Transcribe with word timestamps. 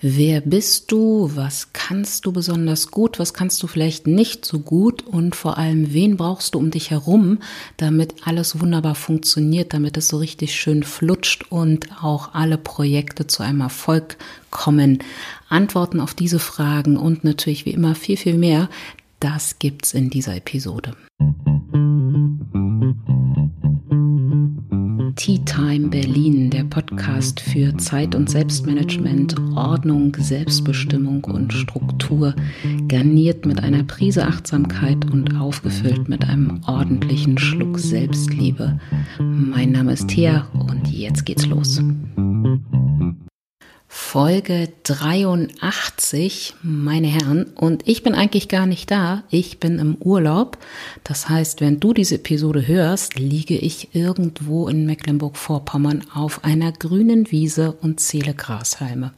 Wer 0.00 0.42
bist 0.42 0.92
du? 0.92 1.28
Was 1.34 1.72
kannst 1.72 2.24
du 2.24 2.30
besonders 2.30 2.92
gut? 2.92 3.18
Was 3.18 3.34
kannst 3.34 3.60
du 3.64 3.66
vielleicht 3.66 4.06
nicht 4.06 4.44
so 4.44 4.60
gut? 4.60 5.04
Und 5.04 5.34
vor 5.34 5.58
allem, 5.58 5.92
wen 5.92 6.16
brauchst 6.16 6.54
du 6.54 6.60
um 6.60 6.70
dich 6.70 6.92
herum, 6.92 7.38
damit 7.78 8.14
alles 8.24 8.60
wunderbar 8.60 8.94
funktioniert, 8.94 9.74
damit 9.74 9.96
es 9.96 10.06
so 10.06 10.18
richtig 10.18 10.54
schön 10.54 10.84
flutscht 10.84 11.50
und 11.50 11.88
auch 12.00 12.32
alle 12.32 12.58
Projekte 12.58 13.26
zu 13.26 13.42
einem 13.42 13.60
Erfolg 13.60 14.18
kommen? 14.50 15.00
Antworten 15.48 15.98
auf 15.98 16.14
diese 16.14 16.38
Fragen 16.38 16.96
und 16.96 17.24
natürlich 17.24 17.66
wie 17.66 17.72
immer 17.72 17.96
viel, 17.96 18.16
viel 18.16 18.38
mehr, 18.38 18.70
das 19.18 19.58
gibt's 19.58 19.94
in 19.94 20.10
dieser 20.10 20.36
Episode. 20.36 20.94
Tea 25.18 25.40
Time 25.44 25.88
Berlin, 25.88 26.48
der 26.48 26.62
Podcast 26.62 27.40
für 27.40 27.76
Zeit- 27.76 28.14
und 28.14 28.30
Selbstmanagement, 28.30 29.34
Ordnung, 29.56 30.16
Selbstbestimmung 30.16 31.24
und 31.24 31.52
Struktur, 31.52 32.36
garniert 32.86 33.44
mit 33.44 33.60
einer 33.60 33.82
Prise 33.82 34.24
Achtsamkeit 34.24 35.10
und 35.10 35.36
aufgefüllt 35.36 36.08
mit 36.08 36.24
einem 36.24 36.60
ordentlichen 36.68 37.36
Schluck 37.36 37.80
Selbstliebe. 37.80 38.78
Mein 39.18 39.72
Name 39.72 39.94
ist 39.94 40.06
Thea 40.06 40.46
und 40.52 40.86
jetzt 40.86 41.26
geht's 41.26 41.46
los. 41.46 41.82
Folge 44.00 44.70
83, 44.84 46.54
meine 46.62 47.08
Herren. 47.08 47.44
Und 47.56 47.86
ich 47.86 48.02
bin 48.02 48.14
eigentlich 48.14 48.48
gar 48.48 48.64
nicht 48.64 48.90
da. 48.90 49.24
Ich 49.28 49.60
bin 49.60 49.78
im 49.78 49.96
Urlaub. 49.96 50.56
Das 51.04 51.28
heißt, 51.28 51.60
wenn 51.60 51.78
du 51.78 51.92
diese 51.92 52.14
Episode 52.14 52.66
hörst, 52.66 53.18
liege 53.18 53.58
ich 53.58 53.94
irgendwo 53.94 54.66
in 54.68 54.86
Mecklenburg-Vorpommern 54.86 56.06
auf 56.14 56.42
einer 56.42 56.72
grünen 56.72 57.30
Wiese 57.30 57.72
und 57.72 58.00
zähle 58.00 58.32
Grashalme. 58.32 59.12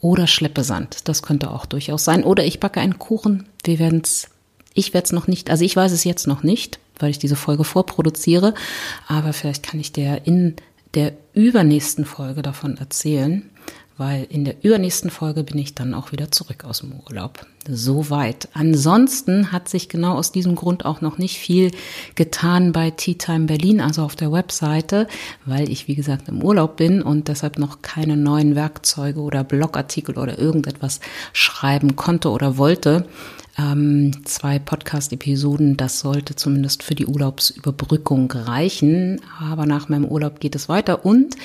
Oder 0.00 0.28
schleppe 0.28 0.62
Sand. 0.62 1.08
Das 1.08 1.24
könnte 1.24 1.50
auch 1.50 1.66
durchaus 1.66 2.04
sein. 2.04 2.22
Oder 2.22 2.44
ich 2.44 2.60
backe 2.60 2.80
einen 2.80 3.00
Kuchen. 3.00 3.46
Wir 3.64 3.80
werden 3.80 4.02
es, 4.04 4.28
ich 4.74 4.94
werde 4.94 5.06
es 5.06 5.12
noch 5.12 5.26
nicht, 5.26 5.50
also 5.50 5.64
ich 5.64 5.74
weiß 5.74 5.90
es 5.90 6.04
jetzt 6.04 6.28
noch 6.28 6.44
nicht, 6.44 6.78
weil 7.00 7.10
ich 7.10 7.18
diese 7.18 7.36
Folge 7.36 7.64
vorproduziere. 7.64 8.54
Aber 9.08 9.32
vielleicht 9.32 9.64
kann 9.64 9.80
ich 9.80 9.90
dir 9.90 10.20
in 10.24 10.54
der 10.94 11.14
übernächsten 11.32 12.04
Folge 12.04 12.42
davon 12.42 12.76
erzählen 12.76 13.50
weil 13.96 14.26
in 14.28 14.44
der 14.44 14.64
übernächsten 14.64 15.10
Folge 15.10 15.44
bin 15.44 15.58
ich 15.58 15.74
dann 15.74 15.94
auch 15.94 16.10
wieder 16.10 16.32
zurück 16.32 16.64
aus 16.64 16.80
dem 16.80 16.92
Urlaub. 17.06 17.46
Soweit. 17.66 18.48
Ansonsten 18.52 19.52
hat 19.52 19.68
sich 19.68 19.88
genau 19.88 20.14
aus 20.14 20.32
diesem 20.32 20.54
Grund 20.54 20.84
auch 20.84 21.00
noch 21.00 21.16
nicht 21.16 21.38
viel 21.38 21.70
getan 22.14 22.72
bei 22.72 22.90
Tea 22.90 23.14
Time 23.14 23.46
Berlin, 23.46 23.80
also 23.80 24.02
auf 24.02 24.16
der 24.16 24.32
Webseite, 24.32 25.06
weil 25.46 25.70
ich, 25.70 25.88
wie 25.88 25.94
gesagt, 25.94 26.28
im 26.28 26.42
Urlaub 26.42 26.76
bin 26.76 27.02
und 27.02 27.28
deshalb 27.28 27.58
noch 27.58 27.82
keine 27.82 28.16
neuen 28.16 28.54
Werkzeuge 28.54 29.20
oder 29.20 29.44
Blogartikel 29.44 30.18
oder 30.18 30.38
irgendetwas 30.38 31.00
schreiben 31.32 31.96
konnte 31.96 32.30
oder 32.30 32.58
wollte. 32.58 33.06
Ähm, 33.56 34.24
zwei 34.24 34.58
Podcast-Episoden, 34.58 35.76
das 35.76 36.00
sollte 36.00 36.34
zumindest 36.34 36.82
für 36.82 36.96
die 36.96 37.06
Urlaubsüberbrückung 37.06 38.30
reichen. 38.30 39.20
Aber 39.38 39.64
nach 39.64 39.88
meinem 39.88 40.06
Urlaub 40.06 40.40
geht 40.40 40.56
es 40.56 40.68
weiter 40.68 41.06
und 41.06 41.36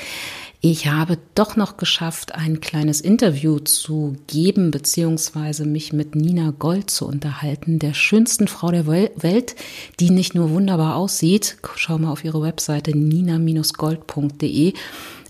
ich 0.61 0.87
habe 0.87 1.17
doch 1.35 1.55
noch 1.55 1.77
geschafft, 1.77 2.35
ein 2.35 2.59
kleines 2.59 2.99
Interview 2.99 3.59
zu 3.59 4.17
geben, 4.27 4.71
beziehungsweise 4.71 5.65
mich 5.65 5.93
mit 5.93 6.15
Nina 6.15 6.51
Gold 6.51 6.89
zu 6.89 7.07
unterhalten, 7.07 7.79
der 7.79 7.93
schönsten 7.93 8.49
Frau 8.49 8.69
der 8.69 8.85
Welt, 8.85 9.55
die 10.01 10.09
nicht 10.09 10.35
nur 10.35 10.49
wunderbar 10.49 10.97
aussieht. 10.97 11.57
Schau 11.75 11.97
mal 11.97 12.11
auf 12.11 12.25
ihre 12.25 12.41
Webseite 12.41 12.97
nina-gold.de 12.97 14.73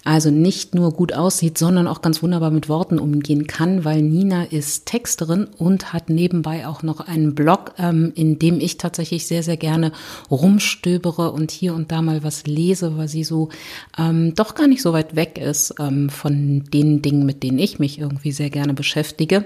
also 0.09 0.31
nicht 0.31 0.73
nur 0.73 0.91
gut 0.91 1.13
aussieht, 1.13 1.59
sondern 1.59 1.85
auch 1.85 2.02
ganz 2.02 2.23
wunderbar 2.23 2.49
mit 2.49 2.67
Worten 2.67 2.97
umgehen 2.97 3.45
kann, 3.45 3.85
weil 3.85 4.02
Nina 4.02 4.45
ist 4.45 4.88
Texterin 4.88 5.45
und 5.59 5.93
hat 5.93 6.09
nebenbei 6.09 6.65
auch 6.65 6.81
noch 6.81 6.99
einen 6.99 7.35
Blog, 7.35 7.73
ähm, 7.77 8.11
in 8.15 8.39
dem 8.39 8.59
ich 8.59 8.77
tatsächlich 8.77 9.27
sehr, 9.27 9.43
sehr 9.43 9.57
gerne 9.57 9.91
rumstöbere 10.31 11.31
und 11.31 11.52
hier 11.52 11.75
und 11.75 11.92
da 11.92 12.02
mal 12.02 12.23
was 12.23 12.47
lese, 12.47 12.97
weil 12.97 13.08
sie 13.08 13.23
so 13.23 13.49
ähm, 13.99 14.33
doch 14.33 14.55
gar 14.55 14.67
nicht 14.67 14.81
so 14.81 14.93
weit 14.93 15.15
weg 15.15 15.37
ist 15.37 15.75
ähm, 15.80 16.09
von 16.09 16.64
den 16.73 17.03
Dingen, 17.03 17.27
mit 17.27 17.43
denen 17.43 17.59
ich 17.59 17.77
mich 17.77 17.99
irgendwie 17.99 18.31
sehr 18.31 18.49
gerne 18.49 18.73
beschäftige. 18.73 19.45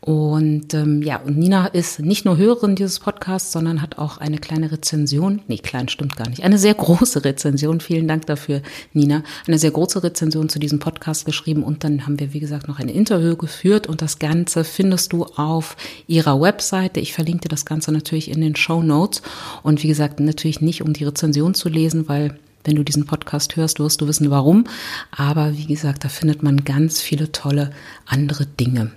Und 0.00 0.74
ähm, 0.74 1.02
ja, 1.02 1.16
und 1.16 1.38
Nina 1.38 1.66
ist 1.66 1.98
nicht 1.98 2.24
nur 2.24 2.36
Hörerin 2.36 2.76
dieses 2.76 3.00
Podcasts, 3.00 3.50
sondern 3.50 3.82
hat 3.82 3.98
auch 3.98 4.18
eine 4.18 4.38
kleine 4.38 4.70
Rezension. 4.70 5.42
Nee, 5.48 5.58
klein 5.58 5.88
stimmt 5.88 6.16
gar 6.16 6.28
nicht. 6.28 6.44
Eine 6.44 6.56
sehr 6.56 6.74
große 6.74 7.24
Rezension. 7.24 7.80
Vielen 7.80 8.06
Dank 8.06 8.26
dafür, 8.26 8.62
Nina. 8.92 9.24
Eine 9.48 9.58
sehr 9.58 9.72
große 9.72 10.04
Rezension 10.04 10.48
zu 10.48 10.60
diesem 10.60 10.78
Podcast 10.78 11.24
geschrieben. 11.24 11.64
Und 11.64 11.82
dann 11.82 12.06
haben 12.06 12.20
wir, 12.20 12.32
wie 12.32 12.38
gesagt, 12.38 12.68
noch 12.68 12.78
ein 12.78 12.88
Interview 12.88 13.34
geführt. 13.34 13.88
Und 13.88 14.00
das 14.00 14.20
Ganze 14.20 14.62
findest 14.62 15.12
du 15.12 15.24
auf 15.24 15.76
ihrer 16.06 16.40
Webseite. 16.40 17.00
Ich 17.00 17.12
verlinke 17.12 17.42
dir 17.42 17.48
das 17.48 17.66
Ganze 17.66 17.90
natürlich 17.90 18.30
in 18.30 18.40
den 18.40 18.54
Show 18.54 18.82
Notes. 18.82 19.22
Und 19.64 19.82
wie 19.82 19.88
gesagt, 19.88 20.20
natürlich 20.20 20.60
nicht, 20.60 20.82
um 20.82 20.92
die 20.92 21.04
Rezension 21.04 21.54
zu 21.54 21.68
lesen, 21.68 22.08
weil 22.08 22.38
wenn 22.62 22.76
du 22.76 22.84
diesen 22.84 23.06
Podcast 23.06 23.56
hörst, 23.56 23.80
wirst 23.80 24.00
du 24.00 24.06
wissen, 24.06 24.30
warum. 24.30 24.64
Aber 25.10 25.56
wie 25.56 25.66
gesagt, 25.66 26.04
da 26.04 26.08
findet 26.08 26.44
man 26.44 26.64
ganz 26.64 27.00
viele 27.00 27.32
tolle 27.32 27.70
andere 28.06 28.46
Dinge 28.46 28.92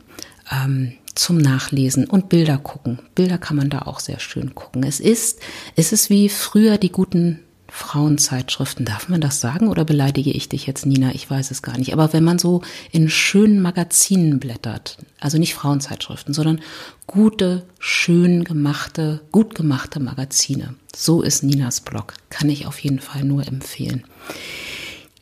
ähm, 0.51 0.93
zum 1.15 1.37
Nachlesen 1.37 2.05
und 2.05 2.29
Bilder 2.29 2.57
gucken. 2.57 2.99
Bilder 3.15 3.37
kann 3.37 3.57
man 3.57 3.69
da 3.69 3.79
auch 3.79 3.99
sehr 3.99 4.19
schön 4.19 4.55
gucken. 4.55 4.83
Es 4.83 4.99
ist, 4.99 5.39
es 5.75 5.91
ist 5.91 6.09
wie 6.09 6.29
früher 6.29 6.77
die 6.77 6.91
guten 6.91 7.39
Frauenzeitschriften. 7.71 8.85
Darf 8.85 9.07
man 9.07 9.21
das 9.21 9.39
sagen 9.39 9.69
oder 9.69 9.85
beleidige 9.85 10.31
ich 10.31 10.49
dich 10.49 10.67
jetzt, 10.67 10.85
Nina? 10.85 11.15
Ich 11.15 11.29
weiß 11.29 11.51
es 11.51 11.61
gar 11.61 11.77
nicht. 11.77 11.93
Aber 11.93 12.11
wenn 12.11 12.23
man 12.23 12.37
so 12.37 12.61
in 12.91 13.09
schönen 13.09 13.61
Magazinen 13.61 14.39
blättert, 14.39 14.97
also 15.19 15.37
nicht 15.37 15.55
Frauenzeitschriften, 15.55 16.33
sondern 16.33 16.59
gute, 17.07 17.63
schön 17.79 18.43
gemachte, 18.43 19.21
gut 19.31 19.55
gemachte 19.55 20.01
Magazine. 20.01 20.75
So 20.93 21.21
ist 21.21 21.43
Ninas 21.43 21.79
Blog. 21.79 22.13
Kann 22.29 22.49
ich 22.49 22.67
auf 22.67 22.77
jeden 22.79 22.99
Fall 22.99 23.23
nur 23.23 23.47
empfehlen. 23.47 24.03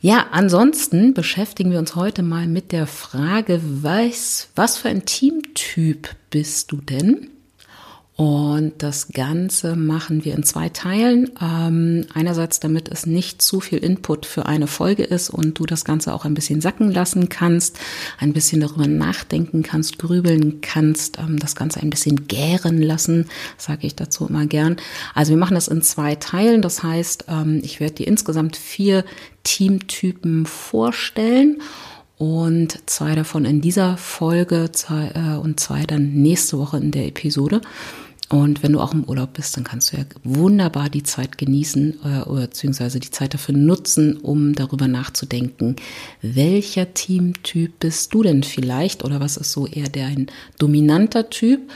Ja, 0.02 0.28
ansonsten 0.30 1.12
beschäftigen 1.12 1.72
wir 1.72 1.78
uns 1.78 1.94
heute 1.94 2.22
mal 2.22 2.46
mit 2.46 2.72
der 2.72 2.86
Frage, 2.86 3.60
was, 3.62 4.48
was 4.56 4.78
für 4.78 4.88
ein 4.88 5.04
Teamtyp 5.04 6.08
bist 6.30 6.72
du 6.72 6.78
denn? 6.78 7.28
Und 8.20 8.82
das 8.82 9.08
Ganze 9.08 9.76
machen 9.76 10.26
wir 10.26 10.34
in 10.34 10.42
zwei 10.42 10.68
Teilen. 10.68 11.30
Ähm, 11.40 12.04
einerseits, 12.12 12.60
damit 12.60 12.90
es 12.90 13.06
nicht 13.06 13.40
zu 13.40 13.60
viel 13.60 13.78
Input 13.78 14.26
für 14.26 14.44
eine 14.44 14.66
Folge 14.66 15.04
ist 15.04 15.30
und 15.30 15.58
du 15.58 15.64
das 15.64 15.86
Ganze 15.86 16.12
auch 16.12 16.26
ein 16.26 16.34
bisschen 16.34 16.60
sacken 16.60 16.92
lassen 16.92 17.30
kannst, 17.30 17.78
ein 18.18 18.34
bisschen 18.34 18.60
darüber 18.60 18.86
nachdenken 18.86 19.62
kannst, 19.62 19.98
grübeln 19.98 20.60
kannst, 20.60 21.18
ähm, 21.18 21.38
das 21.38 21.56
Ganze 21.56 21.80
ein 21.80 21.88
bisschen 21.88 22.26
gären 22.26 22.82
lassen, 22.82 23.26
sage 23.56 23.86
ich 23.86 23.96
dazu 23.96 24.26
immer 24.26 24.44
gern. 24.44 24.76
Also 25.14 25.30
wir 25.30 25.38
machen 25.38 25.54
das 25.54 25.68
in 25.68 25.80
zwei 25.80 26.14
Teilen. 26.14 26.60
Das 26.60 26.82
heißt, 26.82 27.24
ähm, 27.28 27.62
ich 27.64 27.80
werde 27.80 27.94
dir 27.94 28.06
insgesamt 28.06 28.56
vier 28.56 29.06
Teamtypen 29.44 30.46
vorstellen. 30.46 31.60
Und 32.16 32.78
zwei 32.84 33.14
davon 33.14 33.46
in 33.46 33.62
dieser 33.62 33.96
Folge 33.96 34.70
zwei, 34.72 35.10
äh, 35.14 35.38
und 35.38 35.58
zwei 35.58 35.84
dann 35.84 36.12
nächste 36.12 36.58
Woche 36.58 36.76
in 36.76 36.90
der 36.90 37.06
Episode. 37.06 37.62
Und 38.30 38.62
wenn 38.62 38.72
du 38.72 38.80
auch 38.80 38.92
im 38.92 39.02
Urlaub 39.04 39.32
bist, 39.32 39.56
dann 39.56 39.64
kannst 39.64 39.92
du 39.92 39.96
ja 39.96 40.04
wunderbar 40.22 40.88
die 40.88 41.02
Zeit 41.02 41.36
genießen 41.36 41.98
äh, 42.04 42.28
oder 42.28 42.42
beziehungsweise 42.42 43.00
die 43.00 43.10
Zeit 43.10 43.34
dafür 43.34 43.56
nutzen, 43.56 44.18
um 44.18 44.54
darüber 44.54 44.86
nachzudenken, 44.86 45.74
welcher 46.22 46.94
Teamtyp 46.94 47.80
bist 47.80 48.14
du 48.14 48.22
denn 48.22 48.44
vielleicht? 48.44 49.02
Oder 49.04 49.18
was 49.18 49.36
ist 49.36 49.50
so 49.50 49.66
eher 49.66 49.88
der 49.88 50.06
ein 50.06 50.26
dominanter 50.60 51.28
Typ 51.28 51.72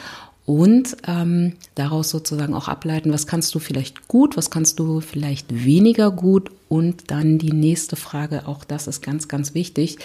und 0.46 0.96
ähm, 1.06 1.54
daraus 1.74 2.10
sozusagen 2.10 2.54
auch 2.54 2.68
ableiten, 2.68 3.12
was 3.12 3.26
kannst 3.26 3.54
du 3.54 3.58
vielleicht 3.58 4.08
gut, 4.08 4.36
was 4.36 4.50
kannst 4.50 4.78
du 4.78 5.00
vielleicht 5.00 5.64
weniger 5.64 6.10
gut 6.10 6.50
und 6.68 7.10
dann 7.10 7.38
die 7.38 7.52
nächste 7.52 7.96
Frage, 7.96 8.46
auch 8.46 8.64
das 8.64 8.86
ist 8.86 9.02
ganz, 9.02 9.28
ganz 9.28 9.54
wichtig 9.54 9.98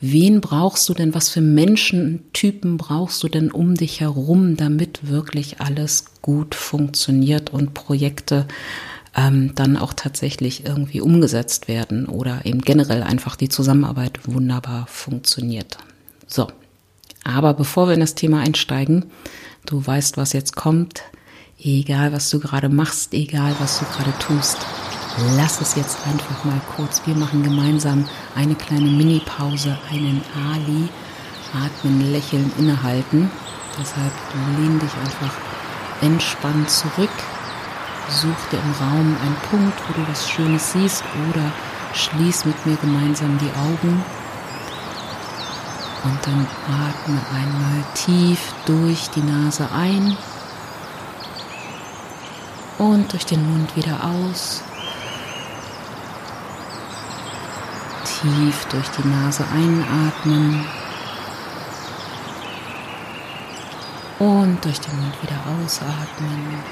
Wen 0.00 0.42
brauchst 0.42 0.88
du 0.88 0.94
denn? 0.94 1.14
Was 1.14 1.30
für 1.30 1.40
Menschentypen 1.40 2.76
brauchst 2.76 3.22
du 3.22 3.28
denn 3.28 3.50
um 3.50 3.74
dich 3.74 4.00
herum, 4.00 4.56
damit 4.56 5.08
wirklich 5.08 5.60
alles 5.60 6.04
gut 6.20 6.54
funktioniert 6.54 7.50
und 7.50 7.72
Projekte 7.72 8.46
ähm, 9.16 9.54
dann 9.54 9.78
auch 9.78 9.94
tatsächlich 9.94 10.66
irgendwie 10.66 11.00
umgesetzt 11.00 11.66
werden 11.66 12.06
oder 12.06 12.44
eben 12.44 12.60
generell 12.60 13.02
einfach 13.02 13.36
die 13.36 13.48
Zusammenarbeit 13.48 14.20
wunderbar 14.26 14.86
funktioniert. 14.86 15.78
So, 16.26 16.48
aber 17.26 17.54
bevor 17.54 17.88
wir 17.88 17.94
in 17.94 18.00
das 18.00 18.14
Thema 18.14 18.40
einsteigen, 18.40 19.10
du 19.66 19.84
weißt, 19.84 20.16
was 20.16 20.32
jetzt 20.32 20.54
kommt, 20.54 21.02
egal 21.58 22.12
was 22.12 22.30
du 22.30 22.38
gerade 22.38 22.68
machst, 22.68 23.14
egal 23.14 23.52
was 23.58 23.80
du 23.80 23.84
gerade 23.86 24.16
tust, 24.18 24.58
lass 25.36 25.60
es 25.60 25.74
jetzt 25.74 25.98
einfach 26.06 26.44
mal 26.44 26.60
kurz. 26.76 27.02
Wir 27.04 27.14
machen 27.14 27.42
gemeinsam 27.42 28.08
eine 28.36 28.54
kleine 28.54 28.90
Mini-Pause, 28.90 29.76
einen 29.90 30.22
Ali, 30.52 30.88
atmen, 31.52 32.12
lächeln, 32.12 32.52
innehalten. 32.58 33.30
Deshalb 33.80 34.12
lehn 34.58 34.78
dich 34.78 34.92
einfach 34.94 35.34
entspannt 36.02 36.70
zurück. 36.70 37.10
Such 38.08 38.50
dir 38.52 38.58
im 38.58 38.72
Raum 38.86 39.16
einen 39.20 39.36
Punkt, 39.50 39.74
wo 39.88 40.00
du 40.00 40.08
was 40.08 40.30
Schönes 40.30 40.72
siehst 40.72 41.02
oder 41.30 41.50
schließ 41.92 42.44
mit 42.44 42.66
mir 42.66 42.76
gemeinsam 42.76 43.36
die 43.38 43.50
Augen 43.58 44.04
Und 46.04 46.18
dann 46.24 46.46
atme 46.66 47.20
einmal 47.34 47.84
tief 47.94 48.52
durch 48.64 49.08
die 49.10 49.22
Nase 49.22 49.68
ein 49.72 50.16
und 52.78 53.12
durch 53.12 53.24
den 53.26 53.44
Mund 53.50 53.74
wieder 53.76 53.98
aus. 54.04 54.62
Tief 58.04 58.66
durch 58.66 58.88
die 58.90 59.08
Nase 59.08 59.44
einatmen 59.52 60.64
und 64.18 64.64
durch 64.64 64.80
den 64.80 65.00
Mund 65.00 65.14
wieder 65.22 65.38
ausatmen. 65.46 66.62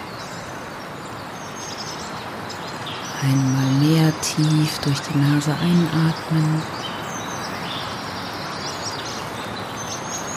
Einmal 3.22 3.72
mehr 3.80 4.12
tief 4.20 4.78
durch 4.80 5.00
die 5.00 5.18
Nase 5.18 5.54
einatmen 5.54 6.62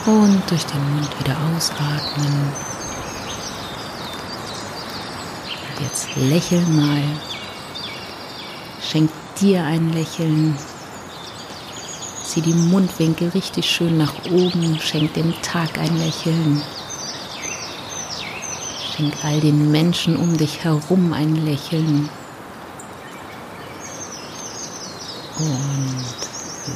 und 0.07 0.42
durch 0.50 0.65
den 0.65 0.95
Mund 0.95 1.19
wieder 1.19 1.36
ausatmen. 1.54 2.54
Und 5.68 5.83
jetzt 5.83 6.15
lächel 6.15 6.62
mal. 6.68 7.04
Schenk 8.81 9.12
dir 9.42 9.63
ein 9.63 9.92
Lächeln. 9.92 10.57
Zieh 12.24 12.42
die 12.42 12.54
Mundwinkel 12.54 13.30
richtig 13.30 13.69
schön 13.69 13.98
nach 13.98 14.13
oben. 14.31 14.80
Schenk 14.80 15.13
dem 15.13 15.33
Tag 15.42 15.77
ein 15.77 15.98
Lächeln. 15.98 16.62
Schenk 18.95 19.13
all 19.24 19.42
den 19.42 19.71
Menschen 19.71 20.15
um 20.15 20.38
dich 20.38 20.63
herum 20.63 21.12
ein 21.12 21.36
Lächeln. 21.36 22.09
Und 25.38 26.06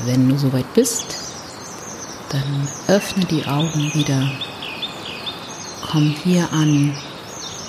wenn 0.05 0.27
du 0.27 0.37
soweit 0.37 0.71
bist, 0.73 1.20
dann 2.31 2.67
öffne 2.87 3.25
die 3.25 3.45
Augen 3.45 3.93
wieder. 3.93 4.31
Komm 5.81 6.15
hier 6.23 6.51
an. 6.53 6.95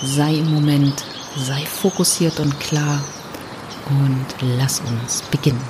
Sei 0.03 0.35
im 0.35 0.53
Moment. 0.53 1.05
Sei 1.37 1.65
fokussiert 1.67 2.39
und 2.41 2.59
klar. 2.61 3.03
Und 3.89 4.27
lass 4.59 4.81
uns 4.81 5.23
beginnen. 5.23 5.61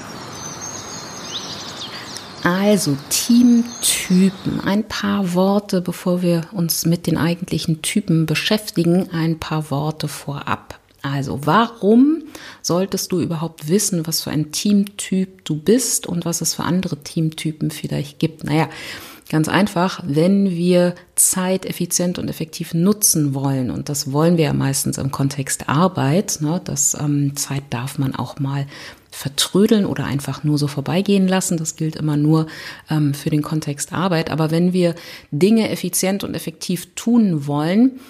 Also 2.43 2.97
Teamtypen. 3.09 4.61
Ein 4.61 4.87
paar 4.89 5.35
Worte, 5.35 5.81
bevor 5.81 6.23
wir 6.23 6.43
uns 6.53 6.85
mit 6.85 7.07
den 7.07 7.17
eigentlichen 7.17 7.83
Typen 7.83 8.27
beschäftigen. 8.27 9.09
Ein 9.13 9.39
paar 9.39 9.71
Worte 9.71 10.09
vorab. 10.09 10.79
Also, 11.03 11.41
warum 11.47 12.22
solltest 12.63 13.13
du 13.13 13.21
überhaupt 13.21 13.69
wissen, 13.69 14.07
was 14.07 14.23
für 14.23 14.31
ein 14.31 14.53
Teamtyp 14.53 15.45
du 15.45 15.57
bist 15.57 16.07
und 16.07 16.25
was 16.25 16.41
es 16.41 16.55
für 16.55 16.65
andere 16.65 16.97
Teamtypen 16.97 17.71
vielleicht 17.71 18.19
gibt? 18.19 18.45
Naja, 18.45 18.69
ganz 19.29 19.49
einfach, 19.49 20.03
wenn 20.07 20.51
wir 20.51 20.95
Zeit 21.15 21.67
effizient 21.67 22.19
und 22.19 22.29
effektiv 22.29 22.75
nutzen 22.75 23.35
wollen, 23.35 23.71
und 23.71 23.89
das 23.89 24.13
wollen 24.13 24.37
wir 24.37 24.45
ja 24.47 24.53
meistens 24.53 24.99
im 24.99 25.11
Kontext 25.11 25.69
Arbeit, 25.69 26.39
ne, 26.41 26.61
das 26.63 26.95
ähm, 26.95 27.37
Zeit 27.37 27.63
darf 27.71 27.99
man 27.99 28.15
auch 28.15 28.39
mal 28.39 28.67
vertrödeln 29.13 29.85
oder 29.85 30.07
einfach 30.07 30.43
nur 30.43 30.59
so 30.59 30.67
vorbeigehen 30.67 31.29
lassen. 31.29 31.59
Das 31.59 31.77
gilt 31.77 31.97
immer 31.97 32.17
nur 32.17 32.47
ähm, 32.91 33.15
für 33.15 33.31
den 33.31 33.43
Kontext 33.43 33.93
Arbeit. 33.93 34.31
Aber 34.31 34.51
wenn 34.51 34.73
wir 34.73 34.95
Dinge 35.31 35.69
effizient 35.71 36.25
und 36.25 36.35
effektiv 36.35 36.89
tun 36.95 37.47
wollen, 37.47 38.01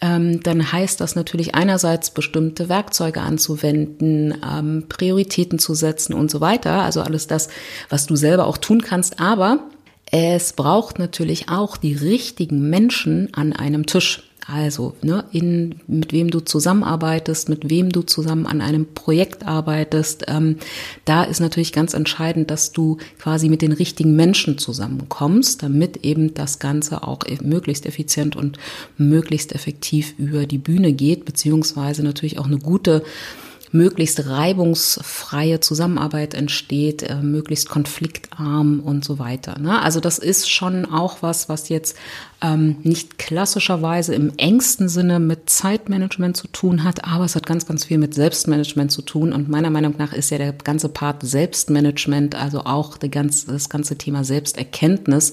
ähm, 0.00 0.42
dann 0.42 0.72
heißt 0.72 1.00
das 1.00 1.14
natürlich 1.14 1.54
einerseits 1.54 2.10
bestimmte 2.10 2.68
Werkzeuge 2.68 3.20
anzuwenden, 3.20 4.34
ähm, 4.44 4.84
Prioritäten 4.88 5.58
zu 5.58 5.74
setzen 5.74 6.14
und 6.14 6.30
so 6.30 6.40
weiter. 6.40 6.82
Also 6.82 7.00
alles 7.00 7.26
das, 7.26 7.48
was 7.88 8.06
du 8.06 8.16
selber 8.16 8.46
auch 8.46 8.58
tun 8.58 8.82
kannst. 8.82 9.20
Aber 9.20 9.60
es 10.10 10.52
braucht 10.52 10.98
natürlich 10.98 11.48
auch 11.48 11.76
die 11.76 11.94
richtigen 11.94 12.68
Menschen 12.68 13.32
an 13.34 13.52
einem 13.52 13.86
Tisch. 13.86 14.22
Also, 14.48 14.94
ne, 15.02 15.24
in, 15.32 15.80
mit 15.88 16.12
wem 16.12 16.30
du 16.30 16.38
zusammenarbeitest, 16.38 17.48
mit 17.48 17.68
wem 17.68 17.90
du 17.90 18.02
zusammen 18.02 18.46
an 18.46 18.60
einem 18.60 18.86
Projekt 18.94 19.44
arbeitest, 19.44 20.26
ähm, 20.28 20.58
da 21.04 21.24
ist 21.24 21.40
natürlich 21.40 21.72
ganz 21.72 21.94
entscheidend, 21.94 22.52
dass 22.52 22.70
du 22.70 22.98
quasi 23.18 23.48
mit 23.48 23.60
den 23.60 23.72
richtigen 23.72 24.14
Menschen 24.14 24.56
zusammenkommst, 24.56 25.64
damit 25.64 26.04
eben 26.04 26.32
das 26.34 26.60
Ganze 26.60 27.02
auch 27.02 27.24
e, 27.26 27.38
möglichst 27.42 27.86
effizient 27.86 28.36
und 28.36 28.58
möglichst 28.96 29.52
effektiv 29.52 30.14
über 30.16 30.46
die 30.46 30.58
Bühne 30.58 30.92
geht, 30.92 31.24
beziehungsweise 31.24 32.04
natürlich 32.04 32.38
auch 32.38 32.46
eine 32.46 32.58
gute 32.58 33.02
möglichst 33.76 34.26
reibungsfreie 34.28 35.60
Zusammenarbeit 35.60 36.34
entsteht, 36.34 37.02
äh, 37.02 37.16
möglichst 37.16 37.68
konfliktarm 37.68 38.80
und 38.80 39.04
so 39.04 39.18
weiter. 39.18 39.58
Ne? 39.58 39.80
Also 39.82 40.00
das 40.00 40.18
ist 40.18 40.50
schon 40.50 40.86
auch 40.86 41.22
was, 41.22 41.48
was 41.48 41.68
jetzt 41.68 41.96
ähm, 42.42 42.76
nicht 42.82 43.18
klassischerweise 43.18 44.14
im 44.14 44.32
engsten 44.36 44.88
Sinne 44.88 45.18
mit 45.20 45.48
Zeitmanagement 45.48 46.36
zu 46.36 46.48
tun 46.48 46.84
hat, 46.84 47.04
aber 47.04 47.24
es 47.24 47.34
hat 47.34 47.46
ganz, 47.46 47.66
ganz 47.66 47.84
viel 47.84 47.98
mit 47.98 48.14
Selbstmanagement 48.14 48.92
zu 48.92 49.02
tun. 49.02 49.32
Und 49.32 49.48
meiner 49.48 49.70
Meinung 49.70 49.94
nach 49.98 50.12
ist 50.12 50.30
ja 50.30 50.38
der 50.38 50.52
ganze 50.52 50.88
Part 50.88 51.22
Selbstmanagement, 51.22 52.34
also 52.34 52.64
auch 52.64 52.98
der 52.98 53.08
ganze, 53.08 53.46
das 53.52 53.68
ganze 53.68 53.96
Thema 53.96 54.24
Selbsterkenntnis, 54.24 55.32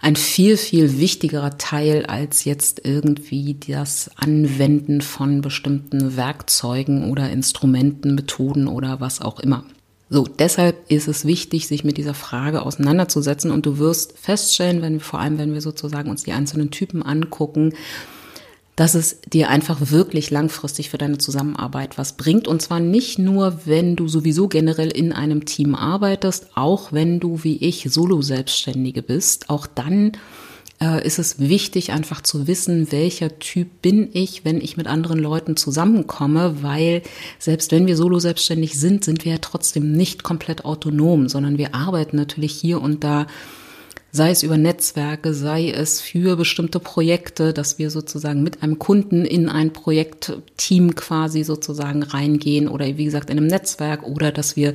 ein 0.00 0.16
viel, 0.16 0.56
viel 0.56 0.98
wichtigerer 0.98 1.58
Teil 1.58 2.06
als 2.06 2.44
jetzt 2.44 2.82
irgendwie 2.84 3.54
das 3.54 4.10
Anwenden 4.16 5.00
von 5.00 5.40
bestimmten 5.40 6.16
Werkzeugen 6.16 7.10
oder 7.10 7.30
Instrumenten, 7.30 8.14
Methoden 8.14 8.68
oder 8.68 9.00
was 9.00 9.20
auch 9.20 9.40
immer. 9.40 9.64
So, 10.10 10.24
deshalb 10.24 10.90
ist 10.90 11.06
es 11.06 11.26
wichtig, 11.26 11.68
sich 11.68 11.84
mit 11.84 11.98
dieser 11.98 12.14
Frage 12.14 12.62
auseinanderzusetzen 12.62 13.50
und 13.50 13.66
du 13.66 13.78
wirst 13.78 14.16
feststellen, 14.16 14.80
wenn 14.80 14.94
wir, 14.94 15.00
vor 15.00 15.20
allem 15.20 15.36
wenn 15.36 15.52
wir 15.52 15.60
sozusagen 15.60 16.08
uns 16.08 16.22
die 16.22 16.32
einzelnen 16.32 16.70
Typen 16.70 17.02
angucken, 17.02 17.74
dass 18.78 18.94
es 18.94 19.20
dir 19.22 19.48
einfach 19.48 19.90
wirklich 19.90 20.30
langfristig 20.30 20.88
für 20.88 20.98
deine 20.98 21.18
Zusammenarbeit 21.18 21.98
was 21.98 22.12
bringt. 22.12 22.46
Und 22.46 22.62
zwar 22.62 22.78
nicht 22.78 23.18
nur, 23.18 23.62
wenn 23.64 23.96
du 23.96 24.06
sowieso 24.06 24.46
generell 24.46 24.92
in 24.92 25.12
einem 25.12 25.46
Team 25.46 25.74
arbeitest, 25.74 26.50
auch 26.54 26.92
wenn 26.92 27.18
du 27.18 27.42
wie 27.42 27.56
ich 27.56 27.88
Solo-Selbstständige 27.90 29.02
bist. 29.02 29.50
Auch 29.50 29.66
dann 29.66 30.12
äh, 30.80 31.04
ist 31.04 31.18
es 31.18 31.40
wichtig, 31.40 31.90
einfach 31.90 32.20
zu 32.20 32.46
wissen, 32.46 32.92
welcher 32.92 33.40
Typ 33.40 33.82
bin 33.82 34.10
ich, 34.12 34.44
wenn 34.44 34.60
ich 34.60 34.76
mit 34.76 34.86
anderen 34.86 35.18
Leuten 35.18 35.56
zusammenkomme, 35.56 36.62
weil 36.62 37.02
selbst 37.40 37.72
wenn 37.72 37.88
wir 37.88 37.96
Solo-Selbstständig 37.96 38.78
sind, 38.78 39.02
sind 39.02 39.24
wir 39.24 39.32
ja 39.32 39.38
trotzdem 39.38 39.90
nicht 39.90 40.22
komplett 40.22 40.64
autonom, 40.64 41.28
sondern 41.28 41.58
wir 41.58 41.74
arbeiten 41.74 42.16
natürlich 42.16 42.52
hier 42.52 42.80
und 42.80 43.02
da 43.02 43.26
sei 44.18 44.30
es 44.32 44.42
über 44.42 44.58
Netzwerke, 44.58 45.32
sei 45.32 45.70
es 45.70 46.00
für 46.00 46.34
bestimmte 46.34 46.80
Projekte, 46.80 47.52
dass 47.52 47.78
wir 47.78 47.88
sozusagen 47.88 48.42
mit 48.42 48.64
einem 48.64 48.80
Kunden 48.80 49.24
in 49.24 49.48
ein 49.48 49.72
Projektteam 49.72 50.96
quasi 50.96 51.44
sozusagen 51.44 52.02
reingehen 52.02 52.66
oder 52.66 52.84
wie 52.98 53.04
gesagt 53.04 53.30
in 53.30 53.38
einem 53.38 53.46
Netzwerk 53.46 54.02
oder 54.02 54.32
dass 54.32 54.56
wir 54.56 54.74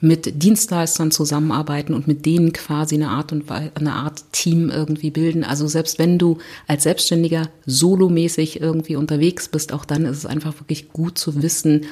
mit 0.00 0.42
Dienstleistern 0.42 1.10
zusammenarbeiten 1.10 1.92
und 1.92 2.08
mit 2.08 2.24
denen 2.24 2.54
quasi 2.54 2.94
eine 2.94 3.10
Art 3.10 3.32
und 3.32 3.44
eine 3.50 3.92
Art 3.92 4.24
Team 4.32 4.70
irgendwie 4.70 5.10
bilden. 5.10 5.44
Also 5.44 5.68
selbst 5.68 5.98
wenn 5.98 6.16
du 6.16 6.38
als 6.66 6.84
Selbstständiger 6.84 7.50
solomäßig 7.66 8.62
irgendwie 8.62 8.96
unterwegs 8.96 9.48
bist, 9.48 9.74
auch 9.74 9.84
dann 9.84 10.06
ist 10.06 10.16
es 10.16 10.26
einfach 10.26 10.58
wirklich 10.58 10.88
gut 10.88 11.18
zu 11.18 11.42
wissen, 11.42 11.84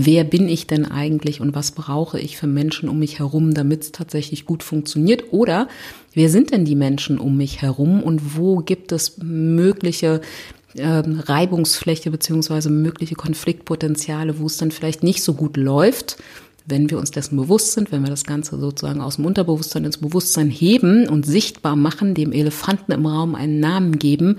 wer 0.00 0.22
bin 0.22 0.48
ich 0.48 0.68
denn 0.68 0.84
eigentlich 0.86 1.40
und 1.40 1.56
was 1.56 1.72
brauche 1.72 2.20
ich 2.20 2.36
für 2.36 2.46
Menschen 2.46 2.88
um 2.88 3.00
mich 3.00 3.18
herum, 3.18 3.52
damit 3.52 3.82
es 3.82 3.92
tatsächlich 3.92 4.46
gut 4.46 4.62
funktioniert? 4.62 5.32
Oder 5.32 5.66
wer 6.14 6.30
sind 6.30 6.52
denn 6.52 6.64
die 6.64 6.76
Menschen 6.76 7.18
um 7.18 7.36
mich 7.36 7.62
herum 7.62 8.04
und 8.04 8.36
wo 8.36 8.58
gibt 8.58 8.92
es 8.92 9.18
mögliche 9.18 10.20
ähm, 10.76 11.18
Reibungsfläche 11.18 12.12
beziehungsweise 12.12 12.70
mögliche 12.70 13.16
Konfliktpotenziale, 13.16 14.38
wo 14.38 14.46
es 14.46 14.56
dann 14.56 14.70
vielleicht 14.70 15.02
nicht 15.02 15.24
so 15.24 15.34
gut 15.34 15.56
läuft? 15.56 16.16
Wenn 16.68 16.90
wir 16.90 16.98
uns 16.98 17.10
dessen 17.10 17.36
bewusst 17.36 17.72
sind, 17.72 17.90
wenn 17.90 18.02
wir 18.02 18.10
das 18.10 18.24
Ganze 18.24 18.58
sozusagen 18.58 19.00
aus 19.00 19.16
dem 19.16 19.24
Unterbewusstsein 19.24 19.84
ins 19.84 19.98
Bewusstsein 19.98 20.50
heben 20.50 21.08
und 21.08 21.24
sichtbar 21.24 21.76
machen, 21.76 22.14
dem 22.14 22.32
Elefanten 22.32 22.92
im 22.92 23.06
Raum 23.06 23.34
einen 23.34 23.58
Namen 23.58 23.98
geben, 23.98 24.36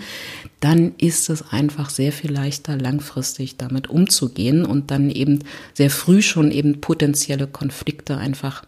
dann 0.60 0.94
ist 0.98 1.30
es 1.30 1.52
einfach 1.52 1.90
sehr 1.90 2.12
viel 2.12 2.32
leichter, 2.32 2.78
langfristig 2.78 3.58
damit 3.58 3.90
umzugehen 3.90 4.66
und 4.66 4.92
dann 4.92 5.10
eben 5.10 5.40
sehr 5.74 5.90
früh 5.90 6.22
schon 6.22 6.52
eben 6.52 6.82
potenzielle 6.82 7.48
Konflikte 7.48 8.18
einfach 8.18 8.64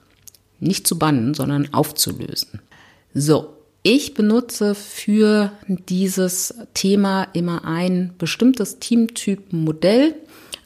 nicht 0.60 0.88
zu 0.88 0.98
bannen, 0.98 1.34
sondern 1.34 1.74
aufzulösen. 1.74 2.62
So, 3.14 3.50
ich 3.84 4.14
benutze 4.14 4.76
für 4.76 5.52
dieses 5.68 6.54
Thema 6.74 7.28
immer 7.34 7.66
ein 7.66 8.14
bestimmtes 8.18 8.80
Teamtyp-Modell. 8.80 10.10
Ähm, 10.10 10.14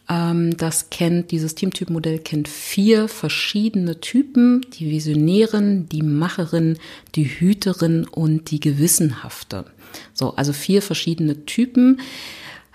das 0.08 0.90
kennt, 0.90 1.32
dieses 1.32 1.56
Teamtyp-Modell 1.56 2.20
kennt 2.20 2.48
vier 2.48 3.08
verschiedene 3.08 4.00
Typen. 4.00 4.62
Die 4.74 4.90
Visionärin, 4.92 5.90
die 5.90 6.04
Macherin, 6.04 6.78
die 7.16 7.26
Hüterin 7.26 8.06
und 8.06 8.52
die 8.52 8.60
Gewissenhafte. 8.60 9.66
So, 10.14 10.36
also 10.36 10.54
vier 10.54 10.82
verschiedene 10.82 11.46
Typen. 11.46 12.02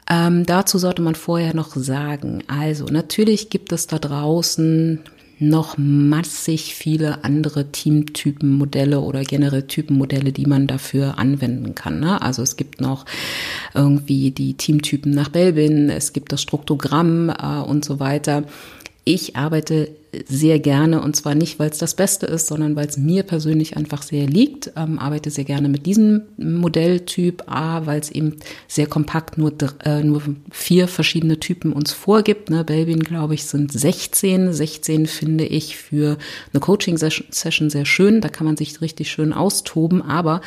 Ähm, 0.08 0.44
dazu 0.44 0.78
sollte 0.78 1.02
man 1.02 1.14
vorher 1.14 1.54
noch 1.54 1.76
sagen, 1.76 2.42
also 2.48 2.86
natürlich 2.86 3.48
gibt 3.48 3.70
es 3.72 3.86
da 3.86 3.98
draußen 4.00 4.98
noch 5.40 5.78
massig 5.78 6.74
viele 6.74 7.24
andere 7.24 7.72
Teamtypenmodelle 7.72 9.00
oder 9.00 9.22
generell 9.22 9.62
Typenmodelle, 9.62 10.32
die 10.32 10.46
man 10.46 10.66
dafür 10.66 11.18
anwenden 11.18 11.74
kann. 11.74 11.98
Ne? 11.98 12.20
Also 12.20 12.42
es 12.42 12.56
gibt 12.56 12.80
noch 12.80 13.06
irgendwie 13.74 14.30
die 14.30 14.54
Teamtypen 14.54 15.12
nach 15.12 15.30
Belbin, 15.30 15.88
es 15.88 16.12
gibt 16.12 16.32
das 16.32 16.42
Struktogramm 16.42 17.30
äh, 17.30 17.60
und 17.60 17.84
so 17.84 18.00
weiter. 18.00 18.44
Ich 19.04 19.36
arbeite 19.36 19.88
sehr 20.28 20.58
gerne 20.58 21.00
und 21.02 21.14
zwar 21.14 21.34
nicht, 21.34 21.58
weil 21.58 21.70
es 21.70 21.78
das 21.78 21.94
Beste 21.94 22.26
ist, 22.26 22.48
sondern 22.48 22.74
weil 22.74 22.86
es 22.86 22.96
mir 22.96 23.22
persönlich 23.22 23.76
einfach 23.76 24.02
sehr 24.02 24.26
liegt. 24.26 24.72
Ähm, 24.76 24.98
arbeite 24.98 25.30
sehr 25.30 25.44
gerne 25.44 25.68
mit 25.68 25.86
diesem 25.86 26.22
Modelltyp 26.36 27.44
A, 27.46 27.86
weil 27.86 28.00
es 28.00 28.10
eben 28.10 28.36
sehr 28.66 28.86
kompakt 28.86 29.38
nur, 29.38 29.52
äh, 29.84 30.02
nur 30.02 30.22
vier 30.50 30.88
verschiedene 30.88 31.38
Typen 31.38 31.72
uns 31.72 31.92
vorgibt. 31.92 32.50
Ne? 32.50 32.64
Belbin, 32.64 33.02
glaube 33.02 33.34
ich, 33.34 33.44
sind 33.44 33.72
16. 33.72 34.52
16 34.52 35.06
finde 35.06 35.44
ich 35.44 35.76
für 35.76 36.18
eine 36.52 36.60
Coaching-Session 36.60 37.70
sehr 37.70 37.86
schön. 37.86 38.20
Da 38.20 38.28
kann 38.28 38.46
man 38.46 38.56
sich 38.56 38.80
richtig 38.80 39.10
schön 39.10 39.32
austoben, 39.32 40.02
aber 40.02 40.40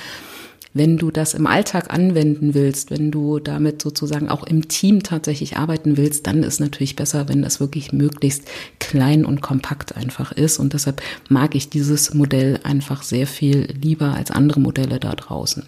wenn 0.74 0.98
du 0.98 1.12
das 1.12 1.34
im 1.34 1.46
Alltag 1.46 1.94
anwenden 1.94 2.54
willst, 2.54 2.90
wenn 2.90 3.12
du 3.12 3.40
damit 3.40 3.82
sozusagen 3.82 4.30
auch 4.30 4.44
im 4.44 4.68
Team 4.68 5.04
tatsächlich 5.04 5.58
arbeiten 5.58 5.98
willst, 5.98 6.26
dann 6.26 6.44
ist 6.44 6.60
natürlich 6.60 6.96
besser, 6.96 7.30
wenn 7.30 7.44
das 7.44 7.60
wirklich 7.60 7.94
möglichst 7.94 8.44
klein 8.80 9.24
und 9.24 9.42
kompakt 9.42 9.96
einfach 9.96 10.32
ist. 10.32 10.58
Und 10.58 10.74
deshalb 10.74 11.02
mag 11.30 11.54
ich 11.56 11.70
dieses 11.70 12.14
Modell 12.14 12.60
einfach 12.64 13.04
sehr 13.04 13.28
viel 13.28 13.68
lieber 13.80 14.14
als 14.16 14.32
andere 14.32 14.60
Modelle 14.60 15.00
da 15.00 15.14
draußen. 15.14 15.64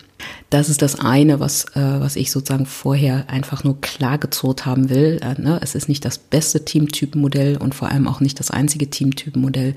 Das 0.49 0.69
ist 0.69 0.81
das 0.81 0.99
eine, 0.99 1.39
was, 1.39 1.65
äh, 1.75 1.99
was 1.99 2.15
ich 2.15 2.31
sozusagen 2.31 2.65
vorher 2.65 3.29
einfach 3.29 3.63
nur 3.63 3.79
klar 3.81 4.17
gezurrt 4.17 4.65
haben 4.65 4.89
will. 4.89 5.19
Äh, 5.21 5.39
ne? 5.39 5.59
Es 5.61 5.75
ist 5.75 5.89
nicht 5.89 6.05
das 6.05 6.17
beste 6.17 6.65
Teamtypenmodell 6.65 7.57
und 7.57 7.75
vor 7.75 7.89
allem 7.89 8.07
auch 8.07 8.21
nicht 8.21 8.39
das 8.39 8.49
einzige 8.49 8.89
Teamtypenmodell. 8.89 9.75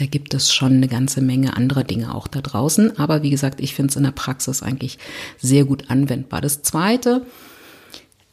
Da 0.00 0.06
gibt 0.06 0.32
es 0.32 0.50
schon 0.50 0.72
eine 0.72 0.88
ganze 0.88 1.20
Menge 1.20 1.54
anderer 1.58 1.84
Dinge 1.84 2.14
auch 2.14 2.26
da 2.26 2.40
draußen. 2.40 2.98
Aber 2.98 3.22
wie 3.22 3.28
gesagt, 3.28 3.60
ich 3.60 3.74
finde 3.74 3.90
es 3.90 3.96
in 3.96 4.04
der 4.04 4.12
Praxis 4.12 4.62
eigentlich 4.62 4.98
sehr 5.38 5.66
gut 5.66 5.90
anwendbar. 5.90 6.40
Das 6.40 6.62
Zweite, 6.62 7.26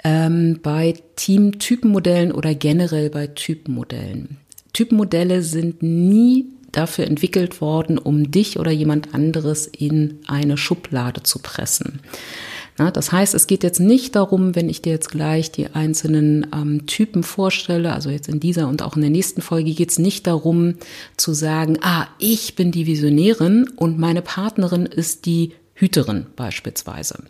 ähm, 0.01 0.61
bei 0.63 0.93
Team-Typenmodellen 1.17 2.31
oder 2.31 2.55
generell 2.55 3.09
bei 3.09 3.27
Typenmodellen. 3.27 4.37
Typenmodelle 4.71 5.43
sind 5.43 5.83
nie 5.83 6.45
dafür 6.71 7.05
entwickelt 7.05 7.59
worden, 7.59 7.97
um 7.97 8.31
dich 8.31 8.59
oder 8.59 8.71
jemand 8.71 9.13
anderes 9.13 9.67
in 9.67 10.19
eine 10.25 10.55
Schublade 10.55 11.23
zu 11.23 11.39
pressen. 11.39 11.99
Ja, 12.79 12.91
das 12.91 13.11
heißt, 13.11 13.33
es 13.33 13.47
geht 13.47 13.63
jetzt 13.63 13.79
nicht 13.79 14.15
darum, 14.15 14.55
wenn 14.55 14.69
ich 14.69 14.83
dir 14.83 14.91
jetzt 14.91 15.09
gleich 15.09 15.51
die 15.51 15.67
einzelnen 15.67 16.45
ähm, 16.53 16.85
Typen 16.85 17.23
vorstelle, 17.23 17.91
also 17.91 18.11
jetzt 18.11 18.29
in 18.29 18.39
dieser 18.39 18.67
und 18.67 18.83
auch 18.83 18.95
in 18.95 19.01
der 19.01 19.09
nächsten 19.09 19.41
Folge 19.41 19.73
geht 19.73 19.89
es 19.89 19.97
nicht 19.97 20.27
darum 20.27 20.75
zu 21.17 21.33
sagen, 21.33 21.79
ah, 21.81 22.07
ich 22.19 22.55
bin 22.55 22.71
die 22.71 22.85
Visionärin 22.85 23.69
und 23.75 23.97
meine 23.97 24.21
Partnerin 24.21 24.85
ist 24.85 25.25
die 25.25 25.53
Hüterin 25.73 26.27
beispielsweise, 26.35 27.23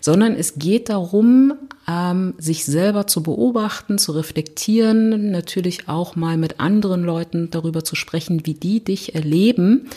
sondern 0.00 0.34
es 0.34 0.54
geht 0.54 0.88
darum, 0.88 1.54
ähm, 1.88 2.34
sich 2.38 2.64
selber 2.64 3.06
zu 3.06 3.22
beobachten, 3.22 3.98
zu 3.98 4.12
reflektieren, 4.12 5.30
natürlich 5.30 5.88
auch 5.88 6.16
mal 6.16 6.36
mit 6.36 6.58
anderen 6.60 7.04
Leuten 7.04 7.50
darüber 7.50 7.84
zu 7.84 7.94
sprechen, 7.94 8.46
wie 8.46 8.54
die 8.54 8.82
dich 8.82 9.14
erleben 9.14 9.88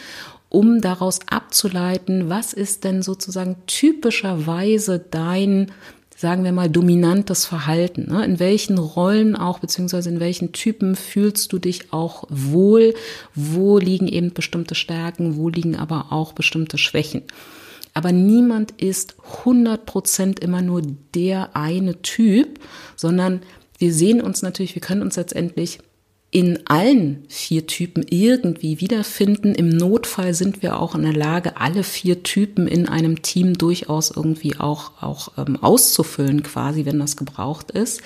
um 0.56 0.80
daraus 0.80 1.20
abzuleiten, 1.30 2.30
was 2.30 2.54
ist 2.54 2.86
denn 2.86 3.02
sozusagen 3.02 3.58
typischerweise 3.68 5.00
dein, 5.00 5.74
sagen 6.16 6.46
wir 6.46 6.54
mal, 6.54 6.70
dominantes 6.70 7.46
Verhalten? 7.46 8.08
Ne? 8.10 8.24
In 8.24 8.40
welchen 8.40 8.78
Rollen 8.78 9.36
auch, 9.36 9.60
beziehungsweise 9.60 10.10
in 10.10 10.22
welchen 10.22 10.54
Typen 10.54 10.96
fühlst 10.96 11.52
du 11.52 11.60
dich 11.60 11.92
auch 11.92 12.24
wohl? 12.30 12.94
Wo 13.36 13.80
liegen 13.80 14.08
eben 14.08 14.34
bestimmte 14.34 14.76
Stärken? 14.76 15.36
Wo 15.36 15.50
liegen 15.50 15.76
aber 15.76 16.14
auch 16.14 16.32
bestimmte 16.32 16.78
Schwächen? 16.78 17.24
Aber 17.94 18.14
niemand 18.14 18.72
ist 18.72 19.16
100% 19.44 20.42
immer 20.42 20.62
nur 20.62 20.84
der 21.14 21.54
eine 21.56 22.02
Typ, 22.02 22.60
sondern 22.96 23.42
wir 23.78 23.94
sehen 23.94 24.22
uns 24.22 24.42
natürlich, 24.42 24.74
wir 24.74 24.82
können 24.82 25.02
uns 25.02 25.18
letztendlich 25.18 25.80
in 26.32 26.68
allen 26.68 27.24
vier 27.30 27.66
Typen 27.66 28.06
irgendwie 28.10 28.82
wiederfinden. 28.82 29.56
Im 29.56 29.70
Notfall 29.70 30.34
sind 30.34 30.62
wir 30.62 30.80
auch 30.80 30.94
in 30.96 31.04
der 31.04 31.14
Lage, 31.14 31.58
alle 31.58 31.84
vier 31.84 32.24
Typen 32.24 32.68
in 32.68 32.90
einem 32.90 33.22
Team 33.22 33.58
durchaus 33.58 34.12
irgendwie 34.12 34.60
auch, 34.60 35.02
auch 35.02 35.32
ähm, 35.38 35.62
auszufüllen, 35.62 36.44
quasi, 36.44 36.86
wenn 36.86 37.00
das 37.00 37.16
gebraucht 37.16 37.72
ist. 37.72 38.02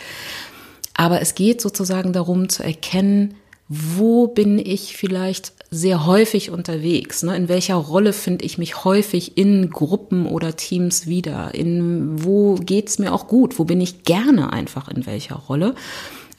Aber 0.93 1.21
es 1.21 1.33
geht 1.33 1.61
sozusagen 1.61 2.13
darum 2.13 2.49
zu 2.49 2.61
erkennen, 2.61 3.35
wo 3.69 4.27
bin 4.27 4.59
ich 4.59 4.97
vielleicht 4.97 5.53
sehr 5.71 6.05
häufig 6.07 6.49
unterwegs? 6.49 7.21
Ne? 7.21 7.35
In 7.35 7.47
welcher 7.47 7.75
Rolle 7.75 8.13
finde 8.13 8.43
ich 8.43 8.57
mich 8.57 8.83
häufig 8.83 9.37
in 9.37 9.69
Gruppen 9.69 10.25
oder 10.25 10.55
Teams 10.55 11.05
wieder? 11.05 11.53
In 11.53 12.23
wo 12.23 12.55
geht's 12.55 12.97
mir 12.97 13.13
auch 13.13 13.27
gut? 13.27 13.59
Wo 13.59 13.65
bin 13.65 13.79
ich 13.79 14.03
gerne 14.03 14.51
einfach 14.51 14.89
in 14.89 15.05
welcher 15.05 15.35
Rolle? 15.35 15.75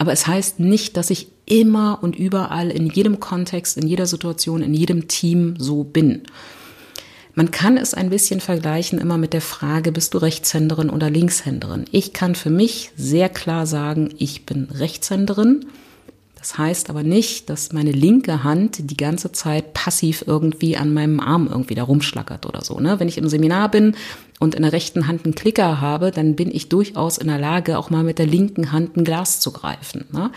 Aber 0.00 0.12
es 0.12 0.26
heißt 0.26 0.61
nicht, 0.61 0.97
dass 0.97 1.11
ich 1.11 1.28
immer 1.45 1.99
und 2.00 2.16
überall 2.16 2.71
in 2.71 2.88
jedem 2.88 3.21
Kontext, 3.21 3.76
in 3.76 3.87
jeder 3.87 4.07
Situation, 4.07 4.62
in 4.62 4.73
jedem 4.73 5.09
Team 5.09 5.57
so 5.59 5.85
bin. 5.85 6.23
Man 7.35 7.50
kann 7.50 7.76
es 7.76 7.92
ein 7.92 8.09
bisschen 8.09 8.40
vergleichen 8.40 8.99
immer 8.99 9.19
mit 9.19 9.35
der 9.35 9.42
Frage, 9.42 9.92
bist 9.92 10.14
du 10.14 10.19
Rechtshänderin 10.19 10.88
oder 10.88 11.11
Linkshänderin? 11.11 11.85
Ich 11.90 12.14
kann 12.14 12.35
für 12.35 12.49
mich 12.49 12.92
sehr 12.97 13.28
klar 13.28 13.66
sagen, 13.66 14.09
ich 14.16 14.47
bin 14.47 14.69
Rechtshänderin 14.71 15.66
das 16.40 16.57
heißt 16.57 16.88
aber 16.88 17.02
nicht, 17.02 17.50
dass 17.50 17.73
meine 17.73 17.92
linke 17.92 18.42
Hand 18.42 18.90
die 18.90 18.97
ganze 18.97 19.30
Zeit 19.30 19.75
passiv 19.75 20.25
irgendwie 20.26 20.75
an 20.76 20.95
meinem 20.95 21.21
Arm 21.21 21.47
irgendwie 21.47 21.75
da 21.75 21.83
rumschlackert 21.83 22.47
oder 22.47 22.64
so. 22.64 22.80
Ne? 22.80 22.99
Wenn 22.99 23.09
ich 23.09 23.19
im 23.19 23.28
Seminar 23.28 23.71
bin 23.71 23.95
und 24.40 24.56
in 24.56 24.62
der 24.62 24.73
rechten 24.73 25.06
Hand 25.06 25.25
einen 25.25 25.37
Klicker 25.37 25.80
habe, 25.80 26.11
dann 26.11 26.35
bin 26.35 26.50
ich 26.52 26.68
durchaus 26.68 27.18
in 27.18 27.28
der 27.28 27.38
Lage, 27.38 27.78
auch 27.78 27.90
mal 27.90 28.02
mit 28.02 28.18
der 28.18 28.26
linken 28.26 28.73
Hand 28.73 28.97
ein 28.97 29.04
Glas 29.04 29.38
zu 29.38 29.52
greifen. 29.52 30.06
Ne? 30.11 30.32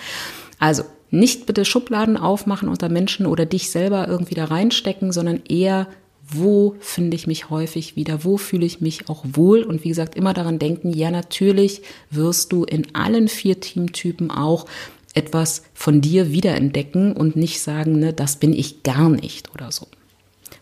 Also 0.60 0.84
nicht 1.10 1.48
bitte 1.48 1.66
Schubladen 1.66 2.18
aufmachen 2.18 2.70
unter 2.70 2.90
Menschen 2.90 3.26
oder 3.26 3.46
dich 3.46 3.72
selber 3.72 4.08
irgendwie 4.08 4.36
da 4.36 4.46
reinstecken, 4.46 5.12
sondern 5.12 5.42
eher 5.48 5.88
wo 6.26 6.76
finde 6.80 7.16
ich 7.16 7.28
mich 7.28 7.50
häufig 7.50 7.96
wieder, 7.96 8.24
wo 8.24 8.38
fühle 8.38 8.66
ich 8.66 8.82
mich 8.82 9.10
auch 9.10 9.24
wohl 9.26 9.64
und 9.64 9.84
wie 9.84 9.90
gesagt 9.90 10.16
immer 10.16 10.34
daran 10.34 10.58
denken, 10.58 10.92
ja 10.92 11.12
natürlich 11.12 11.82
wirst 12.10 12.54
du 12.54 12.64
in 12.64 12.96
allen 12.96 13.28
vier 13.28 13.60
Teamtypen 13.60 14.32
auch 14.32 14.66
etwas 15.14 15.64
von 15.74 16.02
dir 16.02 16.32
wiederentdecken 16.32 17.14
und 17.14 17.36
nicht 17.36 17.62
sagen, 17.62 18.00
ne, 18.00 18.14
das 18.14 18.38
bin 18.38 18.54
ich 18.54 18.84
gar 18.84 19.10
nicht 19.10 19.54
oder 19.54 19.72
so. 19.72 19.88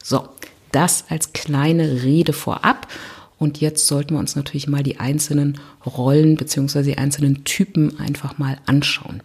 So, 0.04 0.28
das 0.72 1.06
als 1.10 1.32
kleine 1.34 2.04
Rede 2.04 2.34
vorab. 2.34 2.88
Und 3.42 3.60
jetzt 3.60 3.88
sollten 3.88 4.14
wir 4.14 4.20
uns 4.20 4.36
natürlich 4.36 4.68
mal 4.68 4.84
die 4.84 5.00
einzelnen 5.00 5.60
Rollen 5.84 6.36
beziehungsweise 6.36 6.92
die 6.92 7.00
einzelnen 7.00 7.44
Typen 7.44 8.00
einfach 8.00 8.38
mal 8.38 8.60
anschauen. 8.68 9.24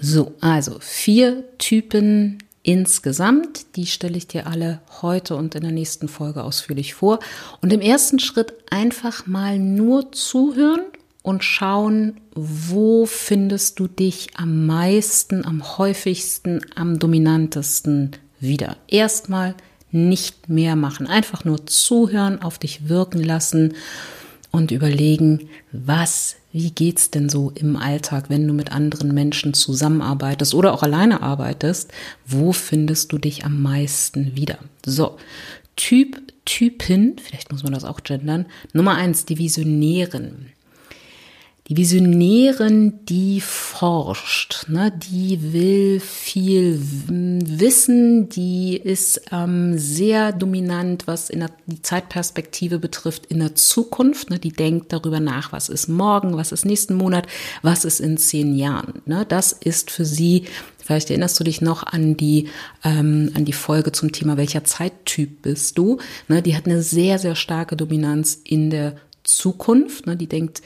So, 0.00 0.34
also 0.40 0.76
vier 0.78 1.42
Typen 1.58 2.38
insgesamt. 2.62 3.74
Die 3.74 3.86
stelle 3.86 4.16
ich 4.16 4.28
dir 4.28 4.46
alle 4.46 4.80
heute 5.02 5.34
und 5.34 5.56
in 5.56 5.62
der 5.62 5.72
nächsten 5.72 6.06
Folge 6.06 6.44
ausführlich 6.44 6.94
vor. 6.94 7.18
Und 7.60 7.72
im 7.72 7.80
ersten 7.80 8.20
Schritt 8.20 8.54
einfach 8.70 9.26
mal 9.26 9.58
nur 9.58 10.12
zuhören 10.12 10.82
und 11.22 11.42
schauen, 11.42 12.20
wo 12.36 13.06
findest 13.06 13.80
du 13.80 13.88
dich 13.88 14.28
am 14.36 14.66
meisten, 14.66 15.44
am 15.44 15.78
häufigsten, 15.78 16.60
am 16.76 17.00
dominantesten 17.00 18.12
wieder. 18.38 18.76
Erstmal 18.86 19.56
nicht 19.92 20.48
mehr 20.48 20.74
machen, 20.74 21.06
einfach 21.06 21.44
nur 21.44 21.66
zuhören, 21.66 22.42
auf 22.42 22.58
dich 22.58 22.88
wirken 22.88 23.22
lassen 23.22 23.74
und 24.50 24.70
überlegen, 24.70 25.48
was, 25.70 26.36
wie 26.52 26.70
geht's 26.70 27.10
denn 27.10 27.28
so 27.28 27.50
im 27.54 27.76
Alltag, 27.76 28.24
wenn 28.28 28.46
du 28.46 28.54
mit 28.54 28.72
anderen 28.72 29.14
Menschen 29.14 29.54
zusammenarbeitest 29.54 30.54
oder 30.54 30.74
auch 30.74 30.82
alleine 30.82 31.22
arbeitest, 31.22 31.92
wo 32.26 32.52
findest 32.52 33.12
du 33.12 33.18
dich 33.18 33.44
am 33.44 33.62
meisten 33.62 34.36
wieder? 34.36 34.58
So, 34.84 35.16
Typ, 35.76 36.20
Typin, 36.44 37.16
vielleicht 37.22 37.50
muss 37.50 37.62
man 37.62 37.72
das 37.72 37.84
auch 37.84 38.02
gendern. 38.02 38.46
Nummer 38.72 38.94
eins, 38.94 39.24
die 39.24 39.38
Visionären. 39.38 40.52
Die 41.72 41.78
Visionärin, 41.78 43.06
die 43.06 43.40
forscht, 43.40 44.66
ne, 44.68 44.92
die 45.10 45.54
will 45.54 46.00
viel 46.00 46.78
wissen, 47.08 48.28
die 48.28 48.76
ist 48.76 49.22
ähm, 49.32 49.78
sehr 49.78 50.32
dominant, 50.32 51.06
was 51.06 51.30
in 51.30 51.40
der, 51.40 51.48
die 51.64 51.80
Zeitperspektive 51.80 52.78
betrifft, 52.78 53.24
in 53.24 53.38
der 53.38 53.54
Zukunft. 53.54 54.28
Ne, 54.28 54.38
die 54.38 54.52
denkt 54.52 54.92
darüber 54.92 55.18
nach, 55.18 55.52
was 55.52 55.70
ist 55.70 55.88
morgen, 55.88 56.36
was 56.36 56.52
ist 56.52 56.66
nächsten 56.66 56.92
Monat, 56.94 57.26
was 57.62 57.86
ist 57.86 58.00
in 58.00 58.18
zehn 58.18 58.54
Jahren. 58.54 59.00
Ne, 59.06 59.24
das 59.26 59.54
ist 59.54 59.90
für 59.90 60.04
sie 60.04 60.44
Vielleicht 60.84 61.08
erinnerst 61.08 61.40
du 61.40 61.44
dich 61.44 61.62
noch 61.62 61.84
an 61.84 62.18
die, 62.18 62.48
ähm, 62.84 63.30
an 63.34 63.46
die 63.46 63.54
Folge 63.54 63.92
zum 63.92 64.12
Thema, 64.12 64.36
welcher 64.36 64.64
Zeittyp 64.64 65.40
bist 65.40 65.78
du? 65.78 66.00
Ne, 66.28 66.42
die 66.42 66.54
hat 66.54 66.66
eine 66.66 66.82
sehr, 66.82 67.18
sehr 67.18 67.34
starke 67.34 67.76
Dominanz 67.76 68.38
in 68.44 68.68
der 68.68 68.96
Zukunft. 69.22 70.06
Ne, 70.06 70.18
die 70.18 70.26
denkt 70.26 70.60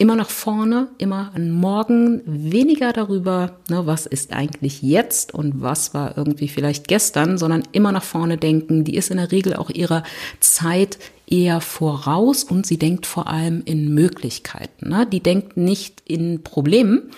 immer 0.00 0.16
nach 0.16 0.30
vorne, 0.30 0.88
immer 0.96 1.30
an 1.34 1.50
morgen, 1.50 2.22
weniger 2.24 2.94
darüber, 2.94 3.58
ne, 3.68 3.86
was 3.86 4.06
ist 4.06 4.32
eigentlich 4.32 4.80
jetzt 4.80 5.34
und 5.34 5.60
was 5.60 5.92
war 5.92 6.16
irgendwie 6.16 6.48
vielleicht 6.48 6.88
gestern, 6.88 7.36
sondern 7.36 7.64
immer 7.72 7.92
nach 7.92 8.02
vorne 8.02 8.38
denken. 8.38 8.84
Die 8.84 8.96
ist 8.96 9.10
in 9.10 9.18
der 9.18 9.30
Regel 9.30 9.54
auch 9.54 9.68
ihrer 9.68 10.02
Zeit 10.40 10.98
eher 11.26 11.60
voraus 11.60 12.44
und 12.44 12.64
sie 12.64 12.78
denkt 12.78 13.04
vor 13.04 13.26
allem 13.26 13.60
in 13.66 13.92
Möglichkeiten. 13.92 14.88
Ne? 14.88 15.06
Die 15.06 15.20
denkt 15.20 15.58
nicht 15.58 16.02
in 16.06 16.42
Problemen, 16.42 17.10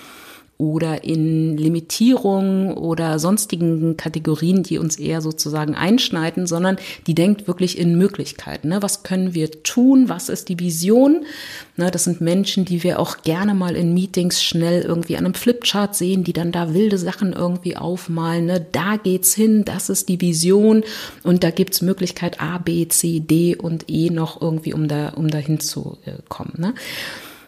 oder 0.62 1.02
in 1.02 1.56
Limitierungen 1.56 2.72
oder 2.74 3.18
sonstigen 3.18 3.96
Kategorien, 3.96 4.62
die 4.62 4.78
uns 4.78 4.96
eher 4.96 5.20
sozusagen 5.20 5.74
einschneiden, 5.74 6.46
sondern 6.46 6.76
die 7.08 7.16
denkt 7.16 7.48
wirklich 7.48 7.76
in 7.76 7.98
Möglichkeiten. 7.98 8.68
Ne? 8.68 8.80
Was 8.80 9.02
können 9.02 9.34
wir 9.34 9.50
tun? 9.64 10.08
Was 10.08 10.28
ist 10.28 10.48
die 10.48 10.60
Vision? 10.60 11.24
Ne, 11.76 11.90
das 11.90 12.04
sind 12.04 12.20
Menschen, 12.20 12.64
die 12.64 12.84
wir 12.84 13.00
auch 13.00 13.22
gerne 13.22 13.54
mal 13.54 13.74
in 13.74 13.92
Meetings 13.92 14.40
schnell 14.40 14.82
irgendwie 14.82 15.16
an 15.16 15.24
einem 15.24 15.34
Flipchart 15.34 15.96
sehen, 15.96 16.22
die 16.22 16.32
dann 16.32 16.52
da 16.52 16.74
wilde 16.74 16.96
Sachen 16.96 17.32
irgendwie 17.32 17.76
aufmalen. 17.76 18.46
Ne? 18.46 18.64
Da 18.70 18.98
geht's 18.98 19.34
hin, 19.34 19.64
das 19.64 19.88
ist 19.88 20.08
die 20.08 20.20
Vision 20.20 20.84
und 21.24 21.42
da 21.42 21.50
gibt's 21.50 21.82
Möglichkeit 21.82 22.40
A, 22.40 22.58
B, 22.58 22.86
C, 22.86 23.18
D 23.18 23.56
und 23.56 23.86
E 23.90 24.10
noch 24.10 24.40
irgendwie, 24.40 24.74
um 24.74 24.86
da, 24.86 25.08
um 25.16 25.26
dahin 25.26 25.58
zu 25.58 25.98
kommen. 26.28 26.54
Ne? 26.56 26.74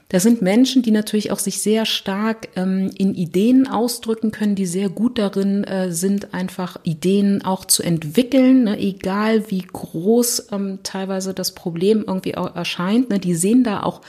Das 0.08 0.22
sind 0.22 0.42
Menschen, 0.42 0.82
die 0.82 0.90
natürlich 0.90 1.30
auch 1.30 1.38
sich 1.38 1.60
sehr 1.60 1.86
stark 1.86 2.48
ähm, 2.56 2.90
in 2.96 3.14
Ideen 3.14 3.66
ausdrücken 3.66 4.30
können, 4.30 4.54
die 4.54 4.66
sehr 4.66 4.88
gut 4.88 5.18
darin 5.18 5.64
äh, 5.64 5.90
sind, 5.92 6.34
einfach 6.34 6.78
Ideen 6.84 7.44
auch 7.44 7.64
zu 7.64 7.82
entwickeln, 7.82 8.64
ne? 8.64 8.78
egal 8.78 9.50
wie 9.50 9.62
groß 9.62 10.48
ähm, 10.52 10.80
teilweise 10.82 11.32
das 11.32 11.52
Problem 11.52 12.04
irgendwie 12.06 12.32
erscheint. 12.32 13.08
Ne? 13.08 13.18
Die 13.18 13.34
sehen 13.34 13.64
da 13.64 13.82
auch 13.82 14.02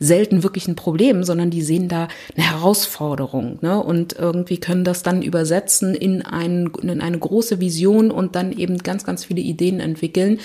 selten 0.00 0.42
wirklich 0.42 0.66
ein 0.66 0.76
Problem, 0.76 1.24
sondern 1.24 1.50
die 1.50 1.62
sehen 1.62 1.88
da 1.88 2.08
eine 2.36 2.50
Herausforderung 2.50 3.58
ne? 3.60 3.80
und 3.82 4.14
irgendwie 4.14 4.58
können 4.58 4.84
das 4.84 5.02
dann 5.02 5.22
übersetzen 5.22 5.94
in, 5.94 6.22
ein, 6.22 6.72
in 6.82 7.00
eine 7.00 7.18
große 7.18 7.60
Vision 7.60 8.10
und 8.10 8.34
dann 8.34 8.52
eben 8.52 8.78
ganz, 8.78 9.04
ganz 9.04 9.24
viele 9.24 9.40
Ideen 9.40 9.78
entwickeln 9.78 10.40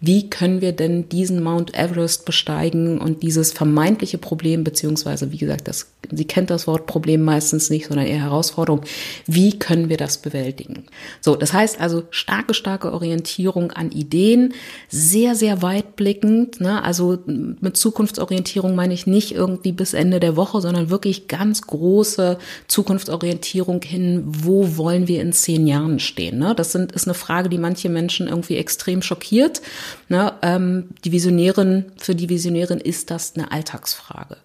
wie 0.00 0.30
können 0.30 0.60
wir 0.60 0.72
denn 0.72 1.08
diesen 1.08 1.42
Mount 1.42 1.74
Everest 1.74 2.24
besteigen 2.24 2.98
und 2.98 3.22
dieses 3.22 3.52
vermeintliche 3.52 4.18
Problem, 4.18 4.64
beziehungsweise, 4.64 5.32
wie 5.32 5.38
gesagt, 5.38 5.66
das, 5.68 5.90
sie 6.10 6.24
kennt 6.24 6.50
das 6.50 6.66
Wort 6.66 6.86
Problem 6.86 7.22
meistens 7.22 7.70
nicht, 7.70 7.88
sondern 7.88 8.06
eher 8.06 8.22
Herausforderung. 8.22 8.82
Wie 9.26 9.58
können 9.58 9.88
wir 9.88 9.96
das 9.96 10.18
bewältigen? 10.18 10.84
So, 11.20 11.36
das 11.36 11.52
heißt 11.52 11.80
also 11.80 12.04
starke, 12.10 12.54
starke 12.54 12.92
Orientierung 12.92 13.72
an 13.72 13.90
Ideen, 13.90 14.54
sehr, 14.88 15.34
sehr 15.34 15.62
weitblickend, 15.62 16.60
ne? 16.60 16.82
also 16.82 17.18
mit 17.26 17.76
Zukunftsorientierung 17.76 18.74
meine 18.74 18.94
ich 18.94 19.06
nicht 19.06 19.32
irgendwie 19.32 19.72
bis 19.72 19.94
Ende 19.94 20.20
der 20.20 20.36
Woche, 20.36 20.60
sondern 20.60 20.90
wirklich 20.90 21.28
ganz 21.28 21.62
große 21.62 22.38
Zukunftsorientierung 22.68 23.82
hin, 23.82 24.24
wo 24.26 24.76
wollen 24.76 25.08
wir 25.08 25.22
in 25.22 25.32
zehn 25.32 25.66
Jahren 25.66 25.98
stehen? 25.98 26.38
Ne? 26.38 26.54
Das 26.54 26.72
sind, 26.72 26.92
ist 26.92 27.06
eine 27.06 27.14
Frage, 27.14 27.48
die 27.48 27.58
manche 27.58 27.88
Menschen 27.88 28.28
irgendwie 28.28 28.56
extrem 28.56 29.02
schockiert. 29.02 29.60
Ne, 30.08 30.32
ähm, 30.42 30.88
die 31.04 31.12
Visionärin, 31.12 31.86
für 31.96 32.14
die 32.14 32.28
Visionärin 32.28 32.78
ist 32.78 33.10
das 33.10 33.34
eine 33.34 33.52
Alltagsfrage. 33.52 34.36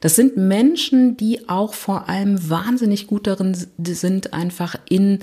Das 0.00 0.14
sind 0.14 0.36
Menschen, 0.36 1.16
die 1.16 1.48
auch 1.48 1.74
vor 1.74 2.08
allem 2.08 2.48
wahnsinnig 2.48 3.06
gut 3.06 3.26
darin 3.26 3.56
sind, 3.82 4.32
einfach 4.32 4.76
in 4.88 5.20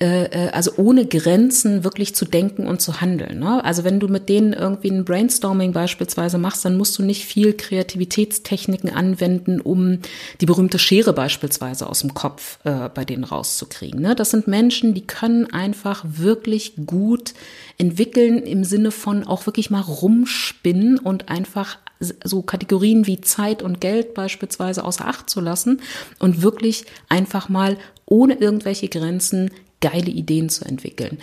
also 0.00 0.72
ohne 0.76 1.06
Grenzen 1.06 1.84
wirklich 1.84 2.14
zu 2.14 2.24
denken 2.24 2.66
und 2.66 2.82
zu 2.82 3.00
handeln. 3.00 3.38
Ne? 3.38 3.64
Also 3.64 3.84
wenn 3.84 4.00
du 4.00 4.08
mit 4.08 4.28
denen 4.28 4.52
irgendwie 4.52 4.90
ein 4.90 5.04
Brainstorming 5.04 5.72
beispielsweise 5.72 6.36
machst, 6.38 6.64
dann 6.64 6.76
musst 6.76 6.98
du 6.98 7.04
nicht 7.04 7.24
viel 7.24 7.52
Kreativitätstechniken 7.52 8.90
anwenden, 8.90 9.60
um 9.60 10.00
die 10.40 10.46
berühmte 10.46 10.78
Schere 10.78 11.12
beispielsweise 11.12 11.88
aus 11.88 12.00
dem 12.00 12.12
Kopf 12.12 12.58
äh, 12.64 12.88
bei 12.92 13.04
denen 13.04 13.24
rauszukriegen. 13.24 14.00
Ne? 14.00 14.16
Das 14.16 14.30
sind 14.30 14.48
Menschen, 14.48 14.94
die 14.94 15.06
können 15.06 15.52
einfach 15.52 16.04
wirklich 16.06 16.74
gut 16.86 17.34
entwickeln 17.78 18.38
im 18.42 18.64
Sinne 18.64 18.90
von 18.90 19.24
auch 19.24 19.46
wirklich 19.46 19.70
mal 19.70 19.80
rumspinnen 19.80 20.98
und 20.98 21.28
einfach 21.28 21.78
so 22.00 22.42
Kategorien 22.42 23.06
wie 23.06 23.20
Zeit 23.20 23.62
und 23.62 23.80
Geld 23.80 24.14
beispielsweise 24.14 24.84
außer 24.84 25.06
Acht 25.06 25.30
zu 25.30 25.40
lassen 25.40 25.80
und 26.18 26.42
wirklich 26.42 26.84
einfach 27.08 27.48
mal 27.48 27.78
ohne 28.06 28.34
irgendwelche 28.34 28.88
Grenzen 28.88 29.50
geile 29.84 30.10
Ideen 30.10 30.48
zu 30.48 30.64
entwickeln. 30.64 31.18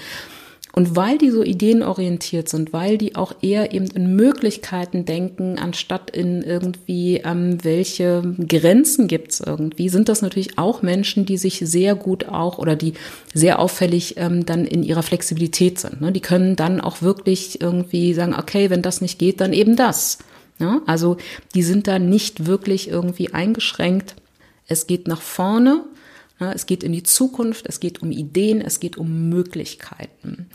Und 0.74 0.96
weil 0.96 1.18
die 1.18 1.32
so 1.32 1.44
ideenorientiert 1.44 2.48
sind, 2.48 2.72
weil 2.72 2.98
die 2.98 3.16
auch 3.18 3.34
eher 3.42 3.74
eben 3.74 3.88
in 3.88 4.16
Möglichkeiten 4.16 5.04
denken, 5.04 5.60
anstatt 5.60 6.12
in 6.12 6.42
irgendwie, 6.44 7.18
ähm, 7.18 7.62
welche 7.64 8.24
Grenzen 8.48 9.10
gibt's 9.10 9.42
irgendwie, 9.46 9.90
sind 9.90 10.08
das 10.08 10.22
natürlich 10.22 10.58
auch 10.58 10.82
Menschen, 10.82 11.26
die 11.26 11.38
sich 11.38 11.60
sehr 11.60 11.96
gut 11.96 12.30
auch 12.30 12.58
oder 12.58 12.78
die 12.78 12.94
sehr 13.34 13.60
auffällig 13.60 14.16
ähm, 14.16 14.46
dann 14.46 14.66
in 14.66 14.84
ihrer 14.84 15.04
Flexibilität 15.04 15.78
sind. 15.78 16.00
Ne? 16.00 16.14
Die 16.14 16.22
können 16.22 16.56
dann 16.56 16.80
auch 16.80 17.02
wirklich 17.02 17.60
irgendwie 17.60 18.14
sagen, 18.14 18.34
okay, 18.34 18.70
wenn 18.70 18.82
das 18.82 19.02
nicht 19.02 19.20
geht, 19.20 19.42
dann 19.42 19.52
eben 19.52 19.76
das. 19.76 20.20
Ne? 20.58 20.82
Also 20.86 21.18
die 21.54 21.64
sind 21.64 21.88
da 21.88 22.00
nicht 22.00 22.46
wirklich 22.46 22.90
irgendwie 22.90 23.34
eingeschränkt. 23.34 24.16
Es 24.68 24.88
geht 24.88 25.06
nach 25.10 25.22
vorne 25.22 25.84
es 26.50 26.66
geht 26.66 26.84
in 26.84 26.92
die 26.92 27.04
Zukunft, 27.04 27.66
es 27.68 27.80
geht 27.80 28.02
um 28.02 28.12
Ideen, 28.12 28.62
es 28.62 28.80
geht 28.80 28.98
um 28.98 29.30
Möglichkeiten. 29.30 30.48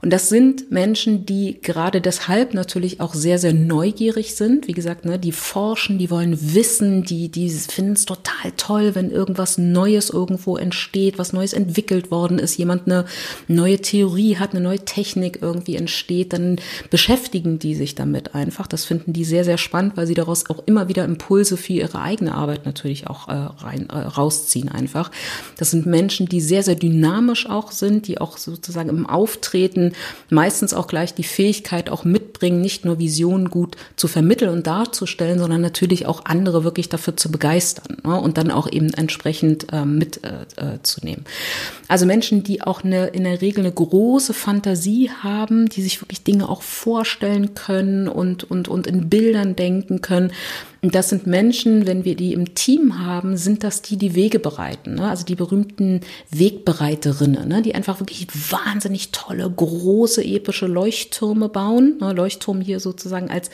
Und 0.00 0.12
das 0.12 0.28
sind 0.28 0.70
Menschen, 0.70 1.26
die 1.26 1.60
gerade 1.60 2.00
deshalb 2.00 2.54
natürlich 2.54 3.00
auch 3.00 3.14
sehr, 3.14 3.38
sehr 3.38 3.52
neugierig 3.52 4.36
sind. 4.36 4.68
Wie 4.68 4.72
gesagt, 4.72 5.04
ne, 5.04 5.18
die 5.18 5.32
forschen, 5.32 5.98
die 5.98 6.08
wollen 6.08 6.54
wissen, 6.54 7.02
die, 7.02 7.28
die 7.30 7.50
finden 7.50 7.94
es 7.94 8.04
total 8.04 8.52
toll, 8.56 8.94
wenn 8.94 9.10
irgendwas 9.10 9.58
Neues 9.58 10.10
irgendwo 10.10 10.56
entsteht, 10.56 11.18
was 11.18 11.32
Neues 11.32 11.52
entwickelt 11.52 12.12
worden 12.12 12.38
ist, 12.38 12.56
jemand 12.58 12.86
eine 12.86 13.06
neue 13.48 13.80
Theorie 13.80 14.36
hat, 14.36 14.52
eine 14.52 14.60
neue 14.60 14.84
Technik 14.84 15.40
irgendwie 15.42 15.74
entsteht, 15.74 16.32
dann 16.32 16.60
beschäftigen 16.90 17.58
die 17.58 17.74
sich 17.74 17.96
damit 17.96 18.36
einfach. 18.36 18.68
Das 18.68 18.84
finden 18.84 19.12
die 19.12 19.24
sehr, 19.24 19.44
sehr 19.44 19.58
spannend, 19.58 19.96
weil 19.96 20.06
sie 20.06 20.14
daraus 20.14 20.48
auch 20.48 20.62
immer 20.66 20.88
wieder 20.88 21.04
Impulse 21.04 21.56
für 21.56 21.72
ihre 21.72 22.00
eigene 22.00 22.34
Arbeit 22.34 22.66
natürlich 22.66 23.08
auch 23.08 23.28
äh, 23.28 23.32
rein, 23.32 23.88
äh, 23.90 23.98
rausziehen 23.98 24.68
einfach. 24.68 25.10
Das 25.56 25.70
sind 25.70 25.86
Menschen, 25.86 26.26
die 26.26 26.40
sehr, 26.40 26.62
sehr 26.62 26.74
dynamisch 26.74 27.48
auch 27.48 27.72
sind, 27.72 28.06
die 28.06 28.20
auch 28.20 28.38
sozusagen 28.38 28.88
im 28.88 29.06
Auftreten 29.06 29.92
meistens 30.30 30.74
auch 30.74 30.86
gleich 30.86 31.14
die 31.14 31.24
Fähigkeit 31.24 31.90
auch 31.90 32.04
mitbringen, 32.04 32.60
nicht 32.60 32.84
nur 32.84 32.98
Visionen 32.98 33.50
gut 33.50 33.76
zu 33.96 34.08
vermitteln 34.08 34.50
und 34.50 34.66
darzustellen, 34.66 35.38
sondern 35.38 35.60
natürlich 35.60 36.06
auch 36.06 36.24
andere 36.24 36.64
wirklich 36.64 36.88
dafür 36.88 37.16
zu 37.16 37.30
begeistern 37.30 37.98
ne? 38.04 38.20
und 38.20 38.38
dann 38.38 38.50
auch 38.50 38.70
eben 38.70 38.92
entsprechend 38.94 39.72
äh, 39.72 39.84
mitzunehmen. 39.84 41.24
Äh 41.26 41.88
also 41.88 42.06
Menschen, 42.06 42.42
die 42.42 42.62
auch 42.62 42.84
eine, 42.84 43.08
in 43.08 43.24
der 43.24 43.40
Regel 43.40 43.64
eine 43.64 43.72
große 43.72 44.34
Fantasie 44.34 45.10
haben, 45.22 45.68
die 45.68 45.82
sich 45.82 46.00
wirklich 46.02 46.22
Dinge 46.22 46.48
auch 46.48 46.62
vorstellen 46.62 47.54
können 47.54 48.08
und, 48.08 48.44
und, 48.44 48.68
und 48.68 48.86
in 48.86 49.08
Bildern 49.08 49.56
denken 49.56 50.02
können, 50.02 50.32
und 50.80 50.94
das 50.94 51.08
sind 51.08 51.26
Menschen, 51.26 51.86
wenn 51.86 52.04
wir 52.04 52.14
die 52.14 52.32
im 52.32 52.54
Team 52.54 53.04
haben, 53.04 53.36
sind 53.36 53.64
das 53.64 53.82
die, 53.82 53.96
die 53.96 54.14
Wege 54.14 54.38
bereiten. 54.38 54.94
Ne? 54.94 55.08
Also 55.08 55.17
die 55.24 55.34
berühmten 55.34 56.00
Wegbereiterinnen, 56.30 57.48
ne? 57.48 57.62
die 57.62 57.74
einfach 57.74 58.00
wirklich 58.00 58.26
wahnsinnig 58.50 59.10
tolle, 59.12 59.50
große, 59.50 60.24
epische 60.24 60.66
Leuchttürme 60.66 61.48
bauen. 61.48 61.98
Ne? 62.00 62.12
Leuchtturm 62.12 62.60
hier 62.60 62.80
sozusagen 62.80 63.30
als 63.30 63.50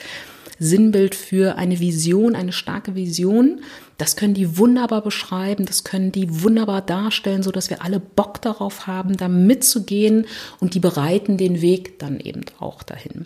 Sinnbild 0.59 1.15
für 1.15 1.57
eine 1.57 1.79
Vision, 1.79 2.35
eine 2.35 2.53
starke 2.53 2.95
Vision. 2.95 3.61
Das 3.97 4.15
können 4.15 4.33
die 4.33 4.57
wunderbar 4.57 5.01
beschreiben, 5.01 5.65
das 5.65 5.83
können 5.83 6.11
die 6.11 6.43
wunderbar 6.43 6.81
darstellen, 6.81 7.43
so 7.43 7.51
dass 7.51 7.69
wir 7.69 7.83
alle 7.83 7.99
Bock 7.99 8.41
darauf 8.41 8.87
haben, 8.87 9.17
da 9.17 9.27
mitzugehen 9.27 10.25
und 10.59 10.73
die 10.73 10.79
bereiten 10.79 11.37
den 11.37 11.61
Weg 11.61 11.99
dann 11.99 12.19
eben 12.19 12.41
auch 12.59 12.83
dahin. 12.83 13.25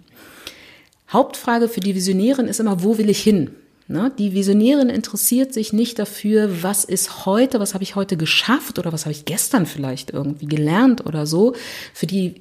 Hauptfrage 1.12 1.68
für 1.68 1.80
die 1.80 1.96
Visionärin 1.96 2.48
ist 2.48 2.60
immer, 2.60 2.84
wo 2.84 2.98
will 2.98 3.10
ich 3.10 3.22
hin? 3.22 3.52
Ne? 3.90 4.12
Die 4.20 4.34
Visionärin 4.34 4.90
interessiert 4.90 5.52
sich 5.52 5.74
nicht 5.74 5.98
dafür, 5.98 6.62
was 6.62 6.86
ist 6.86 7.26
heute, 7.26 7.60
was 7.60 7.74
habe 7.74 7.84
ich 7.84 7.96
heute 7.96 8.18
geschafft 8.18 8.78
oder 8.78 8.94
was 8.94 9.06
habe 9.06 9.14
ich 9.14 9.26
gestern 9.26 9.66
vielleicht 9.66 10.12
irgendwie 10.12 10.46
gelernt 10.46 11.08
oder 11.08 11.26
so. 11.26 11.56
Für 11.96 12.06
die 12.06 12.36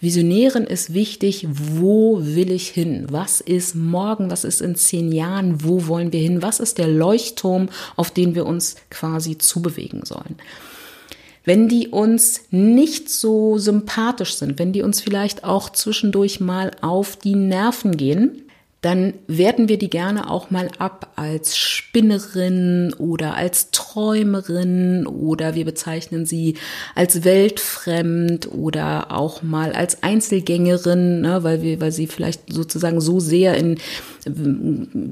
Visionären 0.00 0.64
ist 0.64 0.94
wichtig, 0.94 1.48
wo 1.50 2.20
will 2.20 2.52
ich 2.52 2.68
hin? 2.68 3.08
Was 3.10 3.40
ist 3.40 3.74
morgen? 3.74 4.30
Was 4.30 4.44
ist 4.44 4.60
in 4.60 4.76
zehn 4.76 5.10
Jahren? 5.10 5.64
Wo 5.64 5.88
wollen 5.88 6.12
wir 6.12 6.20
hin? 6.20 6.40
Was 6.40 6.60
ist 6.60 6.78
der 6.78 6.88
Leuchtturm, 6.88 7.68
auf 7.96 8.12
den 8.12 8.36
wir 8.36 8.46
uns 8.46 8.76
quasi 8.88 9.38
zubewegen 9.38 10.04
sollen? 10.04 10.36
Wenn 11.44 11.68
die 11.68 11.88
uns 11.88 12.42
nicht 12.52 13.10
so 13.10 13.58
sympathisch 13.58 14.34
sind, 14.34 14.60
wenn 14.60 14.72
die 14.72 14.82
uns 14.82 15.00
vielleicht 15.00 15.42
auch 15.42 15.70
zwischendurch 15.70 16.38
mal 16.38 16.70
auf 16.80 17.16
die 17.16 17.34
Nerven 17.34 17.96
gehen, 17.96 18.42
dann 18.82 19.14
werten 19.28 19.68
wir 19.68 19.78
die 19.78 19.88
gerne 19.88 20.28
auch 20.28 20.50
mal 20.50 20.68
ab 20.78 21.12
als 21.14 21.56
Spinnerin 21.56 22.92
oder 22.98 23.34
als 23.34 23.70
Träumerin 23.70 25.06
oder 25.06 25.54
wir 25.54 25.64
bezeichnen 25.64 26.26
sie 26.26 26.56
als 26.96 27.22
weltfremd 27.24 28.50
oder 28.50 29.12
auch 29.12 29.42
mal 29.44 29.72
als 29.72 30.02
Einzelgängerin, 30.02 31.20
ne, 31.20 31.44
weil 31.44 31.62
wir, 31.62 31.80
weil 31.80 31.92
sie 31.92 32.08
vielleicht 32.08 32.52
sozusagen 32.52 33.00
so 33.00 33.20
sehr 33.20 33.56
in 33.56 33.78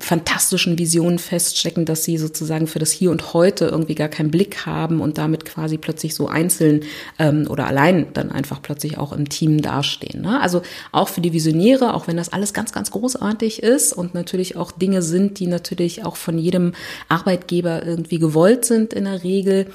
fantastischen 0.01 0.79
Visionen 0.79 1.19
feststecken, 1.19 1.85
dass 1.85 2.05
sie 2.05 2.17
sozusagen 2.17 2.69
für 2.69 2.79
das 2.79 2.93
Hier 2.93 3.11
und 3.11 3.35
Heute 3.35 3.67
irgendwie 3.67 3.97
gar 3.97 4.09
keinen 4.09 4.31
Blick 4.31 4.67
haben 4.67 5.01
und 5.01 5.19
damit 5.19 5.45
quasi 5.45 5.79
plötzlich 5.79 6.15
so 6.15 6.29
einzeln 6.29 6.83
ähm, 7.19 7.47
oder 7.49 7.67
allein 7.67 8.07
dann 8.15 8.31
einfach 8.31 8.63
plötzlich 8.63 8.99
auch 8.99 9.13
im 9.13 9.29
Team 9.29 9.63
dastehen. 9.63 10.23
Ne? 10.23 10.41
Also 10.41 10.63
auch 10.93 11.09
für 11.09 11.21
die 11.21 11.33
Visionäre, 11.33 11.95
auch 11.95 12.07
wenn 12.07 12.17
das 12.17 12.33
alles 12.33 12.53
ganz, 12.53 12.73
ganz 12.73 12.93
großartig 12.93 13.60
ist 13.63 13.93
und 13.93 14.15
natürlich 14.15 14.57
auch 14.57 14.73
Dinge 14.73 15.03
sind, 15.03 15.39
die 15.39 15.47
natürlich 15.47 16.05
auch 16.05 16.17
von 16.17 16.39
jedem 16.39 16.73
Arbeitgeber 17.09 17.85
irgendwie 17.85 18.19
gewollt 18.19 18.65
sind 18.65 18.93
in 18.93 19.05
der 19.05 19.23
Regel, 19.23 19.67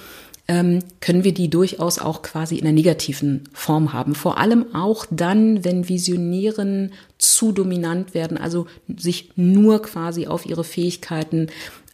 ähm, 0.48 0.80
können 1.00 1.24
wir 1.24 1.34
die 1.34 1.50
durchaus 1.50 1.98
auch 1.98 2.22
quasi 2.22 2.58
in 2.58 2.66
der 2.66 2.74
negativen 2.74 3.46
Form 3.54 3.94
haben. 3.94 4.14
Vor 4.14 4.38
allem 4.38 4.76
auch 4.76 5.06
dann, 5.10 5.66
wenn 5.66 5.90
Visionären 5.90 6.94
zu 7.18 7.52
dominant 7.52 8.14
werden, 8.14 8.38
also 8.38 8.68
sich 8.96 9.32
nur 9.36 9.82
quasi 9.82 10.28
auf 10.28 10.46
ihre 10.46 10.64
Fähigkeiten 10.64 11.48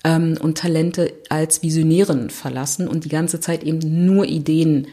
ähm, 0.04 0.38
und 0.42 0.58
Talente 0.58 1.14
als 1.30 1.64
Visionären 1.64 2.30
verlassen 2.30 2.88
und 2.88 3.06
die 3.06 3.10
ganze 3.10 3.40
Zeit 3.40 3.64
eben 3.64 4.06
nur 4.06 4.26
Ideen 4.26 4.88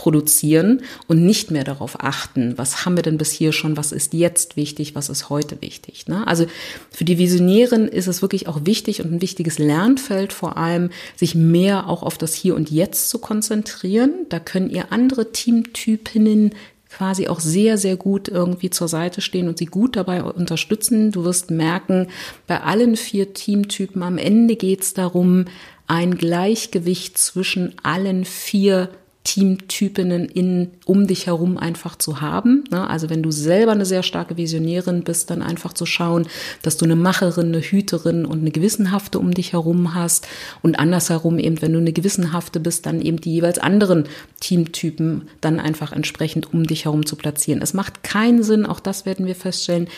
produzieren 0.00 0.80
und 1.08 1.26
nicht 1.26 1.50
mehr 1.50 1.62
darauf 1.62 2.02
achten, 2.02 2.56
was 2.56 2.86
haben 2.86 2.96
wir 2.96 3.02
denn 3.02 3.18
bis 3.18 3.32
hier 3.32 3.52
schon, 3.52 3.76
was 3.76 3.92
ist 3.92 4.14
jetzt 4.14 4.56
wichtig, 4.56 4.94
was 4.94 5.10
ist 5.10 5.28
heute 5.28 5.60
wichtig. 5.60 6.08
Ne? 6.08 6.26
Also 6.26 6.46
für 6.90 7.04
die 7.04 7.18
Visionären 7.18 7.86
ist 7.86 8.06
es 8.06 8.22
wirklich 8.22 8.48
auch 8.48 8.64
wichtig 8.64 9.04
und 9.04 9.12
ein 9.12 9.20
wichtiges 9.20 9.58
Lernfeld 9.58 10.32
vor 10.32 10.56
allem, 10.56 10.88
sich 11.16 11.34
mehr 11.34 11.86
auch 11.86 12.02
auf 12.02 12.16
das 12.16 12.32
Hier 12.32 12.54
und 12.54 12.70
Jetzt 12.70 13.10
zu 13.10 13.18
konzentrieren. 13.18 14.24
Da 14.30 14.40
können 14.40 14.70
ihr 14.70 14.90
andere 14.90 15.32
Teamtypinnen 15.32 16.54
quasi 16.88 17.28
auch 17.28 17.40
sehr, 17.40 17.76
sehr 17.76 17.98
gut 17.98 18.28
irgendwie 18.28 18.70
zur 18.70 18.88
Seite 18.88 19.20
stehen 19.20 19.48
und 19.48 19.58
sie 19.58 19.66
gut 19.66 19.96
dabei 19.96 20.22
unterstützen. 20.22 21.12
Du 21.12 21.24
wirst 21.24 21.50
merken, 21.50 22.06
bei 22.46 22.62
allen 22.62 22.96
vier 22.96 23.34
Teamtypen 23.34 24.02
am 24.02 24.16
Ende 24.16 24.56
geht 24.56 24.80
es 24.80 24.94
darum, 24.94 25.44
ein 25.86 26.16
Gleichgewicht 26.16 27.18
zwischen 27.18 27.74
allen 27.82 28.24
vier 28.24 28.88
Teamtypinnen 29.24 30.24
in, 30.24 30.70
um 30.86 31.06
dich 31.06 31.26
herum 31.26 31.58
einfach 31.58 31.96
zu 31.96 32.22
haben. 32.22 32.64
Ne? 32.70 32.88
Also 32.88 33.10
wenn 33.10 33.22
du 33.22 33.30
selber 33.30 33.72
eine 33.72 33.84
sehr 33.84 34.02
starke 34.02 34.38
Visionärin 34.38 35.04
bist, 35.04 35.30
dann 35.30 35.42
einfach 35.42 35.74
zu 35.74 35.84
schauen, 35.84 36.26
dass 36.62 36.78
du 36.78 36.86
eine 36.86 36.96
Macherin, 36.96 37.48
eine 37.48 37.60
Hüterin 37.60 38.24
und 38.24 38.40
eine 38.40 38.50
Gewissenhafte 38.50 39.18
um 39.18 39.34
dich 39.34 39.52
herum 39.52 39.94
hast 39.94 40.26
und 40.62 40.78
andersherum 40.78 41.38
eben, 41.38 41.60
wenn 41.60 41.72
du 41.74 41.78
eine 41.78 41.92
Gewissenhafte 41.92 42.60
bist, 42.60 42.86
dann 42.86 43.02
eben 43.02 43.20
die 43.20 43.32
jeweils 43.32 43.58
anderen 43.58 44.04
Teamtypen 44.40 45.28
dann 45.42 45.60
einfach 45.60 45.92
entsprechend 45.92 46.52
um 46.54 46.64
dich 46.64 46.86
herum 46.86 47.04
zu 47.04 47.16
platzieren. 47.16 47.60
Es 47.60 47.74
macht 47.74 48.02
keinen 48.02 48.42
Sinn, 48.42 48.64
auch 48.64 48.80
das 48.80 49.04
werden 49.04 49.26
wir 49.26 49.36
feststellen, 49.36 49.88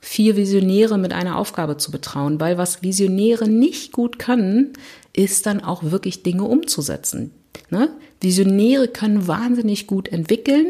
vier 0.00 0.36
Visionäre 0.36 0.96
mit 0.96 1.12
einer 1.12 1.36
Aufgabe 1.36 1.76
zu 1.76 1.90
betrauen, 1.90 2.40
weil 2.40 2.56
was 2.56 2.82
Visionäre 2.82 3.48
nicht 3.48 3.92
gut 3.92 4.18
können, 4.18 4.72
ist 5.12 5.46
dann 5.46 5.62
auch 5.62 5.82
wirklich 5.82 6.22
Dinge 6.22 6.44
umzusetzen. 6.44 7.32
Ne? 7.70 7.90
Visionäre 8.20 8.88
können 8.88 9.26
wahnsinnig 9.26 9.86
gut 9.86 10.08
entwickeln. 10.08 10.66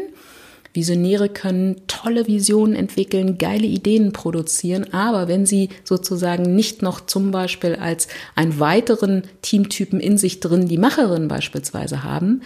Visionäre 0.73 1.27
können 1.27 1.81
tolle 1.87 2.27
Visionen 2.27 2.75
entwickeln, 2.75 3.37
geile 3.37 3.67
Ideen 3.67 4.13
produzieren, 4.13 4.93
aber 4.93 5.27
wenn 5.27 5.45
sie 5.45 5.67
sozusagen 5.83 6.55
nicht 6.55 6.81
noch 6.81 7.05
zum 7.05 7.31
Beispiel 7.31 7.75
als 7.75 8.07
einen 8.35 8.57
weiteren 8.59 9.23
Teamtypen 9.41 9.99
in 9.99 10.17
sich 10.17 10.39
drin 10.39 10.69
die 10.69 10.77
Macherin 10.77 11.27
beispielsweise 11.27 12.03
haben, 12.03 12.41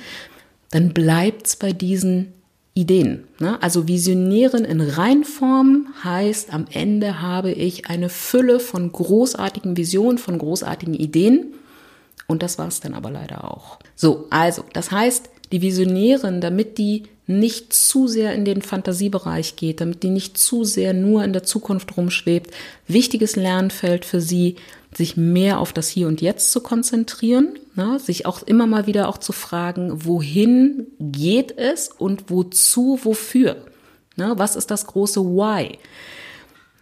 dann 0.71 0.91
bleibt's 0.91 1.55
bei 1.55 1.71
diesen 1.71 2.33
Ideen. 2.73 3.25
Ne? 3.39 3.61
Also 3.61 3.87
Visionären 3.87 4.65
in 4.65 4.81
Reinform 4.81 5.87
heißt, 6.03 6.51
am 6.51 6.65
Ende 6.71 7.21
habe 7.21 7.51
ich 7.51 7.87
eine 7.87 8.09
Fülle 8.09 8.59
von 8.59 8.91
großartigen 8.91 9.77
Visionen, 9.77 10.17
von 10.17 10.39
großartigen 10.39 10.95
Ideen 10.95 11.53
und 12.27 12.43
das 12.43 12.57
war 12.57 12.67
es 12.67 12.79
dann 12.79 12.93
aber 12.93 13.11
leider 13.11 13.43
auch. 13.43 13.79
So, 13.95 14.27
also, 14.29 14.63
das 14.73 14.91
heißt, 14.91 15.29
die 15.51 15.61
Visionären, 15.61 16.41
damit 16.41 16.77
die 16.77 17.03
nicht 17.27 17.73
zu 17.73 18.07
sehr 18.07 18.33
in 18.33 18.45
den 18.45 18.61
Fantasiebereich 18.61 19.55
geht, 19.55 19.81
damit 19.81 20.03
die 20.03 20.09
nicht 20.09 20.37
zu 20.37 20.63
sehr 20.63 20.93
nur 20.93 21.23
in 21.23 21.33
der 21.33 21.43
Zukunft 21.43 21.97
rumschwebt, 21.97 22.51
wichtiges 22.87 23.35
Lernfeld 23.35 24.05
für 24.05 24.21
sie, 24.21 24.55
sich 24.95 25.17
mehr 25.17 25.59
auf 25.59 25.73
das 25.73 25.89
Hier 25.89 26.07
und 26.07 26.21
Jetzt 26.21 26.51
zu 26.51 26.61
konzentrieren, 26.61 27.59
ne, 27.75 27.99
sich 27.99 28.25
auch 28.25 28.43
immer 28.43 28.67
mal 28.67 28.87
wieder 28.87 29.09
auch 29.09 29.17
zu 29.17 29.33
fragen, 29.33 30.05
wohin 30.05 30.87
geht 30.99 31.57
es 31.57 31.89
und 31.89 32.29
wozu, 32.29 32.99
wofür? 33.03 33.57
Ne, 34.15 34.33
was 34.37 34.55
ist 34.55 34.71
das 34.71 34.87
große 34.87 35.21
Why? 35.21 35.77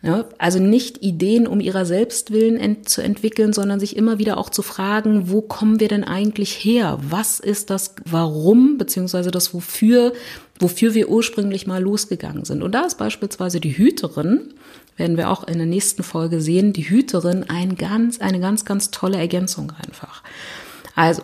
Ja, 0.05 0.25
also 0.37 0.59
nicht 0.59 1.01
Ideen 1.01 1.47
um 1.47 1.61
ihrer 1.61 1.85
selbst 1.85 2.31
willen 2.31 2.57
ent 2.57 2.89
zu 2.89 3.01
entwickeln, 3.01 3.53
sondern 3.53 3.79
sich 3.79 3.95
immer 3.95 4.19
wieder 4.19 4.37
auch 4.37 4.49
zu 4.49 4.61
fragen, 4.61 5.29
wo 5.29 5.41
kommen 5.41 5.79
wir 5.79 5.87
denn 5.87 6.03
eigentlich 6.03 6.51
her? 6.51 6.99
Was 7.09 7.39
ist 7.39 7.69
das 7.69 7.95
Warum 8.03 8.77
beziehungsweise 8.77 9.31
das 9.31 9.53
Wofür, 9.53 10.11
wofür 10.59 10.93
wir 10.93 11.07
ursprünglich 11.07 11.67
mal 11.67 11.81
losgegangen 11.81 12.43
sind? 12.43 12.63
Und 12.63 12.73
da 12.73 12.81
ist 12.81 12.97
beispielsweise 12.97 13.61
die 13.61 13.77
Hüterin, 13.77 14.53
werden 14.97 15.15
wir 15.15 15.29
auch 15.29 15.47
in 15.47 15.57
der 15.57 15.67
nächsten 15.67 16.03
Folge 16.03 16.41
sehen, 16.41 16.73
die 16.73 16.89
Hüterin 16.89 17.45
ein 17.47 17.77
ganz, 17.77 18.19
eine 18.19 18.41
ganz, 18.41 18.65
ganz 18.65 18.91
tolle 18.91 19.17
Ergänzung 19.17 19.71
einfach. 19.87 20.21
Also 20.95 21.21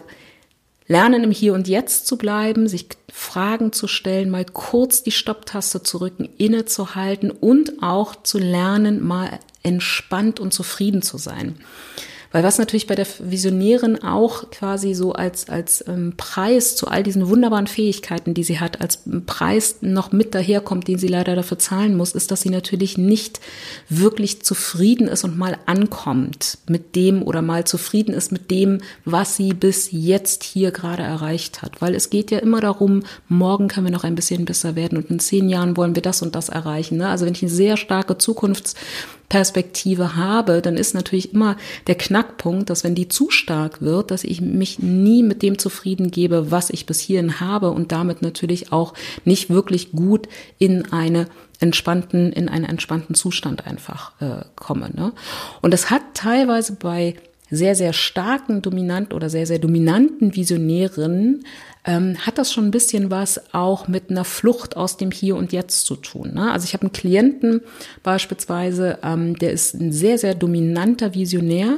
Lernen 0.89 1.23
im 1.23 1.31
Hier 1.31 1.53
und 1.53 1.67
Jetzt 1.67 2.07
zu 2.07 2.17
bleiben, 2.17 2.67
sich 2.67 2.87
Fragen 3.13 3.71
zu 3.71 3.87
stellen, 3.87 4.31
mal 4.31 4.43
kurz 4.43 5.03
die 5.03 5.11
Stopptaste 5.11 5.83
zu 5.83 5.99
rücken, 5.99 6.27
innezuhalten 6.37 7.29
und 7.29 7.83
auch 7.83 8.15
zu 8.23 8.39
lernen, 8.39 9.05
mal 9.05 9.39
entspannt 9.61 10.39
und 10.39 10.51
zufrieden 10.51 11.03
zu 11.03 11.19
sein. 11.19 11.59
Weil 12.31 12.43
was 12.43 12.59
natürlich 12.59 12.85
bei 12.85 12.95
der 12.95 13.07
Visionärin 13.19 14.03
auch 14.03 14.51
quasi 14.51 14.93
so 14.93 15.13
als, 15.13 15.49
als 15.49 15.83
ähm, 15.87 16.13
Preis 16.15 16.75
zu 16.75 16.87
all 16.87 17.01
diesen 17.01 17.27
wunderbaren 17.27 17.65
Fähigkeiten, 17.65 18.35
die 18.35 18.43
sie 18.43 18.59
hat, 18.59 18.81
als 18.81 18.99
Preis 19.25 19.77
noch 19.81 20.11
mit 20.11 20.35
daherkommt, 20.35 20.87
den 20.87 20.99
sie 20.99 21.07
leider 21.07 21.35
dafür 21.35 21.57
zahlen 21.57 21.97
muss, 21.97 22.11
ist, 22.11 22.29
dass 22.29 22.41
sie 22.41 22.51
natürlich 22.51 22.97
nicht 22.97 23.39
wirklich 23.89 24.43
zufrieden 24.43 25.07
ist 25.07 25.23
und 25.23 25.37
mal 25.37 25.57
ankommt 25.65 26.59
mit 26.67 26.95
dem 26.95 27.23
oder 27.23 27.41
mal 27.41 27.65
zufrieden 27.65 28.13
ist 28.13 28.31
mit 28.31 28.51
dem, 28.51 28.81
was 29.05 29.35
sie 29.35 29.53
bis 29.53 29.89
jetzt 29.91 30.43
hier 30.43 30.71
gerade 30.71 31.03
erreicht 31.03 31.63
hat. 31.63 31.81
Weil 31.81 31.95
es 31.95 32.11
geht 32.11 32.29
ja 32.29 32.37
immer 32.39 32.61
darum, 32.61 33.03
morgen 33.27 33.67
können 33.69 33.87
wir 33.87 33.91
noch 33.91 34.03
ein 34.03 34.15
bisschen 34.15 34.45
besser 34.45 34.75
werden 34.75 34.97
und 34.99 35.09
in 35.09 35.19
zehn 35.19 35.49
Jahren 35.49 35.75
wollen 35.77 35.95
wir 35.95 36.03
das 36.03 36.21
und 36.21 36.35
das 36.35 36.49
erreichen. 36.49 36.97
Ne? 36.97 37.09
Also 37.09 37.25
wenn 37.25 37.33
ich 37.33 37.41
eine 37.41 37.51
sehr 37.51 37.75
starke 37.75 38.19
Zukunfts 38.19 38.75
Perspektive 39.29 40.15
habe, 40.15 40.61
dann 40.61 40.75
ist 40.75 40.95
natürlich 40.95 41.33
immer 41.33 41.55
der 41.87 41.95
Knackpunkt, 41.95 42.69
dass 42.69 42.83
wenn 42.83 42.95
die 42.95 43.07
zu 43.07 43.29
stark 43.29 43.81
wird, 43.81 44.11
dass 44.11 44.23
ich 44.23 44.41
mich 44.41 44.79
nie 44.79 45.21
mit 45.21 45.43
dem 45.43 45.59
zufrieden 45.59 46.09
gebe, 46.09 46.51
was 46.51 46.71
ich 46.71 46.87
bis 46.87 46.99
hierhin 46.99 47.39
habe 47.39 47.69
und 47.71 47.91
damit 47.91 48.23
natürlich 48.23 48.71
auch 48.71 48.95
nicht 49.25 49.49
wirklich 49.49 49.91
gut 49.91 50.27
in 50.57 50.91
eine 50.91 51.27
entspannten, 51.59 52.31
in 52.31 52.49
einen 52.49 52.65
entspannten 52.65 53.15
Zustand 53.15 53.67
einfach 53.67 54.13
äh, 54.19 54.45
komme. 54.55 54.89
Ne? 54.93 55.13
Und 55.61 55.73
das 55.73 55.91
hat 55.91 56.01
teilweise 56.15 56.73
bei 56.73 57.15
sehr, 57.51 57.75
sehr 57.75 57.93
starken 57.93 58.61
Dominant 58.61 59.13
oder 59.13 59.29
sehr, 59.29 59.45
sehr 59.45 59.59
dominanten 59.59 60.35
Visionären 60.35 61.43
ähm, 61.85 62.17
hat 62.19 62.37
das 62.37 62.53
schon 62.53 62.65
ein 62.65 62.71
bisschen 62.71 63.09
was 63.09 63.53
auch 63.53 63.87
mit 63.87 64.09
einer 64.09 64.25
Flucht 64.25 64.77
aus 64.77 64.97
dem 64.97 65.11
Hier 65.11 65.35
und 65.35 65.51
Jetzt 65.51 65.85
zu 65.85 65.95
tun. 65.95 66.33
Ne? 66.33 66.51
Also 66.51 66.65
ich 66.65 66.73
habe 66.73 66.83
einen 66.83 66.91
Klienten 66.91 67.61
beispielsweise, 68.03 68.99
ähm, 69.03 69.37
der 69.37 69.51
ist 69.51 69.73
ein 69.73 69.91
sehr, 69.91 70.17
sehr 70.17 70.35
dominanter 70.35 71.15
Visionär. 71.15 71.77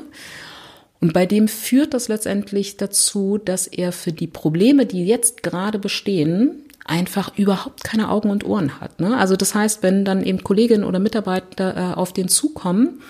Und 1.00 1.14
bei 1.14 1.26
dem 1.26 1.48
führt 1.48 1.94
das 1.94 2.10
letztendlich 2.10 2.78
dazu, 2.78 3.40
dass 3.44 3.68
er 3.68 3.92
für 3.92 4.12
die 4.12 4.28
Probleme, 4.28 4.86
die 4.86 5.06
jetzt 5.06 5.42
gerade 5.42 5.80
bestehen, 5.80 6.64
einfach 6.86 7.38
überhaupt 7.38 7.84
keine 7.84 8.10
Augen 8.10 8.30
und 8.30 8.44
Ohren 8.44 8.80
hat. 8.80 9.00
Ne? 9.00 9.18
Also 9.18 9.36
das 9.36 9.56
heißt, 9.56 9.82
wenn 9.82 10.04
dann 10.04 10.24
eben 10.24 10.44
Kolleginnen 10.44 10.84
oder 10.84 11.00
Mitarbeiter 11.00 11.78
äh, 11.78 11.94
auf 11.96 12.12
den 12.14 12.28
zukommen 12.28 13.02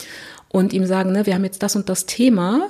und 0.52 0.74
ihm 0.74 0.86
sagen, 0.86 1.12
ne, 1.12 1.26
wir 1.26 1.34
haben 1.34 1.46
jetzt 1.46 1.64
das 1.64 1.76
und 1.76 1.90
das 1.90 2.06
Thema, 2.06 2.68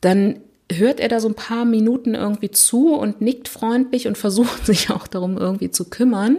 dann 0.00 0.40
hört 0.70 1.00
er 1.00 1.08
da 1.08 1.20
so 1.20 1.28
ein 1.28 1.34
paar 1.34 1.64
Minuten 1.64 2.14
irgendwie 2.14 2.50
zu 2.50 2.94
und 2.94 3.20
nickt 3.20 3.48
freundlich 3.48 4.06
und 4.06 4.18
versucht 4.18 4.66
sich 4.66 4.90
auch 4.90 5.06
darum 5.06 5.38
irgendwie 5.38 5.70
zu 5.70 5.84
kümmern. 5.88 6.38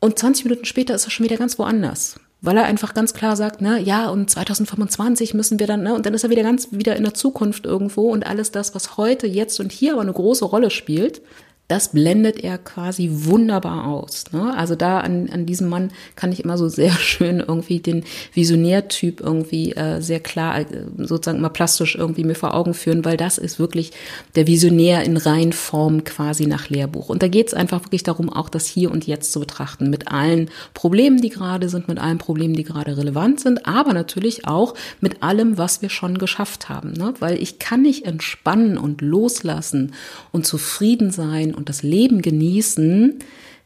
Und 0.00 0.18
20 0.18 0.44
Minuten 0.44 0.64
später 0.64 0.94
ist 0.94 1.06
er 1.06 1.10
schon 1.10 1.24
wieder 1.24 1.36
ganz 1.36 1.58
woanders. 1.58 2.20
Weil 2.40 2.58
er 2.58 2.64
einfach 2.64 2.92
ganz 2.92 3.14
klar 3.14 3.36
sagt, 3.36 3.62
ne, 3.62 3.80
ja, 3.80 4.10
und 4.10 4.28
2025 4.28 5.32
müssen 5.32 5.58
wir 5.58 5.66
dann, 5.66 5.82
ne, 5.82 5.94
und 5.94 6.04
dann 6.04 6.12
ist 6.12 6.24
er 6.24 6.30
wieder 6.30 6.42
ganz 6.42 6.68
wieder 6.72 6.94
in 6.94 7.02
der 7.02 7.14
Zukunft 7.14 7.64
irgendwo 7.64 8.10
und 8.10 8.26
alles 8.26 8.50
das, 8.50 8.74
was 8.74 8.98
heute, 8.98 9.26
jetzt 9.26 9.60
und 9.60 9.72
hier 9.72 9.94
aber 9.94 10.02
eine 10.02 10.12
große 10.12 10.44
Rolle 10.44 10.68
spielt, 10.68 11.22
das 11.68 11.92
blendet 11.92 12.44
er 12.44 12.58
quasi 12.58 13.08
wunderbar 13.10 13.86
aus. 13.86 14.24
Ne? 14.32 14.54
Also 14.54 14.74
da 14.74 15.00
an, 15.00 15.30
an 15.32 15.46
diesem 15.46 15.70
Mann 15.70 15.92
kann 16.14 16.30
ich 16.30 16.44
immer 16.44 16.58
so 16.58 16.68
sehr 16.68 16.92
schön 16.98 17.40
irgendwie 17.40 17.80
den 17.80 18.04
Visionärtyp 18.34 19.20
irgendwie 19.20 19.72
äh, 19.72 20.02
sehr 20.02 20.20
klar 20.20 20.60
äh, 20.60 20.66
sozusagen 20.98 21.40
mal 21.40 21.48
plastisch 21.48 21.94
irgendwie 21.94 22.24
mir 22.24 22.34
vor 22.34 22.52
Augen 22.52 22.74
führen, 22.74 23.04
weil 23.04 23.16
das 23.16 23.38
ist 23.38 23.58
wirklich 23.58 23.92
der 24.34 24.46
Visionär 24.46 25.04
in 25.04 25.16
Reinform 25.16 26.04
quasi 26.04 26.46
nach 26.46 26.68
Lehrbuch. 26.68 27.08
Und 27.08 27.22
da 27.22 27.28
geht 27.28 27.48
es 27.48 27.54
einfach 27.54 27.82
wirklich 27.82 28.02
darum, 28.02 28.30
auch 28.30 28.50
das 28.50 28.66
Hier 28.66 28.90
und 28.90 29.06
Jetzt 29.06 29.32
zu 29.32 29.40
betrachten, 29.40 29.88
mit 29.88 30.08
allen 30.08 30.50
Problemen, 30.74 31.22
die 31.22 31.30
gerade 31.30 31.70
sind, 31.70 31.88
mit 31.88 31.98
allen 31.98 32.18
Problemen, 32.18 32.54
die 32.54 32.64
gerade 32.64 32.98
relevant 32.98 33.40
sind, 33.40 33.66
aber 33.66 33.94
natürlich 33.94 34.46
auch 34.46 34.74
mit 35.00 35.22
allem, 35.22 35.56
was 35.56 35.80
wir 35.80 35.88
schon 35.88 36.18
geschafft 36.18 36.68
haben. 36.68 36.92
Ne? 36.92 37.14
Weil 37.20 37.42
ich 37.42 37.58
kann 37.58 37.80
nicht 37.80 38.04
entspannen 38.04 38.76
und 38.76 39.00
loslassen 39.00 39.94
und 40.30 40.46
zufrieden 40.46 41.10
sein 41.10 41.53
und 41.54 41.68
das 41.68 41.82
Leben 41.82 42.22
genießen, 42.22 43.18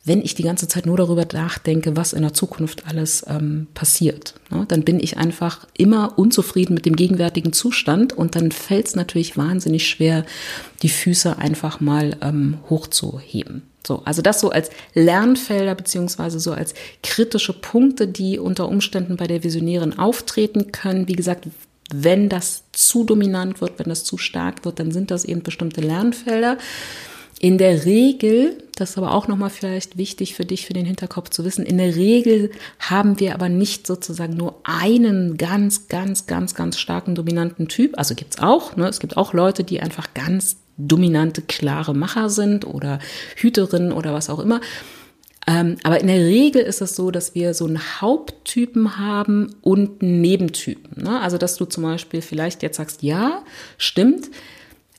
wenn 0.04 0.22
ich 0.22 0.34
die 0.34 0.42
ganze 0.42 0.68
Zeit 0.68 0.86
nur 0.86 0.96
darüber 0.96 1.26
nachdenke, 1.32 1.96
was 1.96 2.12
in 2.12 2.22
der 2.22 2.32
Zukunft 2.32 2.86
alles 2.86 3.24
ähm, 3.28 3.66
passiert. 3.74 4.34
Ne? 4.50 4.64
Dann 4.66 4.82
bin 4.82 5.00
ich 5.00 5.18
einfach 5.18 5.66
immer 5.76 6.18
unzufrieden 6.18 6.74
mit 6.74 6.86
dem 6.86 6.96
gegenwärtigen 6.96 7.52
Zustand 7.52 8.12
und 8.14 8.34
dann 8.34 8.50
fällt 8.50 8.88
es 8.88 8.96
natürlich 8.96 9.36
wahnsinnig 9.36 9.86
schwer, 9.86 10.24
die 10.82 10.88
Füße 10.88 11.38
einfach 11.38 11.80
mal 11.80 12.16
ähm, 12.22 12.58
hochzuheben. 12.70 13.62
So, 13.86 14.02
also 14.04 14.22
das 14.22 14.40
so 14.40 14.50
als 14.50 14.70
Lernfelder 14.94 15.74
beziehungsweise 15.74 16.40
so 16.40 16.52
als 16.52 16.74
kritische 17.02 17.52
Punkte, 17.52 18.08
die 18.08 18.38
unter 18.38 18.68
Umständen 18.68 19.16
bei 19.16 19.26
der 19.26 19.44
Visionären 19.44 19.98
auftreten 19.98 20.72
können. 20.72 21.08
Wie 21.08 21.14
gesagt, 21.14 21.46
wenn 21.92 22.28
das 22.28 22.64
zu 22.72 23.04
dominant 23.04 23.60
wird, 23.60 23.78
wenn 23.78 23.88
das 23.88 24.04
zu 24.04 24.18
stark 24.18 24.64
wird, 24.64 24.78
dann 24.78 24.92
sind 24.92 25.10
das 25.10 25.24
eben 25.24 25.42
bestimmte 25.42 25.80
Lernfelder. 25.80 26.58
In 27.40 27.56
der 27.56 27.84
Regel, 27.84 28.58
das 28.74 28.90
ist 28.90 28.98
aber 28.98 29.12
auch 29.12 29.28
nochmal 29.28 29.50
vielleicht 29.50 29.96
wichtig 29.96 30.34
für 30.34 30.44
dich, 30.44 30.66
für 30.66 30.72
den 30.72 30.86
Hinterkopf 30.86 31.30
zu 31.30 31.44
wissen, 31.44 31.64
in 31.64 31.78
der 31.78 31.94
Regel 31.94 32.50
haben 32.80 33.20
wir 33.20 33.34
aber 33.34 33.48
nicht 33.48 33.86
sozusagen 33.86 34.36
nur 34.36 34.60
einen 34.64 35.36
ganz, 35.36 35.86
ganz, 35.86 36.26
ganz, 36.26 36.54
ganz 36.54 36.78
starken 36.78 37.14
dominanten 37.14 37.68
Typ. 37.68 37.96
Also 37.96 38.16
gibt's 38.16 38.40
auch, 38.40 38.74
ne? 38.76 38.88
es 38.88 38.98
gibt 38.98 39.16
auch 39.16 39.34
Leute, 39.34 39.62
die 39.62 39.80
einfach 39.80 40.14
ganz 40.14 40.56
dominante, 40.76 41.42
klare 41.42 41.94
Macher 41.94 42.28
sind 42.28 42.66
oder 42.66 42.98
Hüterinnen 43.36 43.92
oder 43.92 44.12
was 44.14 44.30
auch 44.30 44.40
immer. 44.40 44.60
Ähm, 45.46 45.76
aber 45.82 46.00
in 46.00 46.08
der 46.08 46.18
Regel 46.18 46.62
ist 46.62 46.80
es 46.80 46.94
so, 46.96 47.10
dass 47.10 47.34
wir 47.34 47.54
so 47.54 47.66
einen 47.66 48.00
Haupttypen 48.00 48.98
haben 48.98 49.54
und 49.62 50.02
einen 50.02 50.20
Nebentypen. 50.20 51.04
Ne? 51.04 51.20
Also 51.20 51.38
dass 51.38 51.56
du 51.56 51.64
zum 51.64 51.84
Beispiel 51.84 52.20
vielleicht 52.20 52.62
jetzt 52.62 52.76
sagst, 52.76 53.02
ja, 53.02 53.42
stimmt, 53.78 54.28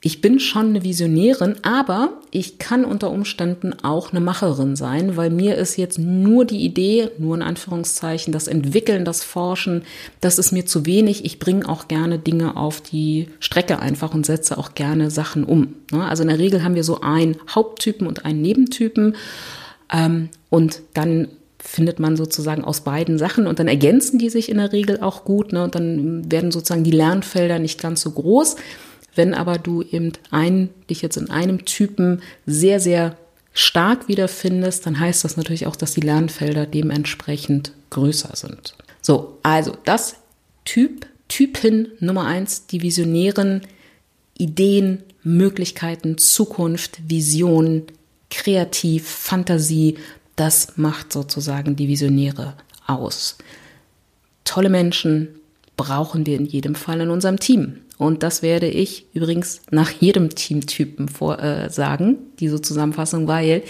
ich 0.01 0.21
bin 0.21 0.39
schon 0.39 0.67
eine 0.67 0.83
Visionärin, 0.83 1.57
aber 1.62 2.13
ich 2.31 2.57
kann 2.57 2.85
unter 2.85 3.12
Umständen 3.12 3.73
auch 3.83 4.12
eine 4.12 4.21
Macherin 4.21 4.77
sein, 4.77 5.17
weil 5.17 5.29
mir 5.29 5.55
ist 5.55 5.75
jetzt 5.75 5.99
nur 5.99 6.45
die 6.45 6.62
Idee, 6.62 7.09
nur 7.17 7.35
in 7.35 7.41
Anführungszeichen, 7.41 8.31
das 8.31 8.47
Entwickeln, 8.47 9.03
das 9.03 9.25
Forschen, 9.25 9.83
das 10.21 10.39
ist 10.39 10.53
mir 10.53 10.65
zu 10.65 10.85
wenig. 10.85 11.25
Ich 11.25 11.38
bringe 11.38 11.67
auch 11.67 11.89
gerne 11.89 12.17
Dinge 12.17 12.55
auf 12.55 12.79
die 12.79 13.27
Strecke 13.41 13.79
einfach 13.79 14.13
und 14.13 14.25
setze 14.25 14.57
auch 14.57 14.73
gerne 14.73 15.12
Sachen 15.12 15.43
um. 15.43 15.75
Ne? 15.91 16.05
Also 16.05 16.23
in 16.23 16.29
der 16.29 16.39
Regel 16.39 16.63
haben 16.63 16.75
wir 16.75 16.85
so 16.85 17.01
einen 17.01 17.35
Haupttypen 17.53 18.07
und 18.07 18.23
einen 18.23 18.41
Nebentypen 18.41 19.17
ähm, 19.93 20.29
und 20.49 20.81
dann 20.93 21.27
findet 21.62 21.99
man 21.99 22.15
sozusagen 22.15 22.63
aus 22.63 22.81
beiden 22.81 23.17
Sachen 23.17 23.47
und 23.47 23.59
dann 23.59 23.67
ergänzen 23.67 24.17
die 24.17 24.29
sich 24.29 24.47
in 24.47 24.59
der 24.59 24.71
Regel 24.71 25.01
auch 25.01 25.25
gut 25.25 25.51
ne? 25.51 25.62
und 25.62 25.75
dann 25.75 26.31
werden 26.31 26.51
sozusagen 26.51 26.85
die 26.85 26.91
Lernfelder 26.91 27.59
nicht 27.59 27.81
ganz 27.81 27.99
so 27.99 28.12
groß. 28.12 28.55
Wenn 29.19 29.34
aber 29.34 29.58
du 29.58 29.82
eben 29.82 30.13
ein, 30.32 30.69
dich 30.89 31.01
jetzt 31.01 31.17
in 31.17 31.29
einem 31.29 31.65
Typen 31.65 32.21
sehr, 32.45 32.79
sehr 32.79 33.17
stark 33.51 34.08
wiederfindest, 34.08 34.86
dann 34.86 34.97
heißt 34.97 35.25
das 35.25 35.36
natürlich 35.36 35.67
auch, 35.67 35.75
dass 35.75 35.93
die 35.93 35.99
Lernfelder 35.99 36.65
dementsprechend 36.65 37.73
größer 37.89 38.34
sind. 38.38 38.75
So, 39.01 39.38
also 39.43 39.75
das 39.84 40.15
Typ, 40.63 41.05
Typen 41.27 41.89
Nummer 41.99 42.27
eins, 42.27 42.67
die 42.67 42.82
Visionären, 42.82 43.63
Ideen, 44.38 45.03
Möglichkeiten, 45.21 46.17
Zukunft, 46.17 47.01
Vision, 47.10 47.88
kreativ, 48.29 49.05
Fantasie, 49.05 49.97
das 50.38 50.77
macht 50.77 51.12
sozusagen 51.12 51.75
die 51.75 51.89
Visionäre 51.89 52.53
aus. 52.88 53.38
Tolle 54.45 54.69
Menschen 54.69 55.27
brauchen 55.75 56.25
wir 56.25 56.38
in 56.38 56.45
jedem 56.45 56.75
Fall 56.75 57.01
in 57.01 57.10
unserem 57.10 57.38
Team. 57.38 57.82
Und 57.99 58.23
das 58.23 58.41
werde 58.41 58.67
ich 58.69 59.07
übrigens 59.13 59.62
nach 59.71 59.91
jedem 59.91 60.29
Teamtypen 60.29 61.09
vor, 61.09 61.38
äh, 61.39 61.69
sagen, 61.69 62.17
diese 62.39 62.62
Zusammenfassung, 62.62 63.27
weil 63.27 63.62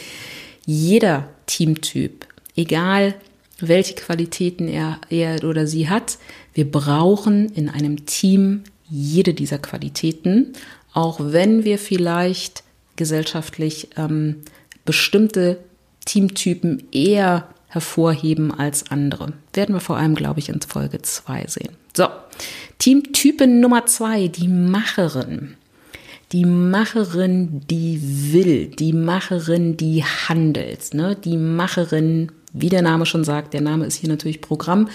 jeder 0.67 1.27
Teamtyp, 1.47 2.27
egal 2.55 3.15
welche 3.59 3.95
Qualitäten 3.95 4.67
er, 4.67 5.01
er 5.09 5.43
oder 5.43 5.65
sie 5.65 5.89
hat, 5.89 6.19
wir 6.53 6.69
brauchen 6.69 7.49
in 7.53 7.69
einem 7.69 8.05
Team 8.05 8.65
jede 8.87 9.33
dieser 9.33 9.57
Qualitäten, 9.57 10.53
auch 10.93 11.19
wenn 11.19 11.65
wir 11.65 11.79
vielleicht 11.79 12.63
gesellschaftlich 12.97 13.89
ähm, 13.97 14.43
bestimmte 14.85 15.57
Teamtypen 16.05 16.83
eher 16.91 17.47
hervorheben 17.67 18.51
als 18.51 18.91
andere. 18.91 19.33
Werden 19.53 19.73
wir 19.73 19.81
vor 19.81 19.97
allem, 19.97 20.13
glaube 20.13 20.39
ich, 20.39 20.49
in 20.49 20.61
Folge 20.61 21.01
2 21.01 21.45
sehen. 21.47 21.75
So, 21.95 22.07
Teamtypen 22.79 23.59
Nummer 23.59 23.85
2, 23.85 24.29
die 24.29 24.47
Macherin. 24.47 25.57
Die 26.31 26.45
Macherin, 26.45 27.61
die 27.69 27.99
will, 28.31 28.67
die 28.67 28.93
Macherin, 28.93 29.75
die 29.75 30.03
handelt, 30.05 30.93
ne? 30.93 31.17
die 31.17 31.35
Macherin, 31.35 32.31
wie 32.53 32.69
der 32.69 32.81
Name 32.81 33.05
schon 33.05 33.25
sagt, 33.25 33.53
der 33.53 33.59
Name 33.59 33.85
ist 33.85 33.95
hier 33.95 34.09
natürlich 34.09 34.39
Programm, 34.39 34.87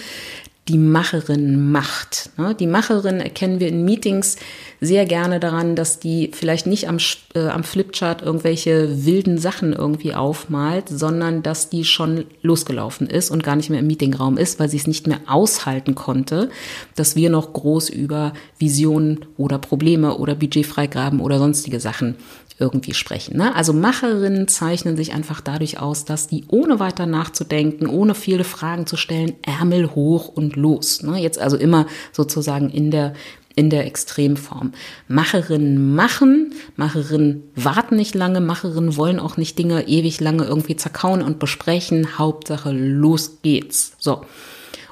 die 0.67 0.79
Macherin 0.79 1.71
macht. 1.71 2.31
Ne? 2.37 2.55
Die 2.55 2.65
Macherin 2.65 3.19
erkennen 3.19 3.59
wir 3.59 3.67
in 3.67 3.85
Meetings 3.85 4.37
sehr 4.81 5.05
gerne 5.05 5.39
daran, 5.39 5.75
dass 5.75 5.99
die 5.99 6.31
vielleicht 6.33 6.65
nicht 6.65 6.89
am, 6.89 6.97
äh, 7.35 7.47
am 7.47 7.63
Flipchart 7.63 8.23
irgendwelche 8.23 9.05
wilden 9.05 9.37
Sachen 9.37 9.73
irgendwie 9.73 10.15
aufmalt, 10.15 10.89
sondern 10.89 11.43
dass 11.43 11.69
die 11.69 11.85
schon 11.85 12.25
losgelaufen 12.41 13.07
ist 13.07 13.29
und 13.29 13.43
gar 13.43 13.55
nicht 13.55 13.69
mehr 13.69 13.79
im 13.79 13.87
Meetingraum 13.87 14.37
ist, 14.37 14.59
weil 14.59 14.69
sie 14.69 14.77
es 14.77 14.87
nicht 14.87 15.05
mehr 15.05 15.19
aushalten 15.27 15.93
konnte, 15.93 16.49
dass 16.95 17.15
wir 17.15 17.29
noch 17.29 17.53
groß 17.53 17.89
über 17.89 18.33
Visionen 18.57 19.25
oder 19.37 19.59
Probleme 19.59 20.17
oder 20.17 20.33
Budgetfreigaben 20.33 21.19
oder 21.19 21.37
sonstige 21.37 21.79
Sachen 21.79 22.15
irgendwie 22.57 22.93
sprechen. 22.93 23.37
Ne? 23.37 23.53
Also 23.55 23.73
Macherinnen 23.73 24.47
zeichnen 24.47 24.95
sich 24.95 25.13
einfach 25.13 25.41
dadurch 25.41 25.79
aus, 25.79 26.05
dass 26.05 26.27
die 26.27 26.45
ohne 26.47 26.79
weiter 26.79 27.05
nachzudenken, 27.05 27.87
ohne 27.87 28.15
viele 28.15 28.43
Fragen 28.43 28.87
zu 28.87 28.95
stellen, 28.95 29.33
Ärmel 29.41 29.93
hoch 29.93 30.29
und 30.29 30.55
los. 30.55 31.03
Ne? 31.03 31.19
Jetzt 31.19 31.39
also 31.39 31.57
immer 31.57 31.85
sozusagen 32.11 32.69
in 32.69 32.91
der 32.91 33.13
in 33.57 33.69
der 33.69 33.85
Extremform. 33.85 34.73
Macherinnen 35.07 35.95
machen, 35.95 36.53
Macherinnen 36.75 37.43
warten 37.55 37.95
nicht 37.95 38.13
lange, 38.13 38.41
Macherinnen 38.41 38.97
wollen 38.97 39.19
auch 39.19 39.37
nicht 39.37 39.57
Dinge 39.57 39.87
ewig 39.87 40.19
lange 40.19 40.43
irgendwie 40.43 40.75
zerkauen 40.75 41.21
und 41.21 41.39
besprechen. 41.39 42.17
Hauptsache, 42.17 42.71
los 42.71 43.37
geht's. 43.43 43.93
So. 43.97 44.25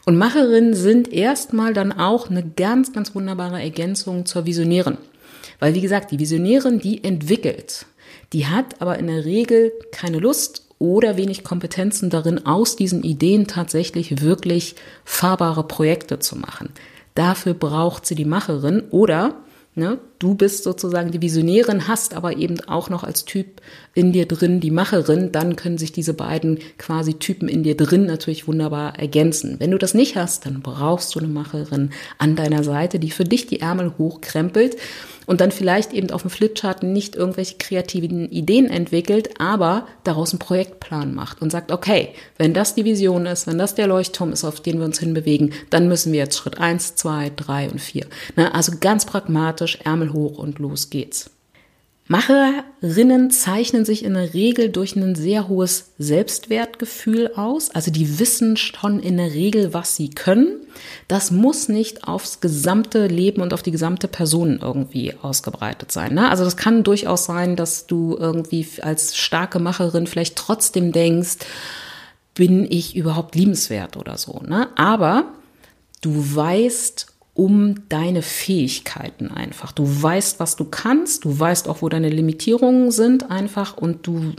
Und 0.05 0.17
Macherinnen 0.17 0.73
sind 0.73 1.11
erstmal 1.11 1.73
dann 1.73 1.91
auch 1.91 2.29
eine 2.29 2.43
ganz, 2.43 2.93
ganz 2.93 3.13
wunderbare 3.15 3.61
Ergänzung 3.61 4.25
zur 4.25 4.45
Visionären. 4.45 4.97
Weil, 5.63 5.75
wie 5.75 5.81
gesagt, 5.81 6.11
die 6.11 6.19
Visionärin, 6.19 6.79
die 6.79 7.05
entwickelt. 7.05 7.85
Die 8.33 8.47
hat 8.47 8.81
aber 8.81 8.99
in 8.99 9.07
der 9.07 9.23
Regel 9.23 9.71
keine 9.93 10.19
Lust 10.19 10.67
oder 10.77 11.15
wenig 11.15 11.45
Kompetenzen 11.45 12.09
darin, 12.09 12.45
aus 12.45 12.75
diesen 12.75 13.01
Ideen 13.01 13.47
tatsächlich 13.47 14.21
wirklich 14.21 14.75
fahrbare 15.05 15.63
Projekte 15.65 16.19
zu 16.19 16.35
machen. 16.35 16.71
Dafür 17.15 17.53
braucht 17.53 18.05
sie 18.05 18.15
die 18.15 18.25
Macherin 18.25 18.83
oder 18.89 19.35
Ne? 19.75 19.97
Du 20.23 20.35
bist 20.35 20.63
sozusagen 20.63 21.11
die 21.11 21.21
Visionärin, 21.21 21.89
hast 21.89 22.13
aber 22.13 22.37
eben 22.37 22.61
auch 22.61 22.89
noch 22.89 23.03
als 23.03 23.25
Typ 23.25 23.61
in 23.93 24.13
dir 24.13 24.25
drin 24.25 24.61
die 24.61 24.71
Macherin. 24.71 25.33
Dann 25.33 25.57
können 25.57 25.77
sich 25.77 25.91
diese 25.91 26.13
beiden 26.13 26.59
quasi 26.77 27.15
Typen 27.15 27.49
in 27.49 27.63
dir 27.63 27.75
drin 27.75 28.05
natürlich 28.05 28.47
wunderbar 28.47 28.97
ergänzen. 28.97 29.57
Wenn 29.59 29.71
du 29.71 29.77
das 29.77 29.93
nicht 29.93 30.15
hast, 30.15 30.45
dann 30.45 30.61
brauchst 30.61 31.13
du 31.13 31.19
eine 31.19 31.27
Macherin 31.27 31.89
an 32.19 32.37
deiner 32.37 32.63
Seite, 32.63 32.99
die 32.99 33.11
für 33.11 33.25
dich 33.25 33.47
die 33.47 33.59
Ärmel 33.59 33.95
hochkrempelt 33.97 34.77
und 35.25 35.41
dann 35.41 35.51
vielleicht 35.51 35.93
eben 35.93 36.11
auf 36.11 36.21
dem 36.21 36.31
Flipchart 36.31 36.83
nicht 36.83 37.15
irgendwelche 37.15 37.55
kreativen 37.57 38.29
Ideen 38.29 38.69
entwickelt, 38.69 39.29
aber 39.39 39.87
daraus 40.03 40.31
einen 40.31 40.39
Projektplan 40.39 41.13
macht 41.13 41.41
und 41.41 41.51
sagt, 41.51 41.71
okay, 41.71 42.09
wenn 42.37 42.53
das 42.53 42.75
die 42.75 42.85
Vision 42.85 43.25
ist, 43.25 43.47
wenn 43.47 43.57
das 43.57 43.75
der 43.75 43.87
Leuchtturm 43.87 44.31
ist, 44.31 44.43
auf 44.43 44.61
den 44.61 44.79
wir 44.79 44.85
uns 44.85 44.99
hinbewegen, 44.99 45.53
dann 45.69 45.87
müssen 45.87 46.11
wir 46.11 46.19
jetzt 46.19 46.37
Schritt 46.37 46.59
eins, 46.59 46.95
zwei, 46.95 47.31
drei 47.35 47.69
und 47.69 47.79
vier. 47.79 48.05
Ne? 48.35 48.53
Also 48.53 48.73
ganz 48.79 49.05
pragmatisch, 49.05 49.79
Ärmel 49.83 50.12
hoch 50.13 50.37
und 50.37 50.59
los 50.59 50.89
geht's. 50.89 51.29
Macherinnen 52.07 53.31
zeichnen 53.31 53.85
sich 53.85 54.03
in 54.03 54.15
der 54.15 54.33
Regel 54.33 54.69
durch 54.69 54.95
ein 54.95 55.15
sehr 55.15 55.47
hohes 55.47 55.93
Selbstwertgefühl 55.97 57.31
aus. 57.35 57.71
Also 57.71 57.91
die 57.91 58.19
wissen 58.19 58.57
schon 58.57 58.99
in 58.99 59.15
der 59.15 59.33
Regel, 59.33 59.73
was 59.73 59.95
sie 59.95 60.09
können. 60.09 60.57
Das 61.07 61.31
muss 61.31 61.69
nicht 61.69 62.05
aufs 62.05 62.41
gesamte 62.41 63.07
Leben 63.07 63.41
und 63.41 63.53
auf 63.53 63.63
die 63.63 63.71
gesamte 63.71 64.09
Person 64.09 64.59
irgendwie 64.61 65.13
ausgebreitet 65.21 65.93
sein. 65.93 66.15
Ne? 66.15 66.29
Also 66.29 66.43
das 66.43 66.57
kann 66.57 66.83
durchaus 66.83 67.23
sein, 67.23 67.55
dass 67.55 67.87
du 67.87 68.17
irgendwie 68.19 68.67
als 68.81 69.15
starke 69.15 69.59
Macherin 69.59 70.05
vielleicht 70.05 70.35
trotzdem 70.35 70.91
denkst, 70.91 71.37
bin 72.35 72.69
ich 72.69 72.97
überhaupt 72.97 73.35
liebenswert 73.35 73.95
oder 73.95 74.17
so. 74.17 74.41
Ne? 74.45 74.67
Aber 74.75 75.31
du 76.01 76.35
weißt 76.35 77.12
um 77.33 77.87
deine 77.89 78.21
Fähigkeiten 78.21 79.29
einfach. 79.29 79.71
Du 79.71 79.85
weißt, 79.85 80.39
was 80.39 80.55
du 80.55 80.65
kannst, 80.65 81.25
du 81.25 81.39
weißt 81.39 81.67
auch, 81.67 81.81
wo 81.81 81.89
deine 81.89 82.09
Limitierungen 82.09 82.91
sind 82.91 83.31
einfach 83.31 83.75
und 83.75 84.05
du 84.05 84.33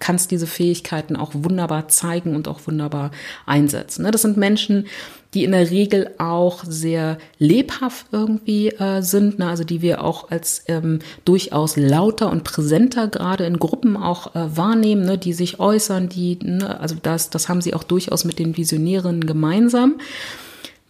kannst 0.00 0.30
diese 0.30 0.46
Fähigkeiten 0.46 1.16
auch 1.16 1.30
wunderbar 1.34 1.88
zeigen 1.88 2.34
und 2.34 2.48
auch 2.48 2.60
wunderbar 2.66 3.10
einsetzen. 3.46 4.02
Ne? 4.02 4.10
Das 4.10 4.22
sind 4.22 4.36
Menschen, 4.36 4.86
die 5.34 5.44
in 5.44 5.52
der 5.52 5.70
Regel 5.70 6.10
auch 6.18 6.64
sehr 6.64 7.18
lebhaft 7.38 8.06
irgendwie 8.12 8.70
äh, 8.70 9.02
sind, 9.02 9.38
ne? 9.38 9.46
also 9.46 9.62
die 9.62 9.82
wir 9.82 10.02
auch 10.02 10.30
als 10.30 10.64
ähm, 10.66 11.00
durchaus 11.24 11.76
lauter 11.76 12.30
und 12.30 12.44
präsenter 12.44 13.08
gerade 13.08 13.44
in 13.44 13.58
Gruppen 13.58 13.96
auch 13.96 14.34
äh, 14.34 14.56
wahrnehmen, 14.56 15.04
ne? 15.04 15.18
die 15.18 15.32
sich 15.32 15.60
äußern, 15.60 16.08
die, 16.08 16.38
ne? 16.42 16.80
also 16.80 16.96
das, 17.00 17.30
das 17.30 17.48
haben 17.48 17.60
sie 17.60 17.74
auch 17.74 17.84
durchaus 17.84 18.24
mit 18.24 18.38
den 18.38 18.56
Visionären 18.56 19.26
gemeinsam 19.26 19.96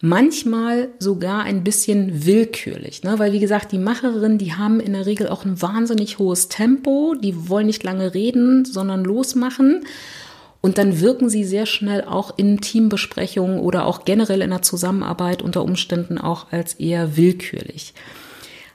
manchmal 0.01 0.89
sogar 0.99 1.43
ein 1.43 1.63
bisschen 1.63 2.25
willkürlich, 2.25 3.03
ne? 3.03 3.19
weil 3.19 3.33
wie 3.33 3.39
gesagt, 3.39 3.71
die 3.71 3.77
Macherinnen, 3.77 4.37
die 4.37 4.53
haben 4.53 4.79
in 4.79 4.93
der 4.93 5.05
Regel 5.05 5.27
auch 5.27 5.43
ein 5.43 5.61
wahnsinnig 5.61 6.19
hohes 6.19 6.47
Tempo, 6.47 7.15
die 7.15 7.49
wollen 7.49 7.67
nicht 7.67 7.83
lange 7.83 8.13
reden, 8.13 8.65
sondern 8.65 9.03
losmachen. 9.03 9.85
Und 10.61 10.77
dann 10.77 10.99
wirken 10.99 11.29
sie 11.29 11.45
sehr 11.45 11.65
schnell 11.65 12.03
auch 12.03 12.37
in 12.37 12.59
Teambesprechungen 12.59 13.59
oder 13.59 13.85
auch 13.85 14.03
generell 14.03 14.41
in 14.41 14.49
der 14.49 14.61
Zusammenarbeit 14.61 15.41
unter 15.41 15.63
Umständen 15.63 16.17
auch 16.17 16.51
als 16.51 16.73
eher 16.73 17.15
willkürlich. 17.15 17.93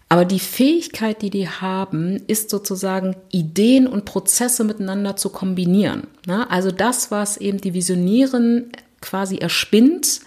Aber 0.08 0.24
die 0.24 0.40
Fähigkeit, 0.40 1.22
die 1.22 1.30
die 1.30 1.48
haben, 1.48 2.22
ist 2.26 2.48
sozusagen 2.48 3.16
Ideen 3.30 3.87
und 3.87 4.04
Prozesse 4.04 4.64
miteinander 4.64 5.16
zu 5.16 5.28
kombinieren. 5.28 6.04
Ne? 6.26 6.50
Also 6.50 6.70
das, 6.70 7.10
was 7.10 7.37
eben 7.37 7.60
die 7.60 7.74
Visionären 7.74 8.70
quasi 9.00 9.38
erspinnt, 9.38 10.20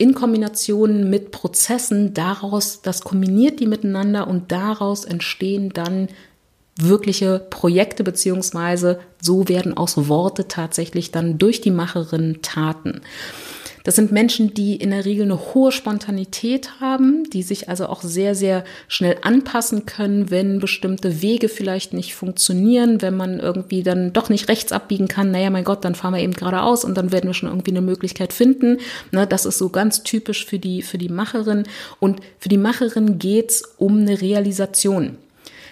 in 0.00 0.14
Kombination 0.14 1.10
mit 1.10 1.30
Prozessen 1.30 2.14
daraus, 2.14 2.80
das 2.80 3.02
kombiniert 3.02 3.60
die 3.60 3.66
miteinander 3.66 4.28
und 4.28 4.50
daraus 4.50 5.04
entstehen 5.04 5.74
dann 5.74 6.08
wirkliche 6.78 7.38
Projekte 7.50 8.02
beziehungsweise 8.02 9.00
so 9.20 9.46
werden 9.50 9.76
aus 9.76 10.08
Worte 10.08 10.48
tatsächlich 10.48 11.10
dann 11.10 11.36
durch 11.36 11.60
die 11.60 11.70
Macherin 11.70 12.38
Taten. 12.40 13.02
Das 13.84 13.96
sind 13.96 14.12
Menschen, 14.12 14.52
die 14.52 14.76
in 14.76 14.90
der 14.90 15.04
Regel 15.04 15.24
eine 15.24 15.54
hohe 15.54 15.72
Spontanität 15.72 16.80
haben, 16.80 17.28
die 17.30 17.42
sich 17.42 17.68
also 17.68 17.86
auch 17.86 18.02
sehr, 18.02 18.34
sehr 18.34 18.64
schnell 18.88 19.16
anpassen 19.22 19.86
können, 19.86 20.30
wenn 20.30 20.58
bestimmte 20.58 21.22
Wege 21.22 21.48
vielleicht 21.48 21.94
nicht 21.94 22.14
funktionieren, 22.14 23.00
wenn 23.00 23.16
man 23.16 23.40
irgendwie 23.40 23.82
dann 23.82 24.12
doch 24.12 24.28
nicht 24.28 24.48
rechts 24.48 24.72
abbiegen 24.72 25.08
kann. 25.08 25.30
Naja, 25.30 25.50
mein 25.50 25.64
Gott, 25.64 25.84
dann 25.84 25.94
fahren 25.94 26.14
wir 26.14 26.20
eben 26.20 26.34
geradeaus 26.34 26.84
und 26.84 26.96
dann 26.96 27.12
werden 27.12 27.28
wir 27.28 27.34
schon 27.34 27.48
irgendwie 27.48 27.70
eine 27.70 27.80
Möglichkeit 27.80 28.32
finden. 28.32 28.78
Ne, 29.12 29.26
das 29.26 29.46
ist 29.46 29.58
so 29.58 29.70
ganz 29.70 30.02
typisch 30.02 30.44
für 30.44 30.58
die, 30.58 30.82
für 30.82 30.98
die 30.98 31.08
Macherin. 31.08 31.64
Und 31.98 32.20
für 32.38 32.48
die 32.48 32.58
Macherin 32.58 33.18
geht's 33.18 33.62
um 33.78 34.00
eine 34.00 34.20
Realisation. 34.20 35.16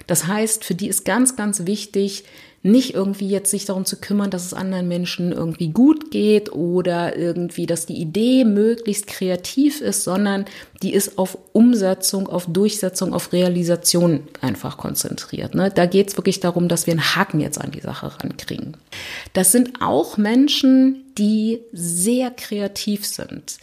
Das 0.06 0.26
heißt, 0.26 0.64
für 0.64 0.74
die 0.74 0.88
ist 0.88 1.04
ganz, 1.04 1.36
ganz 1.36 1.66
wichtig, 1.66 2.24
nicht 2.68 2.94
irgendwie 2.94 3.28
jetzt 3.28 3.50
sich 3.50 3.64
darum 3.64 3.84
zu 3.84 3.96
kümmern, 3.96 4.30
dass 4.30 4.44
es 4.44 4.54
anderen 4.54 4.88
Menschen 4.88 5.32
irgendwie 5.32 5.68
gut 5.68 6.10
geht 6.10 6.52
oder 6.52 7.16
irgendwie, 7.16 7.66
dass 7.66 7.86
die 7.86 8.00
Idee 8.00 8.44
möglichst 8.44 9.06
kreativ 9.06 9.80
ist, 9.80 10.04
sondern 10.04 10.44
die 10.82 10.92
ist 10.92 11.18
auf 11.18 11.38
Umsetzung, 11.52 12.28
auf 12.28 12.46
Durchsetzung, 12.46 13.12
auf 13.12 13.32
Realisation 13.32 14.20
einfach 14.40 14.76
konzentriert. 14.76 15.54
Ne? 15.54 15.70
Da 15.74 15.86
geht 15.86 16.08
es 16.08 16.16
wirklich 16.16 16.40
darum, 16.40 16.68
dass 16.68 16.86
wir 16.86 16.92
einen 16.92 17.16
Haken 17.16 17.40
jetzt 17.40 17.60
an 17.60 17.70
die 17.70 17.80
Sache 17.80 18.12
rankriegen. 18.22 18.76
Das 19.32 19.52
sind 19.52 19.80
auch 19.80 20.16
Menschen, 20.16 21.04
die 21.16 21.60
sehr 21.72 22.30
kreativ 22.30 23.06
sind 23.06 23.58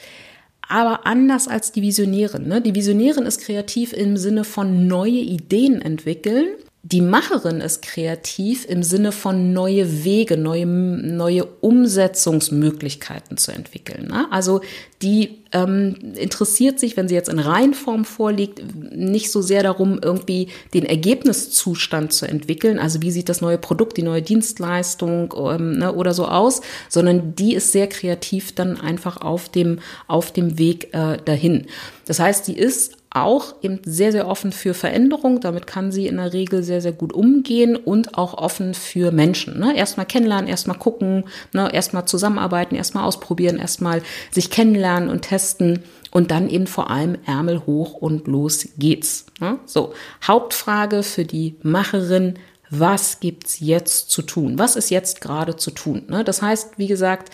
aber 0.68 1.06
anders 1.06 1.48
als 1.48 1.72
die 1.72 1.84
Visionärin. 1.84 2.48
Ne? 2.48 2.60
Die 2.60 2.74
Visionärin 2.74 3.28
ist 3.28 3.42
kreativ 3.42 3.94
im 3.94 4.18
Sinne 4.18 4.44
von 4.44 4.88
neue 4.88 5.12
Ideen 5.12 5.80
entwickeln 5.80 6.48
die 6.88 7.02
Macherin 7.02 7.62
ist 7.62 7.82
kreativ 7.82 8.64
im 8.70 8.84
Sinne 8.84 9.12
von 9.12 9.54
neue 9.54 10.04
Wege, 10.04 10.38
neue, 10.38 10.68
neue 10.68 11.44
Umsetzungsmöglichkeiten 11.46 13.38
zu 13.38 13.52
entwickeln. 13.52 14.10
Ne? 14.10 14.28
Also 14.30 14.62
die 15.02 15.40
ähm, 15.52 15.96
interessiert 16.16 16.80
sich, 16.80 16.96
wenn 16.96 17.08
sie 17.08 17.16
jetzt 17.16 17.30
in 17.30 17.40
Reihenform 17.40 18.06
vorliegt, 18.06 18.62
nicht 18.96 19.32
so 19.32 19.42
sehr 19.42 19.64
darum, 19.64 20.00
irgendwie 20.00 20.50
den 20.76 20.86
Ergebniszustand 20.86 22.14
zu 22.14 22.28
entwickeln. 22.28 22.78
Also 22.78 23.02
wie 23.02 23.10
sieht 23.10 23.30
das 23.30 23.42
neue 23.42 23.58
Produkt, 23.58 23.98
die 23.98 24.04
neue 24.04 24.22
Dienstleistung 24.22 25.34
ähm, 25.36 25.80
ne, 25.80 25.92
oder 25.92 26.14
so 26.14 26.28
aus, 26.28 26.62
sondern 26.88 27.34
die 27.34 27.56
ist 27.56 27.72
sehr 27.72 27.88
kreativ 27.88 28.54
dann 28.54 28.80
einfach 28.80 29.18
auf 29.18 29.50
dem, 29.50 29.80
auf 30.06 30.32
dem 30.32 30.60
Weg 30.60 30.94
äh, 30.94 31.18
dahin. 31.26 31.66
Das 32.06 32.20
heißt, 32.20 32.48
die 32.48 32.60
ist 32.60 32.92
auch 33.16 33.56
eben 33.62 33.82
sehr, 33.86 34.12
sehr 34.12 34.28
offen 34.28 34.52
für 34.52 34.74
Veränderung. 34.74 35.40
Damit 35.40 35.68
kann 35.68 35.92
sie 35.92 36.08
in 36.08 36.18
der 36.18 36.34
Regel 36.34 36.64
sehr, 36.64 36.82
sehr 36.82 36.92
gut 36.92 37.14
umgehen 37.14 37.76
und 37.76 38.18
auch 38.18 38.34
offen 38.34 38.74
für 38.74 39.12
Menschen. 39.12 39.60
Ne? 39.60 39.76
Erstmal 39.76 40.06
kennenlernen, 40.06 40.50
erstmal 40.50 40.78
gucken, 40.78 41.26
ne? 41.54 41.74
erstmal 41.74 42.06
zusammenarbeiten, 42.06 42.76
erstmal 42.76 43.06
ausprobieren, 43.06 43.58
erstmal 43.58 44.02
sich 44.32 44.50
kennenlernen 44.50 45.10
und 45.10 45.22
testen 45.22 45.84
und 46.12 46.32
dann 46.32 46.50
eben 46.50 46.68
vor 46.68 46.90
allem 46.90 47.18
Ärmel 47.26 47.66
hoch 47.66 47.94
und 47.94 48.28
los 48.28 48.68
geht's. 48.78 49.26
Ne? 49.40 49.60
So, 49.66 49.94
Hauptfrage 50.26 51.04
für 51.04 51.26
die 51.26 51.56
Macherin, 51.64 52.36
was 52.70 53.20
gibt's 53.20 53.60
jetzt 53.60 54.10
zu 54.10 54.22
tun? 54.22 54.60
Was 54.60 54.76
ist 54.76 54.90
jetzt 54.90 55.22
gerade 55.22 55.56
zu 55.56 55.72
tun? 55.72 56.04
Ne? 56.08 56.24
Das 56.24 56.42
heißt, 56.42 56.78
wie 56.78 56.88
gesagt, 56.88 57.32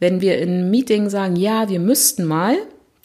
wenn 0.00 0.20
wir 0.20 0.38
in 0.38 0.70
Meeting 0.70 1.08
sagen, 1.10 1.36
ja, 1.36 1.68
wir 1.68 1.80
müssten 1.80 2.24
mal, 2.24 2.56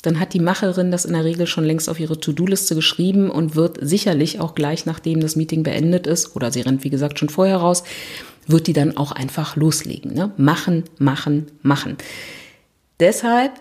dann 0.02 0.20
hat 0.20 0.34
die 0.34 0.40
Macherin 0.40 0.92
das 0.92 1.06
in 1.06 1.14
der 1.14 1.26
Regel 1.26 1.48
schon 1.48 1.64
längst 1.64 1.90
auf 1.90 2.00
ihre 2.00 2.20
To-Do-Liste 2.20 2.76
geschrieben 2.76 3.30
und 3.30 3.56
wird 3.56 3.78
sicherlich 3.82 4.40
auch 4.40 4.56
gleich 4.56 4.86
nachdem 4.86 5.20
das 5.20 5.36
Meeting 5.36 5.64
beendet 5.64 6.08
ist, 6.08 6.36
oder 6.36 6.52
sie 6.52 6.62
rennt 6.62 6.84
wie 6.84 6.90
gesagt 6.90 7.20
schon 7.20 7.30
vorher 7.30 7.58
raus, 7.58 7.84
wird 8.48 8.68
die 8.68 8.74
dann 8.74 8.98
auch 8.98 9.12
einfach 9.12 9.56
loslegen. 9.56 10.14
Ne? 10.14 10.32
Machen, 10.38 10.84
machen, 10.98 11.48
machen. 11.62 11.98
Deshalb 13.00 13.52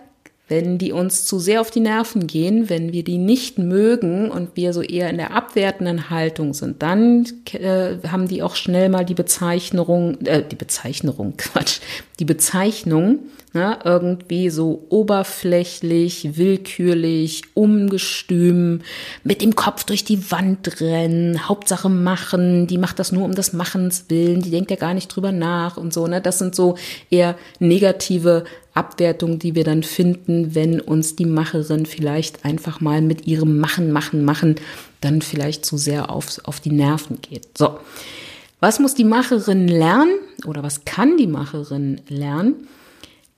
wenn 0.51 0.77
die 0.77 0.91
uns 0.91 1.25
zu 1.25 1.39
sehr 1.39 1.61
auf 1.61 1.71
die 1.71 1.79
Nerven 1.79 2.27
gehen, 2.27 2.69
wenn 2.69 2.91
wir 2.91 3.05
die 3.05 3.17
nicht 3.17 3.57
mögen 3.57 4.29
und 4.29 4.49
wir 4.55 4.73
so 4.73 4.81
eher 4.81 5.09
in 5.09 5.17
der 5.17 5.33
abwertenden 5.33 6.09
Haltung 6.09 6.53
sind, 6.53 6.83
dann 6.83 7.25
äh, 7.53 7.95
haben 8.07 8.27
die 8.27 8.43
auch 8.43 8.55
schnell 8.55 8.89
mal 8.89 9.05
die 9.05 9.13
Bezeichnung, 9.13 10.19
äh, 10.25 10.43
die 10.43 10.57
Bezeichnung, 10.57 11.33
Quatsch, 11.37 11.79
die 12.19 12.25
Bezeichnung, 12.25 13.19
ne, 13.53 13.79
irgendwie 13.83 14.49
so 14.49 14.85
oberflächlich, 14.89 16.37
willkürlich, 16.37 17.43
ungestüm, 17.53 18.81
mit 19.23 19.41
dem 19.41 19.55
Kopf 19.55 19.85
durch 19.85 20.03
die 20.03 20.31
Wand 20.31 20.81
rennen, 20.81 21.47
Hauptsache 21.47 21.89
machen, 21.89 22.67
die 22.67 22.77
macht 22.77 22.99
das 22.99 23.11
nur 23.11 23.25
um 23.25 23.35
des 23.35 23.53
Machens 23.53 24.05
willen, 24.09 24.41
die 24.41 24.51
denkt 24.51 24.71
ja 24.71 24.77
gar 24.77 24.93
nicht 24.93 25.07
drüber 25.07 25.31
nach 25.31 25.77
und 25.77 25.93
so, 25.93 26.07
ne, 26.07 26.21
das 26.21 26.39
sind 26.39 26.55
so 26.55 26.75
eher 27.09 27.35
negative 27.59 28.43
Abwertung, 28.73 29.39
die 29.39 29.55
wir 29.55 29.63
dann 29.63 29.83
finden, 29.83 30.55
wenn 30.55 30.79
uns 30.79 31.15
die 31.15 31.25
Macherin 31.25 31.85
vielleicht 31.85 32.45
einfach 32.45 32.79
mal 32.79 33.01
mit 33.01 33.27
ihrem 33.27 33.59
Machen, 33.59 33.91
Machen, 33.91 34.23
Machen 34.23 34.55
dann 35.01 35.21
vielleicht 35.21 35.65
zu 35.65 35.77
sehr 35.77 36.09
auf, 36.09 36.39
auf 36.45 36.59
die 36.59 36.71
Nerven 36.71 37.21
geht. 37.21 37.57
So. 37.57 37.79
Was 38.59 38.79
muss 38.79 38.93
die 38.93 39.03
Macherin 39.03 39.67
lernen 39.67 40.13
oder 40.45 40.63
was 40.63 40.85
kann 40.85 41.17
die 41.17 41.27
Macherin 41.27 41.99
lernen? 42.07 42.67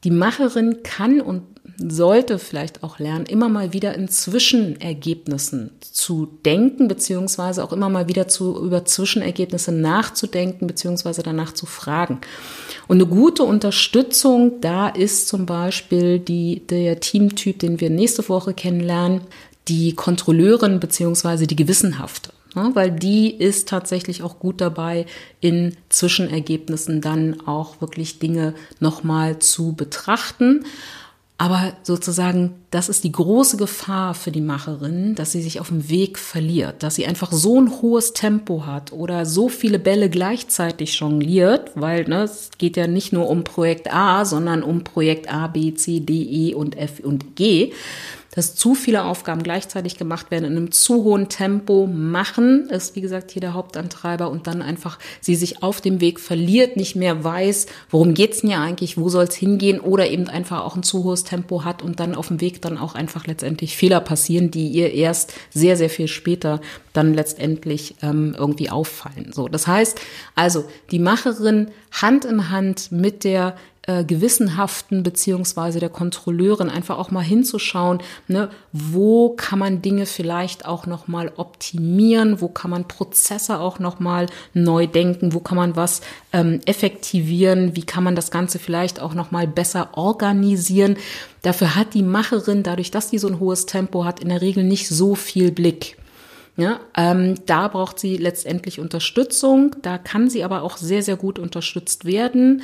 Die 0.03 0.11
Macherin 0.11 0.83
kann 0.83 1.21
und 1.21 1.43
sollte 1.77 2.39
vielleicht 2.39 2.83
auch 2.83 2.99
lernen, 2.99 3.25
immer 3.25 3.49
mal 3.49 3.73
wieder 3.73 3.95
in 3.95 4.07
Zwischenergebnissen 4.07 5.71
zu 5.81 6.27
denken, 6.45 6.87
beziehungsweise 6.87 7.63
auch 7.63 7.73
immer 7.73 7.89
mal 7.89 8.07
wieder 8.07 8.27
zu, 8.27 8.63
über 8.63 8.85
Zwischenergebnisse 8.85 9.71
nachzudenken, 9.71 10.67
beziehungsweise 10.67 11.23
danach 11.23 11.53
zu 11.53 11.65
fragen. 11.65 12.19
Und 12.87 12.97
eine 12.97 13.07
gute 13.07 13.43
Unterstützung 13.43 14.61
da 14.61 14.89
ist 14.89 15.27
zum 15.27 15.45
Beispiel 15.45 16.19
die, 16.19 16.61
der 16.67 16.99
Teamtyp, 16.99 17.59
den 17.59 17.79
wir 17.79 17.89
nächste 17.89 18.27
Woche 18.29 18.53
kennenlernen, 18.53 19.21
die 19.67 19.93
Kontrolleurin 19.93 20.79
beziehungsweise 20.79 21.47
die 21.47 21.55
Gewissenhafte. 21.55 22.31
Ja, 22.55 22.69
weil 22.75 22.91
die 22.91 23.33
ist 23.33 23.67
tatsächlich 23.67 24.21
auch 24.21 24.37
gut 24.37 24.61
dabei, 24.61 25.07
in 25.41 25.75
Zwischenergebnissen 25.89 27.01
dann 27.01 27.47
auch 27.47 27.81
wirklich 27.81 28.19
Dinge 28.19 28.53
nochmal 28.79 29.39
zu 29.39 29.73
betrachten 29.73 30.63
Aber 31.37 31.73
sozusagen, 31.81 32.53
das 32.69 32.89
ist 32.89 33.03
die 33.03 33.11
große 33.11 33.57
Gefahr 33.57 34.13
für 34.13 34.31
die 34.31 34.39
Macherin, 34.39 35.15
dass 35.15 35.31
sie 35.31 35.41
sich 35.41 35.59
auf 35.59 35.69
dem 35.69 35.89
Weg 35.89 36.19
verliert, 36.19 36.83
dass 36.83 36.95
sie 36.95 37.07
einfach 37.07 37.31
so 37.31 37.59
ein 37.59 37.81
hohes 37.81 38.13
Tempo 38.13 38.65
hat 38.65 38.93
oder 38.93 39.25
so 39.25 39.49
viele 39.49 39.79
Bälle 39.79 40.09
gleichzeitig 40.09 40.99
jongliert, 40.99 41.71
weil 41.75 42.07
ne, 42.07 42.23
es 42.23 42.51
geht 42.59 42.77
ja 42.77 42.85
nicht 42.85 43.13
nur 43.13 43.29
um 43.29 43.43
Projekt 43.43 43.91
A, 43.91 44.25
sondern 44.25 44.61
um 44.61 44.83
Projekt 44.83 45.33
A, 45.33 45.47
B, 45.47 45.73
C, 45.73 45.99
D, 46.01 46.13
E 46.13 46.53
und 46.53 46.77
F 46.77 46.99
und 46.99 47.35
G 47.35 47.73
dass 48.35 48.55
zu 48.55 48.75
viele 48.75 49.03
Aufgaben 49.03 49.43
gleichzeitig 49.43 49.97
gemacht 49.97 50.31
werden 50.31 50.45
in 50.45 50.57
einem 50.57 50.71
zu 50.71 51.03
hohen 51.03 51.29
Tempo. 51.29 51.87
Machen 51.87 52.69
ist, 52.69 52.95
wie 52.95 53.01
gesagt, 53.01 53.31
hier 53.31 53.41
der 53.41 53.53
Hauptantreiber 53.53 54.29
und 54.29 54.47
dann 54.47 54.61
einfach 54.61 54.99
sie 55.21 55.35
sich 55.35 55.63
auf 55.63 55.81
dem 55.81 56.01
Weg 56.01 56.19
verliert, 56.19 56.75
nicht 56.75 56.95
mehr 56.95 57.23
weiß, 57.23 57.67
worum 57.89 58.13
geht's 58.13 58.41
denn 58.41 58.49
ja 58.49 58.61
eigentlich, 58.61 58.97
wo 58.97 59.09
soll's 59.09 59.35
hingehen 59.35 59.79
oder 59.79 60.09
eben 60.09 60.27
einfach 60.27 60.61
auch 60.63 60.75
ein 60.75 60.83
zu 60.83 61.03
hohes 61.03 61.23
Tempo 61.23 61.63
hat 61.63 61.81
und 61.81 61.99
dann 61.99 62.15
auf 62.15 62.27
dem 62.27 62.41
Weg 62.41 62.61
dann 62.61 62.77
auch 62.77 62.95
einfach 62.95 63.27
letztendlich 63.27 63.77
Fehler 63.77 63.99
passieren, 63.99 64.51
die 64.51 64.67
ihr 64.67 64.93
erst 64.93 65.33
sehr, 65.51 65.77
sehr 65.77 65.89
viel 65.89 66.07
später 66.07 66.61
dann 66.93 67.13
letztendlich 67.13 67.95
ähm, 68.01 68.35
irgendwie 68.37 68.69
auffallen. 68.69 69.31
So, 69.33 69.47
das 69.47 69.67
heißt 69.67 69.99
also, 70.35 70.65
die 70.91 70.99
Macherin 70.99 71.69
Hand 71.91 72.25
in 72.25 72.49
Hand 72.49 72.91
mit 72.91 73.23
der 73.23 73.55
äh, 73.85 74.05
gewissenhaften 74.05 75.03
beziehungsweise 75.03 75.81
der 75.81 75.89
Kontrolleurin 75.89 76.69
einfach 76.69 76.97
auch 76.97 77.11
mal 77.11 77.21
hinzuschauen, 77.21 77.99
ne, 78.29 78.49
wo 78.71 79.31
kann 79.31 79.59
man 79.59 79.81
Dinge 79.81 80.05
vielleicht 80.05 80.65
auch 80.65 80.85
noch 80.85 81.09
mal 81.09 81.33
optimieren, 81.35 82.39
wo 82.39 82.47
kann 82.47 82.71
man 82.71 82.87
Prozesse 82.87 83.59
auch 83.59 83.79
noch 83.79 83.99
mal 83.99 84.27
neu 84.53 84.87
denken, 84.87 85.33
wo 85.33 85.41
kann 85.41 85.57
man 85.57 85.75
was 85.75 85.99
ähm, 86.31 86.61
effektivieren, 86.65 87.75
wie 87.75 87.83
kann 87.83 88.05
man 88.05 88.15
das 88.15 88.31
Ganze 88.31 88.57
vielleicht 88.57 89.01
auch 89.01 89.15
noch 89.15 89.31
mal 89.31 89.47
besser 89.47 89.89
organisieren. 89.97 90.95
Dafür 91.41 91.75
hat 91.75 91.93
die 91.93 92.03
Macherin, 92.03 92.63
dadurch, 92.63 92.89
dass 92.89 93.09
die 93.09 93.17
so 93.17 93.27
ein 93.27 93.41
hohes 93.41 93.65
Tempo 93.65 94.05
hat, 94.05 94.21
in 94.21 94.29
der 94.29 94.41
Regel 94.41 94.63
nicht 94.63 94.87
so 94.87 95.13
viel 95.13 95.51
Blick. 95.51 95.97
Ja, 96.55 96.79
ähm, 96.95 97.35
da 97.47 97.67
braucht 97.67 97.99
sie 97.99 98.15
letztendlich 98.15 98.79
Unterstützung. 98.79 99.75
Da 99.81 99.97
kann 99.97 100.29
sie 100.29 100.45
aber 100.45 100.61
auch 100.61 100.77
sehr, 100.77 101.03
sehr 101.03 101.17
gut 101.17 101.37
unterstützt 101.37 102.05
werden 102.05 102.61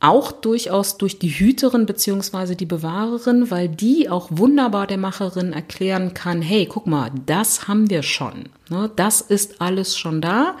auch 0.00 0.30
durchaus 0.30 0.98
durch 0.98 1.18
die 1.18 1.30
Hüterin 1.30 1.86
beziehungsweise 1.86 2.54
die 2.54 2.66
Bewahrerin, 2.66 3.50
weil 3.50 3.68
die 3.68 4.10
auch 4.10 4.28
wunderbar 4.30 4.86
der 4.86 4.98
Macherin 4.98 5.52
erklären 5.52 6.12
kann, 6.12 6.42
hey, 6.42 6.66
guck 6.66 6.86
mal, 6.86 7.10
das 7.24 7.66
haben 7.66 7.88
wir 7.88 8.02
schon. 8.02 8.50
Ne? 8.68 8.90
Das 8.96 9.22
ist 9.22 9.60
alles 9.60 9.96
schon 9.96 10.20
da. 10.20 10.56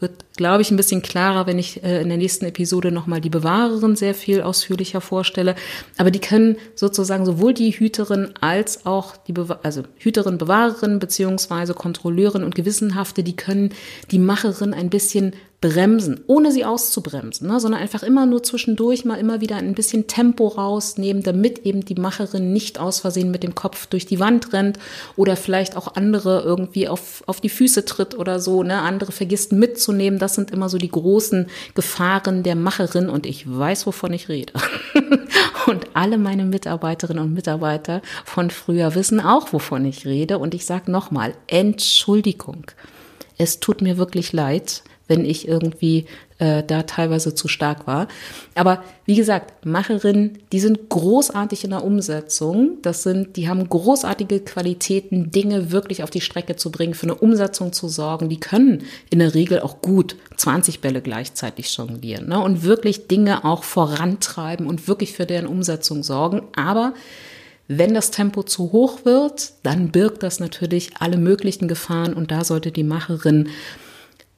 Wird, 0.00 0.24
glaube 0.36 0.60
ich, 0.60 0.70
ein 0.70 0.76
bisschen 0.76 1.00
klarer, 1.00 1.46
wenn 1.46 1.58
ich 1.58 1.82
äh, 1.82 2.02
in 2.02 2.08
der 2.08 2.18
nächsten 2.18 2.44
Episode 2.44 2.90
nochmal 2.90 3.22
die 3.22 3.30
Bewahrerin 3.30 3.96
sehr 3.96 4.14
viel 4.14 4.42
ausführlicher 4.42 5.00
vorstelle. 5.00 5.54
Aber 5.96 6.10
die 6.10 6.20
können 6.20 6.56
sozusagen 6.74 7.24
sowohl 7.24 7.54
die 7.54 7.70
Hüterin 7.70 8.34
als 8.40 8.84
auch 8.84 9.16
die, 9.16 9.32
Bewa 9.32 9.60
also 9.62 9.82
Hüterin, 9.96 10.36
Bewahrerin 10.36 10.98
beziehungsweise 10.98 11.72
Kontrolleurin 11.72 12.42
und 12.42 12.54
Gewissenhafte, 12.54 13.22
die 13.22 13.36
können 13.36 13.72
die 14.10 14.18
Macherin 14.18 14.74
ein 14.74 14.90
bisschen 14.90 15.34
bremsen, 15.64 16.20
ohne 16.26 16.52
sie 16.52 16.66
auszubremsen, 16.66 17.48
ne, 17.48 17.58
sondern 17.58 17.80
einfach 17.80 18.02
immer 18.02 18.26
nur 18.26 18.42
zwischendurch 18.42 19.06
mal 19.06 19.14
immer 19.14 19.40
wieder 19.40 19.56
ein 19.56 19.74
bisschen 19.74 20.06
Tempo 20.06 20.48
rausnehmen, 20.48 21.22
damit 21.22 21.60
eben 21.60 21.86
die 21.86 21.94
Macherin 21.94 22.52
nicht 22.52 22.78
aus 22.78 23.00
Versehen 23.00 23.30
mit 23.30 23.42
dem 23.42 23.54
Kopf 23.54 23.86
durch 23.86 24.04
die 24.04 24.20
Wand 24.20 24.52
rennt 24.52 24.78
oder 25.16 25.36
vielleicht 25.36 25.74
auch 25.78 25.96
andere 25.96 26.42
irgendwie 26.42 26.86
auf, 26.86 27.24
auf 27.26 27.40
die 27.40 27.48
Füße 27.48 27.86
tritt 27.86 28.14
oder 28.14 28.40
so, 28.40 28.62
ne, 28.62 28.82
andere 28.82 29.10
vergisst 29.10 29.52
mitzunehmen. 29.52 30.18
Das 30.18 30.34
sind 30.34 30.50
immer 30.50 30.68
so 30.68 30.76
die 30.76 30.90
großen 30.90 31.46
Gefahren 31.74 32.42
der 32.42 32.56
Macherin 32.56 33.08
und 33.08 33.24
ich 33.24 33.50
weiß, 33.50 33.86
wovon 33.86 34.12
ich 34.12 34.28
rede. 34.28 34.52
und 35.66 35.86
alle 35.94 36.18
meine 36.18 36.44
Mitarbeiterinnen 36.44 37.24
und 37.24 37.32
Mitarbeiter 37.32 38.02
von 38.26 38.50
früher 38.50 38.94
wissen 38.94 39.18
auch, 39.18 39.54
wovon 39.54 39.86
ich 39.86 40.04
rede. 40.04 40.36
Und 40.38 40.52
ich 40.52 40.66
sage 40.66 40.90
nochmal, 40.90 41.32
Entschuldigung. 41.46 42.66
Es 43.38 43.60
tut 43.60 43.80
mir 43.80 43.96
wirklich 43.96 44.34
leid 44.34 44.82
wenn 45.06 45.24
ich 45.24 45.46
irgendwie 45.46 46.06
äh, 46.38 46.62
da 46.62 46.82
teilweise 46.82 47.34
zu 47.34 47.48
stark 47.48 47.86
war. 47.86 48.08
Aber 48.54 48.82
wie 49.04 49.14
gesagt, 49.14 49.66
Macherinnen, 49.66 50.38
die 50.52 50.60
sind 50.60 50.88
großartig 50.88 51.64
in 51.64 51.70
der 51.70 51.84
Umsetzung. 51.84 52.78
Das 52.82 53.02
sind, 53.02 53.36
die 53.36 53.48
haben 53.48 53.68
großartige 53.68 54.40
Qualitäten, 54.40 55.30
Dinge 55.30 55.70
wirklich 55.70 56.02
auf 56.02 56.10
die 56.10 56.20
Strecke 56.20 56.56
zu 56.56 56.70
bringen, 56.70 56.94
für 56.94 57.04
eine 57.04 57.14
Umsetzung 57.14 57.72
zu 57.72 57.88
sorgen. 57.88 58.28
Die 58.28 58.40
können 58.40 58.82
in 59.10 59.18
der 59.18 59.34
Regel 59.34 59.60
auch 59.60 59.80
gut 59.80 60.16
20 60.36 60.80
Bälle 60.80 61.02
gleichzeitig 61.02 61.74
jonglieren 61.76 62.28
ne? 62.28 62.40
und 62.40 62.62
wirklich 62.62 63.06
Dinge 63.06 63.44
auch 63.44 63.62
vorantreiben 63.64 64.66
und 64.66 64.88
wirklich 64.88 65.12
für 65.12 65.26
deren 65.26 65.46
Umsetzung 65.46 66.02
sorgen. 66.02 66.42
Aber 66.56 66.94
wenn 67.68 67.94
das 67.94 68.10
Tempo 68.10 68.42
zu 68.42 68.72
hoch 68.72 69.04
wird, 69.04 69.52
dann 69.62 69.90
birgt 69.90 70.22
das 70.22 70.38
natürlich 70.38 70.90
alle 70.98 71.16
möglichen 71.16 71.66
Gefahren 71.66 72.12
und 72.12 72.30
da 72.30 72.44
sollte 72.44 72.72
die 72.72 72.84
Macherin 72.84 73.48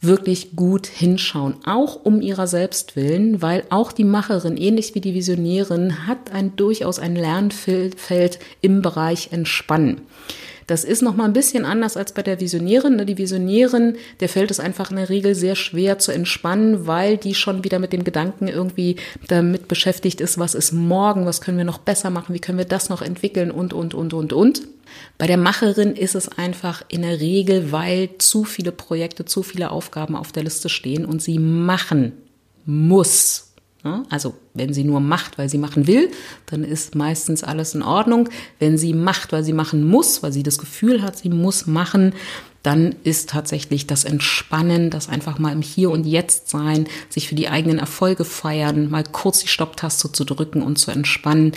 wirklich 0.01 0.55
gut 0.57 0.87
hinschauen, 0.87 1.55
auch 1.65 2.05
um 2.05 2.21
ihrer 2.21 2.47
selbst 2.47 2.97
willen, 2.97 3.43
weil 3.43 3.65
auch 3.71 3.93
die 3.93 4.05
Macherin, 4.05 4.57
ähnlich 4.57 4.95
wie 4.95 5.01
die 5.01 5.15
Visionärin, 5.15 6.07
hat 6.07 6.33
ein 6.33 6.57
durchaus 6.57 6.99
ein 6.99 7.17
Lernfeld 7.17 8.39
im 8.61 8.83
Bereich 8.83 9.33
Entspannen. 9.33 10.03
Das 10.67 10.83
ist 10.83 11.03
noch 11.03 11.15
mal 11.15 11.25
ein 11.25 11.33
bisschen 11.33 11.65
anders 11.65 11.97
als 11.97 12.13
bei 12.13 12.23
der 12.23 12.41
Visionärin. 12.41 12.97
Ne? 12.97 13.07
Die 13.07 13.19
Visionärin, 13.19 13.97
der 14.21 14.29
fällt 14.29 14.51
es 14.51 14.59
einfach 14.59 14.91
in 14.91 14.97
der 14.97 15.09
Regel 15.09 15.35
sehr 15.35 15.55
schwer 15.55 15.99
zu 15.99 16.11
entspannen, 16.11 16.87
weil 16.87 17.17
die 17.17 17.35
schon 17.35 17.63
wieder 17.63 17.79
mit 17.79 17.93
dem 17.93 18.03
Gedanken 18.03 18.49
irgendwie 18.49 18.97
damit 19.29 19.69
beschäftigt 19.69 20.21
ist, 20.21 20.39
was 20.39 20.55
ist 20.55 20.73
morgen, 20.73 21.25
was 21.25 21.41
können 21.41 21.59
wir 21.59 21.65
noch 21.65 21.79
besser 21.79 22.11
machen, 22.11 22.35
wie 22.35 22.41
können 22.41 22.59
wir 22.59 22.65
das 22.65 22.89
noch 22.89 23.03
entwickeln 23.03 23.51
und, 23.51 23.73
und, 23.73 23.95
und, 23.95 24.13
und, 24.13 24.33
und. 24.33 24.63
Bei 25.19 25.27
der 25.27 25.37
Macherin 25.37 25.95
ist 25.95 26.15
es 26.15 26.29
einfach 26.29 26.83
in 26.89 27.03
der 27.03 27.21
Regel, 27.21 27.71
weil 27.71 28.11
zu 28.19 28.45
viele 28.45 28.73
Projekte, 28.73 29.25
zu 29.25 29.43
viele 29.43 29.71
Aufgaben 29.71 30.17
auf 30.17 30.33
der 30.33 30.45
Liste 30.45 30.69
stehen 30.69 31.05
und 31.05 31.23
sie 31.23 31.39
machen 31.39 32.13
muss. 32.65 33.46
Also 34.11 34.35
wenn 34.55 34.73
sie 34.73 34.85
nur 34.85 35.01
macht, 35.01 35.39
weil 35.39 35.49
sie 35.49 35.59
machen 35.59 35.87
will, 35.87 36.11
dann 36.47 36.65
ist 36.65 36.95
meistens 36.95 37.45
alles 37.45 37.75
in 37.75 37.83
Ordnung. 37.83 38.29
Wenn 38.59 38.79
sie 38.79 38.93
macht, 38.93 39.33
weil 39.33 39.45
sie 39.45 39.53
machen 39.53 39.85
muss, 39.85 40.23
weil 40.23 40.33
sie 40.33 40.43
das 40.43 40.59
Gefühl 40.59 41.03
hat, 41.03 41.19
sie 41.19 41.29
muss 41.29 41.67
machen, 41.67 42.15
dann 42.63 42.97
ist 43.05 43.31
tatsächlich 43.31 43.87
das 43.87 44.05
Entspannen, 44.05 44.91
das 44.91 45.09
einfach 45.09 45.39
mal 45.39 45.53
im 45.53 45.63
Hier 45.63 45.91
und 45.91 46.05
Jetzt 46.05 46.51
sein, 46.51 46.89
sich 47.09 47.29
für 47.29 47.37
die 47.37 47.49
eigenen 47.49 47.79
Erfolge 47.79 48.25
feiern, 48.25 48.91
mal 48.91 49.05
kurz 49.05 49.39
die 49.39 49.49
Stopptaste 49.49 50.11
zu 50.11 50.25
drücken 50.25 50.63
und 50.63 50.77
zu 50.77 50.91
entspannen, 50.91 51.53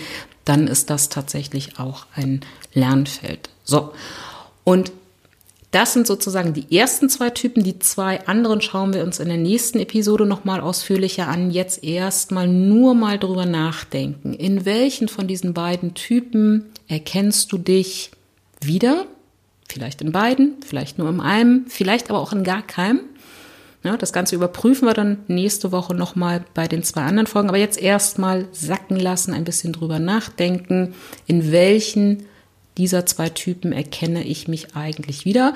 dann 0.46 0.68
ist 0.68 0.92
das 0.92 1.10
tatsächlich 1.10 1.80
auch 1.80 2.06
ein 2.16 2.42
Lernfeld. 2.74 3.50
So. 3.64 3.92
Und 4.64 4.92
das 5.72 5.94
sind 5.94 6.08
sozusagen 6.08 6.54
die 6.54 6.76
ersten 6.76 7.10
zwei 7.10 7.30
Typen. 7.30 7.64
Die 7.64 7.78
zwei 7.78 8.26
anderen 8.26 8.60
schauen 8.62 8.94
wir 8.94 9.04
uns 9.04 9.20
in 9.20 9.28
der 9.28 9.38
nächsten 9.38 9.80
Episode 9.80 10.26
nochmal 10.26 10.62
ausführlicher 10.62 11.28
an. 11.28 11.52
Jetzt 11.52 11.84
erstmal 11.84 12.48
nur 12.48 12.96
mal 12.96 13.20
drüber 13.20 13.46
nachdenken. 13.46 14.34
In 14.34 14.66
welchen 14.66 15.08
von 15.08 15.28
diesen 15.28 15.54
beiden 15.54 15.94
Typen 15.94 16.66
erkennst 16.88 17.52
du 17.52 17.60
dich 17.60 18.10
wieder? 18.62 19.06
Vielleicht 19.68 20.02
in 20.02 20.12
beiden, 20.12 20.56
vielleicht 20.66 20.98
nur 20.98 21.08
in 21.10 21.22
einem, 21.22 21.66
vielleicht 21.68 22.10
aber 22.10 22.20
auch 22.20 22.34
in 22.34 22.44
gar 22.44 22.64
keinem. 22.64 23.02
Ja, 23.84 23.96
das 23.96 24.12
Ganze 24.12 24.36
überprüfen 24.36 24.88
wir 24.88 24.96
dann 24.96 25.20
nächste 25.28 25.72
Woche 25.72 25.94
nochmal 25.94 26.44
bei 26.56 26.68
den 26.68 26.84
zwei 26.84 27.02
anderen 27.02 27.28
Folgen. 27.28 27.48
Aber 27.48 27.60
jetzt 27.60 27.80
erstmal 27.80 28.48
sacken 28.52 29.00
lassen, 29.00 29.34
ein 29.34 29.46
bisschen 29.46 29.72
drüber 29.72 30.00
nachdenken, 30.00 30.96
in 31.28 31.52
welchen 31.52 32.26
dieser 32.80 33.06
zwei 33.06 33.30
Typen 33.30 33.74
erkenne 33.74 34.24
ich 34.24 34.48
mich 34.48 34.76
eigentlich 34.76 35.26
wieder. 35.26 35.54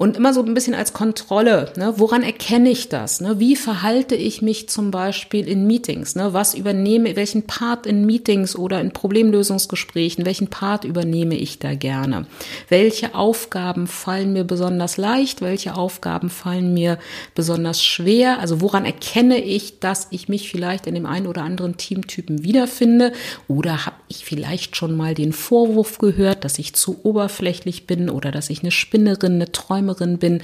Und 0.00 0.16
immer 0.16 0.32
so 0.32 0.44
ein 0.44 0.54
bisschen 0.54 0.76
als 0.76 0.92
Kontrolle. 0.92 1.72
Ne? 1.76 1.94
Woran 1.96 2.22
erkenne 2.22 2.70
ich 2.70 2.88
das? 2.88 3.20
Ne? 3.20 3.40
Wie 3.40 3.56
verhalte 3.56 4.14
ich 4.14 4.42
mich 4.42 4.68
zum 4.68 4.92
Beispiel 4.92 5.48
in 5.48 5.66
Meetings? 5.66 6.14
Ne? 6.14 6.32
Was 6.32 6.54
übernehme, 6.54 7.16
welchen 7.16 7.48
Part 7.48 7.84
in 7.84 8.06
Meetings 8.06 8.54
oder 8.54 8.80
in 8.80 8.92
Problemlösungsgesprächen, 8.92 10.24
welchen 10.24 10.46
Part 10.46 10.84
übernehme 10.84 11.34
ich 11.34 11.58
da 11.58 11.74
gerne? 11.74 12.26
Welche 12.68 13.16
Aufgaben 13.16 13.88
fallen 13.88 14.32
mir 14.32 14.44
besonders 14.44 14.98
leicht? 14.98 15.42
Welche 15.42 15.74
Aufgaben 15.74 16.30
fallen 16.30 16.74
mir 16.74 17.00
besonders 17.34 17.82
schwer? 17.82 18.38
Also 18.38 18.60
woran 18.60 18.84
erkenne 18.84 19.42
ich, 19.42 19.80
dass 19.80 20.06
ich 20.10 20.28
mich 20.28 20.48
vielleicht 20.48 20.86
in 20.86 20.94
dem 20.94 21.06
einen 21.06 21.26
oder 21.26 21.42
anderen 21.42 21.76
Teamtypen 21.76 22.44
wiederfinde? 22.44 23.10
Oder 23.48 23.84
habe 23.84 23.96
ich 24.06 24.24
vielleicht 24.24 24.76
schon 24.76 24.96
mal 24.96 25.14
den 25.14 25.32
Vorwurf 25.32 25.98
gehört, 25.98 26.44
dass 26.44 26.60
ich 26.60 26.76
zu 26.76 27.00
oberflächlich 27.02 27.88
bin 27.88 28.08
oder 28.08 28.30
dass 28.30 28.48
ich 28.48 28.60
eine 28.60 28.70
Spinnerin, 28.70 29.32
eine 29.32 29.50
Träumerin 29.50 29.87
Träumerin 29.88 30.18
bin. 30.18 30.42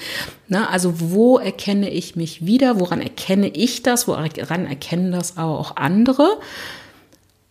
Na, 0.49 0.69
also 0.71 1.01
wo 1.01 1.39
erkenne 1.39 1.91
ich 1.91 2.17
mich 2.17 2.47
wieder? 2.47 2.81
Woran 2.81 3.01
erkenne 3.01 3.49
ich 3.49 3.83
das? 3.83 4.09
Woran 4.09 4.67
erkennen 4.67 5.13
das 5.13 5.37
aber 5.37 5.59
auch 5.59 5.77
andere? 5.77 6.39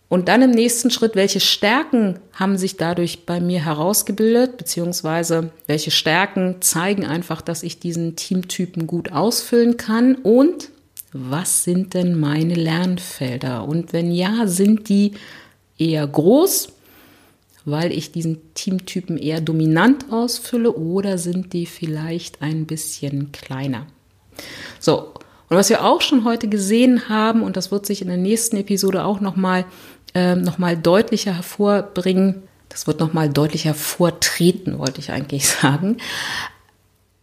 Und 0.08 0.28
dann 0.28 0.42
im 0.42 0.50
nächsten 0.50 0.90
Schritt, 0.90 1.16
welche 1.16 1.40
Stärken 1.40 2.20
haben 2.32 2.56
sich 2.56 2.76
dadurch 2.76 3.26
bei 3.26 3.40
mir 3.40 3.64
herausgebildet, 3.64 4.58
beziehungsweise 4.58 5.50
welche 5.66 5.90
Stärken 5.90 6.56
zeigen 6.60 7.04
einfach, 7.04 7.40
dass 7.40 7.62
ich 7.62 7.80
diesen 7.80 8.14
Teamtypen 8.14 8.86
gut 8.86 9.10
ausfüllen 9.12 9.76
kann 9.76 10.14
und 10.16 10.70
was 11.12 11.64
sind 11.64 11.94
denn 11.94 12.18
meine 12.18 12.54
Lernfelder? 12.54 13.66
Und 13.66 13.92
wenn 13.92 14.10
ja, 14.10 14.46
sind 14.46 14.88
die 14.88 15.12
eher 15.78 16.06
groß, 16.06 16.73
weil 17.64 17.92
ich 17.92 18.12
diesen 18.12 18.54
Teamtypen 18.54 19.16
eher 19.16 19.40
dominant 19.40 20.06
ausfülle 20.10 20.72
oder 20.72 21.18
sind 21.18 21.52
die 21.52 21.66
vielleicht 21.66 22.42
ein 22.42 22.66
bisschen 22.66 23.32
kleiner? 23.32 23.86
So, 24.78 25.14
und 25.48 25.56
was 25.56 25.70
wir 25.70 25.84
auch 25.84 26.00
schon 26.00 26.24
heute 26.24 26.48
gesehen 26.48 27.08
haben, 27.08 27.42
und 27.42 27.56
das 27.56 27.70
wird 27.70 27.86
sich 27.86 28.02
in 28.02 28.08
der 28.08 28.16
nächsten 28.16 28.56
Episode 28.56 29.04
auch 29.04 29.20
nochmal 29.20 29.64
äh, 30.14 30.34
noch 30.34 30.58
deutlicher 30.82 31.34
hervorbringen, 31.34 32.42
das 32.68 32.86
wird 32.86 33.00
nochmal 33.00 33.28
deutlicher 33.28 33.74
vortreten, 33.74 34.78
wollte 34.78 35.00
ich 35.00 35.12
eigentlich 35.12 35.48
sagen. 35.62 35.98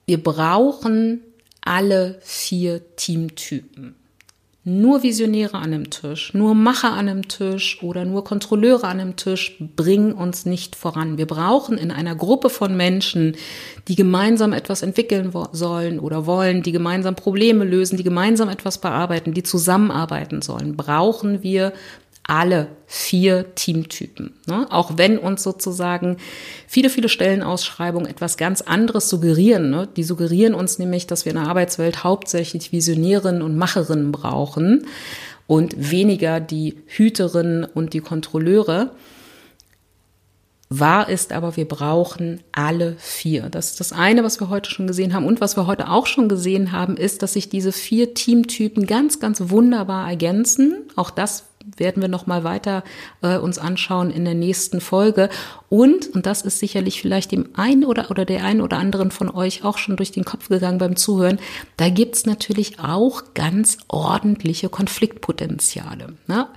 Wir 0.05 0.21
brauchen 0.21 1.21
alle 1.61 2.19
vier 2.21 2.95
Teamtypen. 2.95 3.95
Nur 4.63 5.01
Visionäre 5.01 5.55
an 5.55 5.73
einem 5.73 5.89
Tisch, 5.89 6.35
nur 6.35 6.53
Macher 6.53 6.93
an 6.93 7.09
einem 7.09 7.27
Tisch 7.27 7.81
oder 7.81 8.05
nur 8.05 8.23
Kontrolleure 8.23 8.83
an 8.87 8.99
einem 8.99 9.15
Tisch 9.15 9.57
bringen 9.75 10.13
uns 10.13 10.45
nicht 10.45 10.75
voran. 10.75 11.17
Wir 11.17 11.25
brauchen 11.25 11.79
in 11.79 11.89
einer 11.89 12.13
Gruppe 12.13 12.51
von 12.51 12.77
Menschen, 12.77 13.35
die 13.87 13.95
gemeinsam 13.95 14.53
etwas 14.53 14.83
entwickeln 14.83 15.33
sollen 15.51 15.99
oder 15.99 16.27
wollen, 16.27 16.61
die 16.61 16.71
gemeinsam 16.71 17.15
Probleme 17.15 17.63
lösen, 17.63 17.97
die 17.97 18.03
gemeinsam 18.03 18.49
etwas 18.49 18.77
bearbeiten, 18.77 19.33
die 19.33 19.41
zusammenarbeiten 19.41 20.43
sollen, 20.43 20.77
brauchen 20.77 21.41
wir 21.41 21.73
alle 22.23 22.67
vier 22.85 23.55
Teamtypen. 23.55 24.33
Ne? 24.47 24.67
Auch 24.69 24.97
wenn 24.97 25.17
uns 25.17 25.43
sozusagen 25.43 26.17
viele, 26.67 26.89
viele 26.89 27.09
Stellenausschreibungen 27.09 28.09
etwas 28.09 28.37
ganz 28.37 28.61
anderes 28.61 29.09
suggerieren. 29.09 29.69
Ne? 29.69 29.87
Die 29.95 30.03
suggerieren 30.03 30.53
uns 30.53 30.79
nämlich, 30.79 31.07
dass 31.07 31.25
wir 31.25 31.31
in 31.31 31.39
der 31.39 31.47
Arbeitswelt 31.47 32.03
hauptsächlich 32.03 32.71
Visionärinnen 32.71 33.41
und 33.41 33.57
Macherinnen 33.57 34.11
brauchen 34.11 34.85
und 35.47 35.91
weniger 35.91 36.39
die 36.39 36.77
Hüterinnen 36.87 37.65
und 37.65 37.93
die 37.93 38.01
Kontrolleure. 38.01 38.91
Wahr 40.73 41.09
ist 41.09 41.33
aber, 41.33 41.57
wir 41.57 41.67
brauchen 41.67 42.39
alle 42.53 42.95
vier. 42.97 43.49
Das 43.49 43.71
ist 43.71 43.81
das 43.81 43.91
eine, 43.91 44.23
was 44.23 44.39
wir 44.39 44.47
heute 44.47 44.69
schon 44.69 44.87
gesehen 44.87 45.13
haben. 45.13 45.25
Und 45.25 45.41
was 45.41 45.57
wir 45.57 45.67
heute 45.67 45.89
auch 45.89 46.05
schon 46.05 46.29
gesehen 46.29 46.71
haben, 46.71 46.95
ist, 46.95 47.23
dass 47.23 47.33
sich 47.33 47.49
diese 47.49 47.73
vier 47.73 48.13
Teamtypen 48.13 48.85
ganz, 48.85 49.19
ganz 49.19 49.49
wunderbar 49.49 50.09
ergänzen. 50.09 50.85
Auch 50.95 51.09
das 51.09 51.50
werden 51.77 52.01
wir 52.01 52.09
noch 52.09 52.27
mal 52.27 52.43
weiter 52.43 52.83
äh, 53.21 53.37
uns 53.37 53.57
anschauen 53.57 54.11
in 54.11 54.25
der 54.25 54.33
nächsten 54.33 54.81
Folge. 54.81 55.29
Und, 55.69 56.07
und 56.13 56.25
das 56.25 56.41
ist 56.41 56.59
sicherlich 56.59 57.01
vielleicht 57.01 57.31
dem 57.31 57.49
einen 57.55 57.85
oder, 57.85 58.11
oder 58.11 58.25
der 58.25 58.43
einen 58.43 58.61
oder 58.61 58.77
anderen 58.77 59.11
von 59.11 59.29
euch 59.29 59.63
auch 59.63 59.77
schon 59.77 59.95
durch 59.95 60.11
den 60.11 60.25
Kopf 60.25 60.49
gegangen 60.49 60.77
beim 60.77 60.95
Zuhören, 60.95 61.39
da 61.77 61.89
gibt's 61.89 62.25
natürlich 62.25 62.79
auch 62.79 63.33
ganz 63.33 63.77
ordentliche 63.87 64.69
Konfliktpotenziale. 64.69 66.13
Ne? 66.27 66.47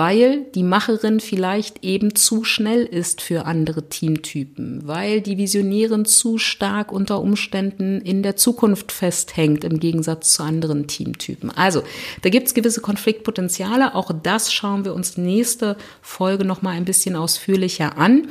Weil 0.00 0.46
die 0.54 0.62
Macherin 0.62 1.20
vielleicht 1.20 1.84
eben 1.84 2.14
zu 2.14 2.42
schnell 2.42 2.84
ist 2.84 3.20
für 3.20 3.44
andere 3.44 3.90
Teamtypen, 3.90 4.80
weil 4.88 5.20
die 5.20 5.36
Visionärin 5.36 6.06
zu 6.06 6.38
stark 6.38 6.90
unter 6.90 7.20
Umständen 7.20 8.00
in 8.00 8.22
der 8.22 8.34
Zukunft 8.34 8.92
festhängt 8.92 9.62
im 9.62 9.78
Gegensatz 9.78 10.32
zu 10.32 10.42
anderen 10.42 10.86
Teamtypen. 10.86 11.50
Also, 11.50 11.82
da 12.22 12.30
gibt's 12.30 12.54
gewisse 12.54 12.80
Konfliktpotenziale. 12.80 13.94
Auch 13.94 14.10
das 14.22 14.50
schauen 14.50 14.86
wir 14.86 14.94
uns 14.94 15.18
nächste 15.18 15.76
Folge 16.00 16.46
noch 16.46 16.62
mal 16.62 16.70
ein 16.70 16.86
bisschen 16.86 17.14
ausführlicher 17.14 17.98
an. 17.98 18.28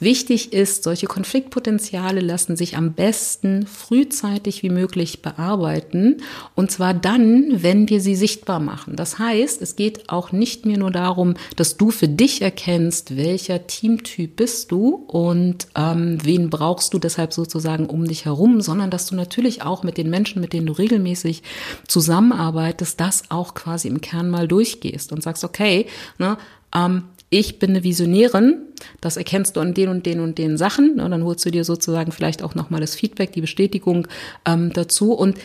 Wichtig 0.00 0.52
ist, 0.52 0.82
solche 0.82 1.06
Konfliktpotenziale 1.06 2.20
lassen 2.20 2.56
sich 2.56 2.76
am 2.76 2.92
besten 2.92 3.66
frühzeitig 3.66 4.62
wie 4.62 4.70
möglich 4.70 5.22
bearbeiten. 5.22 6.18
Und 6.54 6.70
zwar 6.70 6.94
dann, 6.94 7.62
wenn 7.62 7.88
wir 7.88 8.00
sie 8.00 8.14
sichtbar 8.14 8.60
machen. 8.60 8.96
Das 8.96 9.18
heißt, 9.18 9.62
es 9.62 9.76
geht 9.76 10.10
auch 10.10 10.32
nicht 10.32 10.66
mehr 10.66 10.78
nur 10.78 10.90
darum, 10.90 11.34
dass 11.56 11.76
du 11.76 11.90
für 11.90 12.08
dich 12.08 12.42
erkennst, 12.42 13.16
welcher 13.16 13.66
Teamtyp 13.66 14.36
bist 14.36 14.72
du 14.72 15.04
und 15.06 15.68
ähm, 15.76 16.18
wen 16.22 16.50
brauchst 16.50 16.92
du 16.92 16.98
deshalb 16.98 17.32
sozusagen 17.32 17.86
um 17.86 18.06
dich 18.06 18.24
herum, 18.24 18.60
sondern 18.60 18.90
dass 18.90 19.06
du 19.06 19.14
natürlich 19.14 19.62
auch 19.62 19.82
mit 19.82 19.96
den 19.96 20.10
Menschen, 20.10 20.40
mit 20.40 20.52
denen 20.52 20.66
du 20.66 20.72
regelmäßig 20.72 21.42
zusammenarbeitest, 21.86 23.00
das 23.00 23.24
auch 23.30 23.54
quasi 23.54 23.88
im 23.88 24.00
Kern 24.00 24.28
mal 24.30 24.48
durchgehst 24.48 25.12
und 25.12 25.22
sagst, 25.22 25.44
okay, 25.44 25.86
ne, 26.18 26.36
ähm, 26.74 27.04
ich 27.38 27.58
bin 27.58 27.70
eine 27.70 27.82
Visionärin, 27.82 28.62
das 29.00 29.16
erkennst 29.16 29.56
du 29.56 29.60
an 29.60 29.74
den 29.74 29.88
und 29.88 30.06
den 30.06 30.20
und 30.20 30.38
den 30.38 30.56
Sachen. 30.56 31.00
Und 31.00 31.10
dann 31.10 31.24
holst 31.24 31.44
du 31.44 31.50
dir 31.50 31.64
sozusagen 31.64 32.12
vielleicht 32.12 32.44
auch 32.44 32.54
nochmal 32.54 32.80
das 32.80 32.94
Feedback, 32.94 33.32
die 33.32 33.40
Bestätigung 33.40 34.06
ähm, 34.46 34.72
dazu. 34.72 35.12
Und 35.12 35.38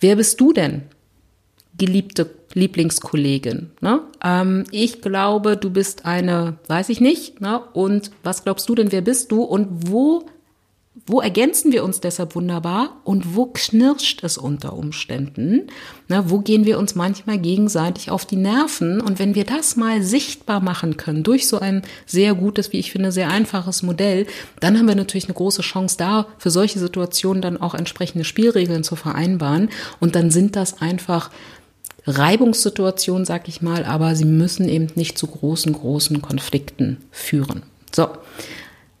wer 0.00 0.16
bist 0.16 0.40
du 0.40 0.52
denn? 0.52 0.82
Geliebte 1.78 2.28
Lieblingskollegin. 2.54 3.70
Ne? 3.80 4.00
Ähm, 4.24 4.64
ich 4.72 5.02
glaube, 5.02 5.56
du 5.56 5.70
bist 5.70 6.04
eine, 6.04 6.58
weiß 6.66 6.88
ich 6.88 7.00
nicht. 7.00 7.40
Ne? 7.40 7.60
Und 7.74 8.10
was 8.24 8.42
glaubst 8.42 8.68
du 8.68 8.74
denn, 8.74 8.90
wer 8.90 9.02
bist 9.02 9.30
du? 9.30 9.42
Und 9.42 9.88
wo 9.88 10.26
wo 11.06 11.20
ergänzen 11.20 11.70
wir 11.70 11.84
uns 11.84 12.00
deshalb 12.00 12.34
wunderbar 12.34 13.00
und 13.04 13.36
wo 13.36 13.46
knirscht 13.46 14.24
es 14.24 14.36
unter 14.36 14.72
Umständen? 14.72 15.68
Na, 16.08 16.30
wo 16.30 16.40
gehen 16.40 16.64
wir 16.64 16.80
uns 16.80 16.96
manchmal 16.96 17.38
gegenseitig 17.38 18.10
auf 18.10 18.26
die 18.26 18.36
Nerven? 18.36 19.00
Und 19.00 19.20
wenn 19.20 19.36
wir 19.36 19.44
das 19.44 19.76
mal 19.76 20.02
sichtbar 20.02 20.60
machen 20.60 20.96
können 20.96 21.22
durch 21.22 21.46
so 21.46 21.60
ein 21.60 21.82
sehr 22.06 22.34
gutes, 22.34 22.72
wie 22.72 22.78
ich 22.78 22.90
finde, 22.90 23.12
sehr 23.12 23.30
einfaches 23.30 23.84
Modell, 23.84 24.26
dann 24.58 24.76
haben 24.76 24.88
wir 24.88 24.96
natürlich 24.96 25.26
eine 25.26 25.34
große 25.34 25.62
Chance 25.62 25.96
da, 25.96 26.26
für 26.38 26.50
solche 26.50 26.80
Situationen 26.80 27.40
dann 27.40 27.60
auch 27.60 27.74
entsprechende 27.74 28.24
Spielregeln 28.24 28.82
zu 28.82 28.96
vereinbaren. 28.96 29.70
Und 30.00 30.16
dann 30.16 30.32
sind 30.32 30.56
das 30.56 30.82
einfach 30.82 31.30
Reibungssituationen, 32.06 33.24
sag 33.24 33.46
ich 33.46 33.62
mal, 33.62 33.84
aber 33.84 34.16
sie 34.16 34.24
müssen 34.24 34.68
eben 34.68 34.88
nicht 34.96 35.18
zu 35.18 35.28
großen, 35.28 35.72
großen 35.72 36.20
Konflikten 36.20 36.98
führen. 37.12 37.62
So. 37.94 38.08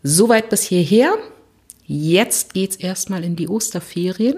Soweit 0.02 0.48
bis 0.50 0.62
hierher. 0.62 1.12
Jetzt 1.92 2.54
geht's 2.54 2.76
erstmal 2.76 3.24
in 3.24 3.34
die 3.34 3.48
Osterferien. 3.48 4.36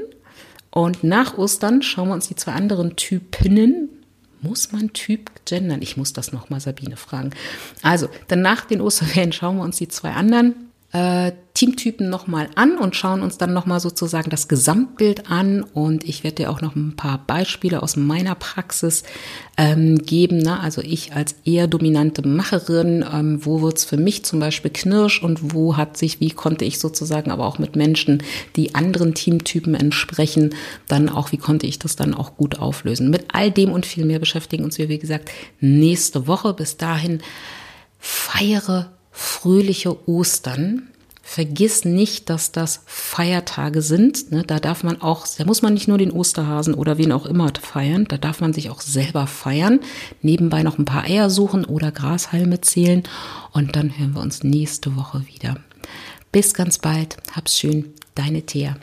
Und 0.70 1.04
nach 1.04 1.36
Ostern 1.36 1.82
schauen 1.82 2.08
wir 2.08 2.14
uns 2.14 2.28
die 2.28 2.34
zwei 2.34 2.52
anderen 2.52 2.96
Typinnen. 2.96 3.90
Muss 4.40 4.72
man 4.72 4.94
Typ 4.94 5.30
gendern? 5.44 5.82
Ich 5.82 5.98
muss 5.98 6.14
das 6.14 6.32
nochmal 6.32 6.60
Sabine 6.60 6.96
fragen. 6.96 7.28
Also, 7.82 8.08
dann 8.28 8.40
nach 8.40 8.64
den 8.64 8.80
Osterferien 8.80 9.32
schauen 9.32 9.58
wir 9.58 9.64
uns 9.64 9.76
die 9.76 9.88
zwei 9.88 10.12
anderen 10.12 10.71
äh, 10.92 11.32
Teamtypen 11.54 12.08
nochmal 12.08 12.48
an 12.54 12.78
und 12.78 12.96
schauen 12.96 13.22
uns 13.22 13.38
dann 13.38 13.52
nochmal 13.52 13.78
sozusagen 13.78 14.30
das 14.30 14.48
Gesamtbild 14.48 15.30
an. 15.30 15.62
Und 15.62 16.04
ich 16.04 16.24
werde 16.24 16.36
dir 16.36 16.50
auch 16.50 16.60
noch 16.60 16.74
ein 16.74 16.96
paar 16.96 17.18
Beispiele 17.26 17.82
aus 17.82 17.96
meiner 17.96 18.34
Praxis 18.34 19.02
ähm, 19.56 19.98
geben. 19.98 20.38
Ne? 20.38 20.58
Also 20.60 20.82
ich 20.82 21.14
als 21.14 21.34
eher 21.44 21.66
dominante 21.66 22.26
Macherin, 22.26 23.04
ähm, 23.10 23.44
wo 23.44 23.60
wird's 23.62 23.84
für 23.84 23.96
mich 23.96 24.24
zum 24.24 24.40
Beispiel 24.40 24.70
knirsch 24.70 25.22
und 25.22 25.54
wo 25.54 25.76
hat 25.76 25.96
sich, 25.96 26.20
wie 26.20 26.30
konnte 26.30 26.64
ich 26.64 26.78
sozusagen 26.78 27.30
aber 27.30 27.46
auch 27.46 27.58
mit 27.58 27.76
Menschen, 27.76 28.22
die 28.56 28.74
anderen 28.74 29.14
Teamtypen 29.14 29.74
entsprechen, 29.74 30.54
dann 30.88 31.08
auch, 31.08 31.32
wie 31.32 31.38
konnte 31.38 31.66
ich 31.66 31.78
das 31.78 31.96
dann 31.96 32.14
auch 32.14 32.36
gut 32.36 32.58
auflösen. 32.58 33.10
Mit 33.10 33.26
all 33.32 33.50
dem 33.50 33.72
und 33.72 33.86
viel 33.86 34.04
mehr 34.04 34.18
beschäftigen 34.18 34.64
uns 34.64 34.78
wir, 34.78 34.88
wie 34.88 34.98
gesagt, 34.98 35.30
nächste 35.60 36.26
Woche. 36.26 36.54
Bis 36.54 36.76
dahin 36.76 37.20
feiere 37.98 38.90
fröhliche 39.12 40.08
Ostern. 40.08 40.88
Vergiss 41.24 41.84
nicht, 41.84 42.28
dass 42.28 42.50
das 42.50 42.82
Feiertage 42.84 43.80
sind. 43.80 44.32
Ne? 44.32 44.42
Da 44.44 44.58
darf 44.58 44.82
man 44.82 45.00
auch, 45.00 45.26
da 45.38 45.44
muss 45.44 45.62
man 45.62 45.72
nicht 45.72 45.86
nur 45.86 45.96
den 45.96 46.10
Osterhasen 46.10 46.74
oder 46.74 46.98
wen 46.98 47.12
auch 47.12 47.26
immer 47.26 47.50
feiern, 47.60 48.06
da 48.08 48.18
darf 48.18 48.40
man 48.40 48.52
sich 48.52 48.70
auch 48.70 48.80
selber 48.80 49.26
feiern. 49.26 49.80
Nebenbei 50.20 50.62
noch 50.62 50.78
ein 50.78 50.84
paar 50.84 51.04
Eier 51.04 51.30
suchen 51.30 51.64
oder 51.64 51.92
Grashalme 51.92 52.60
zählen. 52.60 53.04
Und 53.52 53.76
dann 53.76 53.96
hören 53.96 54.14
wir 54.14 54.20
uns 54.20 54.42
nächste 54.42 54.96
Woche 54.96 55.24
wieder. 55.26 55.56
Bis 56.32 56.54
ganz 56.54 56.78
bald. 56.78 57.18
Hab's 57.34 57.58
schön. 57.58 57.94
Deine 58.14 58.42
Thea. 58.42 58.76